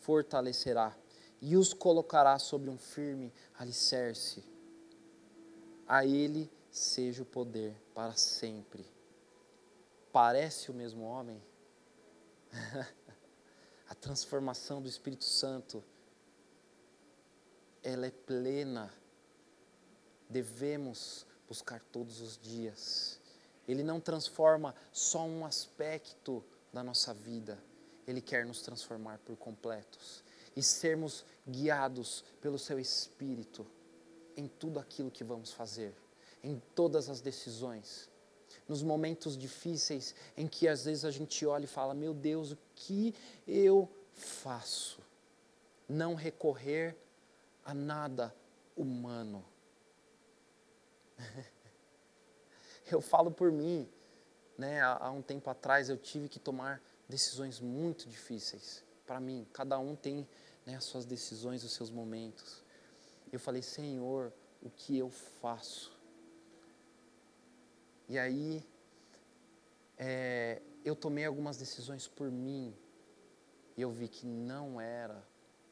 fortalecerá 0.00 0.96
e 1.40 1.56
os 1.56 1.72
colocará 1.72 2.38
sobre 2.38 2.70
um 2.70 2.78
firme 2.78 3.32
alicerce. 3.58 4.42
A 5.88 6.04
Ele 6.04 6.50
seja 6.70 7.22
o 7.22 7.26
poder 7.26 7.80
para 7.94 8.14
sempre. 8.14 8.84
Parece 10.12 10.70
o 10.70 10.74
mesmo 10.74 11.04
homem? 11.04 11.40
a 13.88 13.94
transformação 13.94 14.82
do 14.82 14.88
Espírito 14.88 15.24
Santo, 15.24 15.84
ela 17.82 18.06
é 18.06 18.10
plena. 18.10 18.92
Devemos 20.28 21.24
buscar 21.46 21.80
todos 21.92 22.20
os 22.20 22.36
dias. 22.36 23.20
Ele 23.68 23.84
não 23.84 24.00
transforma 24.00 24.74
só 24.92 25.24
um 25.24 25.46
aspecto 25.46 26.44
da 26.72 26.82
nossa 26.82 27.14
vida, 27.14 27.58
ele 28.06 28.20
quer 28.20 28.44
nos 28.44 28.60
transformar 28.60 29.18
por 29.20 29.36
completos 29.36 30.22
e 30.54 30.62
sermos 30.62 31.24
guiados 31.48 32.24
pelo 32.40 32.58
Seu 32.58 32.78
Espírito 32.78 33.66
em 34.36 34.46
tudo 34.46 34.78
aquilo 34.78 35.10
que 35.10 35.24
vamos 35.24 35.52
fazer, 35.52 35.94
em 36.42 36.60
todas 36.74 37.08
as 37.08 37.20
decisões. 37.20 38.08
Nos 38.68 38.82
momentos 38.82 39.36
difíceis 39.36 40.14
em 40.36 40.46
que 40.46 40.66
às 40.68 40.84
vezes 40.84 41.04
a 41.04 41.10
gente 41.10 41.46
olha 41.46 41.64
e 41.64 41.68
fala: 41.68 41.94
Meu 41.94 42.12
Deus, 42.12 42.52
o 42.52 42.58
que 42.74 43.14
eu 43.46 43.88
faço? 44.12 45.00
Não 45.88 46.14
recorrer 46.14 46.96
a 47.64 47.72
nada 47.72 48.34
humano. 48.76 49.44
eu 52.90 53.00
falo 53.00 53.30
por 53.30 53.50
mim, 53.50 53.88
né? 54.58 54.80
Há, 54.82 55.10
um 55.10 55.22
tempo 55.22 55.48
atrás 55.48 55.88
eu 55.88 55.96
tive 55.96 56.28
que 56.28 56.38
tomar 56.38 56.82
decisões 57.08 57.60
muito 57.60 58.08
difíceis 58.08 58.84
para 59.06 59.20
mim. 59.20 59.46
Cada 59.52 59.78
um 59.78 59.94
tem 59.94 60.26
né, 60.64 60.76
as 60.76 60.84
suas 60.84 61.04
decisões, 61.04 61.62
os 61.62 61.72
seus 61.72 61.90
momentos. 61.90 62.65
Eu 63.32 63.40
falei, 63.40 63.62
Senhor, 63.62 64.32
o 64.62 64.70
que 64.70 64.96
eu 64.96 65.10
faço? 65.10 65.96
E 68.08 68.18
aí, 68.18 68.64
é, 69.98 70.62
eu 70.84 70.94
tomei 70.94 71.24
algumas 71.24 71.56
decisões 71.56 72.06
por 72.06 72.30
mim, 72.30 72.74
e 73.76 73.82
eu 73.82 73.90
vi 73.90 74.08
que 74.08 74.26
não 74.26 74.80
era 74.80 75.22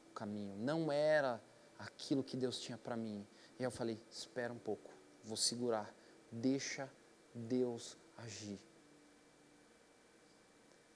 o 0.09 0.13
caminho, 0.13 0.55
não 0.57 0.91
era 0.91 1.41
aquilo 1.79 2.23
que 2.23 2.37
Deus 2.37 2.59
tinha 2.59 2.77
para 2.77 2.95
mim. 2.95 3.25
E 3.59 3.63
eu 3.63 3.71
falei, 3.71 3.99
espera 4.11 4.51
um 4.51 4.59
pouco, 4.59 4.91
vou 5.23 5.37
segurar, 5.37 5.93
deixa 6.31 6.91
Deus 7.33 7.97
agir. 8.17 8.59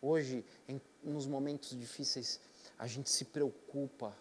Hoje, 0.02 0.46
em, 0.68 0.80
nos 1.04 1.26
momentos 1.26 1.78
difíceis, 1.78 2.40
a 2.78 2.88
gente 2.88 3.10
se 3.10 3.26
preocupa, 3.26 4.16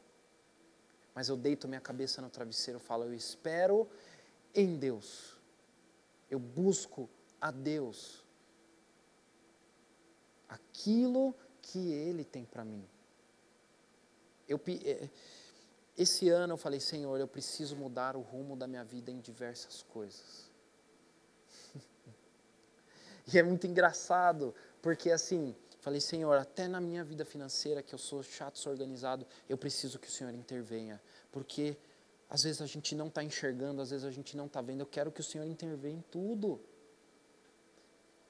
mas 1.18 1.28
eu 1.28 1.36
deito 1.36 1.66
minha 1.66 1.80
cabeça 1.80 2.22
no 2.22 2.30
travesseiro 2.30 2.78
e 2.78 2.80
falo: 2.80 3.02
eu 3.02 3.12
espero 3.12 3.90
em 4.54 4.76
Deus, 4.76 5.36
eu 6.30 6.38
busco 6.38 7.10
a 7.40 7.50
Deus 7.50 8.24
aquilo 10.48 11.34
que 11.60 11.90
Ele 11.90 12.24
tem 12.24 12.44
para 12.44 12.64
mim. 12.64 12.88
Eu, 14.46 14.60
é, 14.84 15.10
esse 15.96 16.28
ano 16.28 16.52
eu 16.52 16.56
falei, 16.56 16.78
Senhor, 16.78 17.18
eu 17.18 17.26
preciso 17.26 17.74
mudar 17.74 18.14
o 18.14 18.20
rumo 18.20 18.54
da 18.54 18.68
minha 18.68 18.84
vida 18.84 19.10
em 19.10 19.18
diversas 19.18 19.82
coisas. 19.82 20.48
e 23.26 23.36
é 23.36 23.42
muito 23.42 23.66
engraçado, 23.66 24.54
porque 24.80 25.10
assim, 25.10 25.52
Falei, 25.80 26.00
Senhor, 26.00 26.36
até 26.36 26.66
na 26.66 26.80
minha 26.80 27.04
vida 27.04 27.24
financeira, 27.24 27.82
que 27.82 27.94
eu 27.94 27.98
sou 27.98 28.22
chato, 28.22 28.58
sou 28.58 28.72
organizado, 28.72 29.26
eu 29.48 29.56
preciso 29.56 29.98
que 29.98 30.08
o 30.08 30.10
Senhor 30.10 30.34
intervenha. 30.34 31.00
Porque 31.30 31.76
às 32.28 32.42
vezes 32.42 32.60
a 32.60 32.66
gente 32.66 32.94
não 32.94 33.06
está 33.06 33.22
enxergando, 33.22 33.80
às 33.80 33.90
vezes 33.90 34.04
a 34.04 34.10
gente 34.10 34.36
não 34.36 34.46
está 34.46 34.60
vendo. 34.60 34.80
Eu 34.80 34.86
quero 34.86 35.12
que 35.12 35.20
o 35.20 35.24
Senhor 35.24 35.46
intervenha 35.46 35.96
em 35.96 36.04
tudo. 36.10 36.60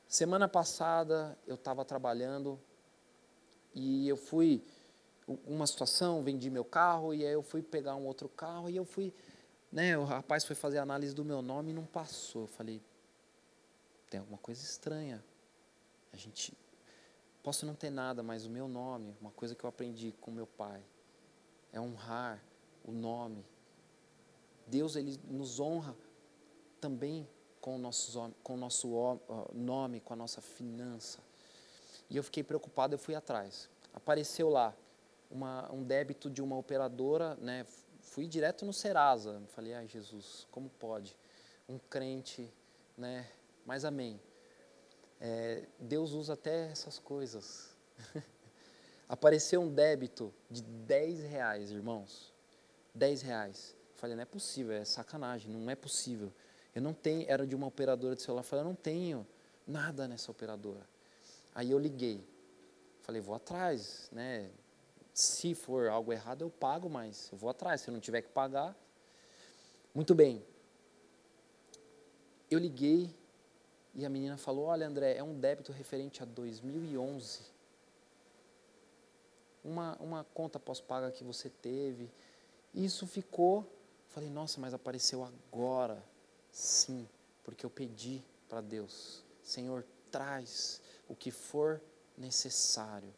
Semana 0.07 0.47
passada 0.47 1.37
eu 1.47 1.55
estava 1.55 1.85
trabalhando 1.85 2.59
e 3.75 4.09
eu 4.09 4.17
fui 4.17 4.63
uma 5.47 5.67
situação, 5.67 6.23
vendi 6.23 6.49
meu 6.49 6.65
carro 6.65 7.13
e 7.13 7.27
aí 7.27 7.33
eu 7.33 7.43
fui 7.43 7.63
pegar 7.63 7.95
um 7.95 8.07
outro 8.07 8.29
carro 8.29 8.71
e 8.71 8.77
eu 8.77 8.85
fui, 8.85 9.13
né, 9.71 9.99
o 9.99 10.05
rapaz 10.05 10.45
foi 10.45 10.57
fazer 10.57 10.79
a 10.79 10.83
análise 10.83 11.15
do 11.15 11.25
meu 11.25 11.43
nome 11.43 11.71
e 11.71 11.75
não 11.75 11.85
passou. 11.85 12.43
Eu 12.43 12.49
falei, 12.49 12.81
tem 14.09 14.21
alguma 14.21 14.39
coisa 14.39 14.63
estranha. 14.63 15.23
A 16.13 16.17
gente 16.17 16.57
Posso 17.49 17.65
não 17.65 17.75
ter 17.75 17.89
nada, 17.89 18.23
mas 18.23 18.45
o 18.45 18.51
meu 18.51 18.69
nome, 18.69 19.17
uma 19.23 19.31
coisa 19.31 19.55
que 19.55 19.65
eu 19.65 19.71
aprendi 19.71 20.13
com 20.21 20.31
meu 20.31 20.47
pai, 20.47 20.85
é 21.73 21.81
honrar 21.81 22.45
o 22.85 22.93
nome. 22.93 23.43
Deus 24.67 24.97
ele 24.97 25.19
nos 25.25 25.59
honra 25.59 25.97
também 26.79 27.27
com 27.59 27.77
o 27.77 27.79
nosso, 27.79 28.35
com 28.43 28.53
o 28.53 28.57
nosso 28.59 29.19
nome, 29.55 29.99
com 30.01 30.13
a 30.13 30.17
nossa 30.17 30.43
finança. 30.43 31.21
E 32.11 32.19
eu 32.19 32.23
fiquei 32.23 32.45
preocupado, 32.45 32.93
eu 32.93 32.99
fui 32.99 33.15
atrás. 33.15 33.71
Apareceu 33.95 34.51
lá 34.51 34.77
uma, 35.31 35.73
um 35.73 35.83
débito 35.83 36.29
de 36.29 36.43
uma 36.43 36.59
operadora, 36.59 37.35
né? 37.37 37.65
Fui 38.03 38.27
direto 38.27 38.67
no 38.67 38.75
Serasa. 38.75 39.41
Falei, 39.55 39.73
ai 39.73 39.89
Jesus, 39.89 40.47
como 40.51 40.69
pode? 40.69 41.17
Um 41.67 41.79
crente, 41.79 42.53
né? 42.95 43.27
Mas 43.65 43.87
amém. 43.87 44.21
É, 45.21 45.64
Deus 45.79 46.12
usa 46.12 46.35
até 46.35 46.71
essas 46.71 46.99
coisas. 46.99 47.77
Apareceu 49.09 49.61
um 49.61 49.73
débito 49.73 50.33
de 50.51 50.62
10 50.62 51.23
reais, 51.25 51.71
irmãos. 51.71 52.33
10 52.95 53.23
reais. 53.23 53.77
falei, 53.97 54.14
não 54.14 54.23
é 54.23 54.27
possível, 54.27 54.73
é 54.73 54.85
sacanagem, 54.85 55.51
não 55.51 55.71
é 55.71 55.75
possível. 55.75 56.33
Eu 56.75 56.83
não 56.83 56.93
tenho, 56.93 57.29
era 57.29 57.47
de 57.47 57.55
uma 57.55 57.66
operadora 57.66 58.14
de 58.14 58.23
celular. 58.23 58.43
falei, 58.43 58.64
eu 58.64 58.69
não 58.69 58.75
tenho 58.75 59.27
nada 59.66 60.07
nessa 60.07 60.31
operadora. 60.31 60.87
Aí 61.55 61.71
eu 61.71 61.79
liguei. 61.79 62.25
Falei, 63.03 63.21
vou 63.21 63.35
atrás, 63.35 64.09
né? 64.12 64.51
Se 65.12 65.55
for 65.55 65.89
algo 65.89 66.12
errado, 66.12 66.43
eu 66.43 66.51
pago, 66.51 66.89
mas 66.89 67.29
eu 67.33 67.39
vou 67.39 67.51
atrás. 67.51 67.81
Se 67.81 67.89
eu 67.89 67.93
não 67.93 68.01
tiver 68.01 68.23
que 68.23 68.29
pagar. 68.29 68.77
Muito 69.95 70.14
bem. 70.14 70.45
Eu 72.51 72.59
liguei 72.59 73.12
E 73.95 74.05
a 74.05 74.09
menina 74.09 74.36
falou: 74.36 74.66
Olha, 74.66 74.86
André, 74.86 75.16
é 75.16 75.22
um 75.22 75.39
débito 75.39 75.72
referente 75.72 76.22
a 76.22 76.26
2011. 76.26 77.41
Uma, 79.64 79.97
uma 79.97 80.24
conta 80.24 80.59
pós-paga 80.59 81.11
que 81.11 81.24
você 81.24 81.51
teve. 81.51 82.11
Isso 82.72 83.07
ficou. 83.07 83.66
Falei: 84.09 84.30
Nossa, 84.30 84.61
mas 84.61 84.72
apareceu 84.72 85.24
agora. 85.24 86.03
Sim, 86.51 87.09
porque 87.45 87.64
eu 87.64 87.70
pedi 87.70 88.22
para 88.49 88.61
Deus: 88.61 89.24
Senhor, 89.43 89.84
traz 90.11 90.80
o 91.09 91.14
que 91.14 91.30
for 91.30 91.80
necessário 92.16 93.12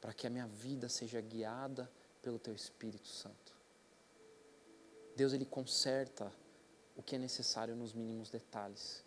para 0.00 0.12
que 0.12 0.26
a 0.26 0.30
minha 0.30 0.46
vida 0.46 0.88
seja 0.88 1.20
guiada 1.20 1.90
pelo 2.22 2.38
Teu 2.38 2.54
Espírito 2.54 3.08
Santo. 3.08 3.54
Deus, 5.16 5.32
Ele 5.32 5.44
conserta 5.44 6.32
o 6.96 7.02
que 7.02 7.16
é 7.16 7.18
necessário 7.18 7.76
nos 7.76 7.92
mínimos 7.92 8.30
detalhes. 8.30 9.03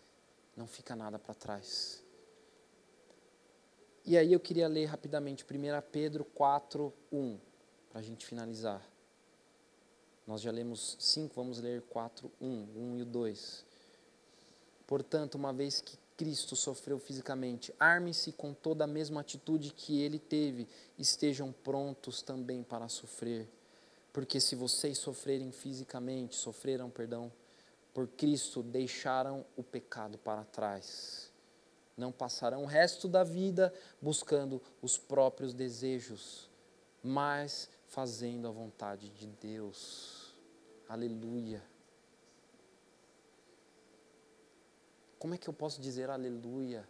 Não 0.58 0.66
fica 0.68 0.96
nada 0.96 1.20
para 1.20 1.36
trás. 1.36 2.04
E 4.04 4.18
aí 4.18 4.34
eu 4.34 4.40
queria 4.40 4.68
ler 4.68 4.86
rapidamente 4.86 5.46
1 5.46 5.48
Pedro 5.92 6.26
4, 6.26 6.92
1, 7.12 7.40
para 7.90 8.00
a 8.00 8.04
gente 8.04 8.26
finalizar. 8.26 8.82
Nós 10.26 10.42
já 10.42 10.50
lemos 10.50 10.98
5, 11.00 11.36
vamos 11.36 11.60
ler 11.60 11.84
4, 11.84 12.32
1, 12.42 12.48
1 12.76 12.98
e 12.98 13.02
o 13.04 13.06
2. 13.06 13.66
Portanto, 14.88 15.36
uma 15.36 15.54
vez 15.54 15.80
que 15.80 15.96
Cristo 16.18 16.56
sofreu 16.56 16.98
fisicamente, 16.98 17.72
armem-se 17.80 18.32
com 18.32 18.52
toda 18.52 18.86
a 18.86 18.88
mesma 18.88 19.22
atitude 19.22 19.72
que 19.72 20.02
ele 20.02 20.18
teve, 20.18 20.68
estejam 20.98 21.52
prontos 21.52 22.24
também 22.24 22.64
para 22.64 22.90
sofrer. 22.90 23.48
Porque 24.12 24.42
se 24.42 24.56
vocês 24.56 24.98
sofrerem 24.98 25.52
fisicamente, 25.52 26.36
sofreram, 26.36 26.90
perdão, 26.90 27.32
por 27.98 28.08
Cristo, 28.10 28.62
deixaram 28.62 29.44
o 29.56 29.64
pecado 29.64 30.20
para 30.20 30.44
trás. 30.44 31.34
Não 31.98 32.12
passarão 32.12 32.62
o 32.62 32.68
resto 32.68 33.08
da 33.08 33.24
vida 33.24 33.74
buscando 34.00 34.62
os 34.84 35.00
próprios 35.00 35.52
desejos, 35.52 36.48
mas 37.02 37.68
fazendo 37.88 38.48
a 38.48 38.52
vontade 38.52 39.10
de 39.10 39.26
Deus. 39.26 40.36
Aleluia. 40.88 41.64
Como 45.18 45.34
é 45.34 45.38
que 45.40 45.50
eu 45.50 45.54
posso 45.54 45.82
dizer 45.82 46.12
aleluia 46.12 46.88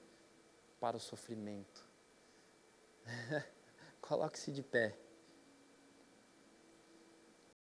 para 0.78 0.98
o 0.98 1.00
sofrimento? 1.00 1.86
Coloque-se 4.02 4.52
de 4.52 4.62
pé. 4.62 4.98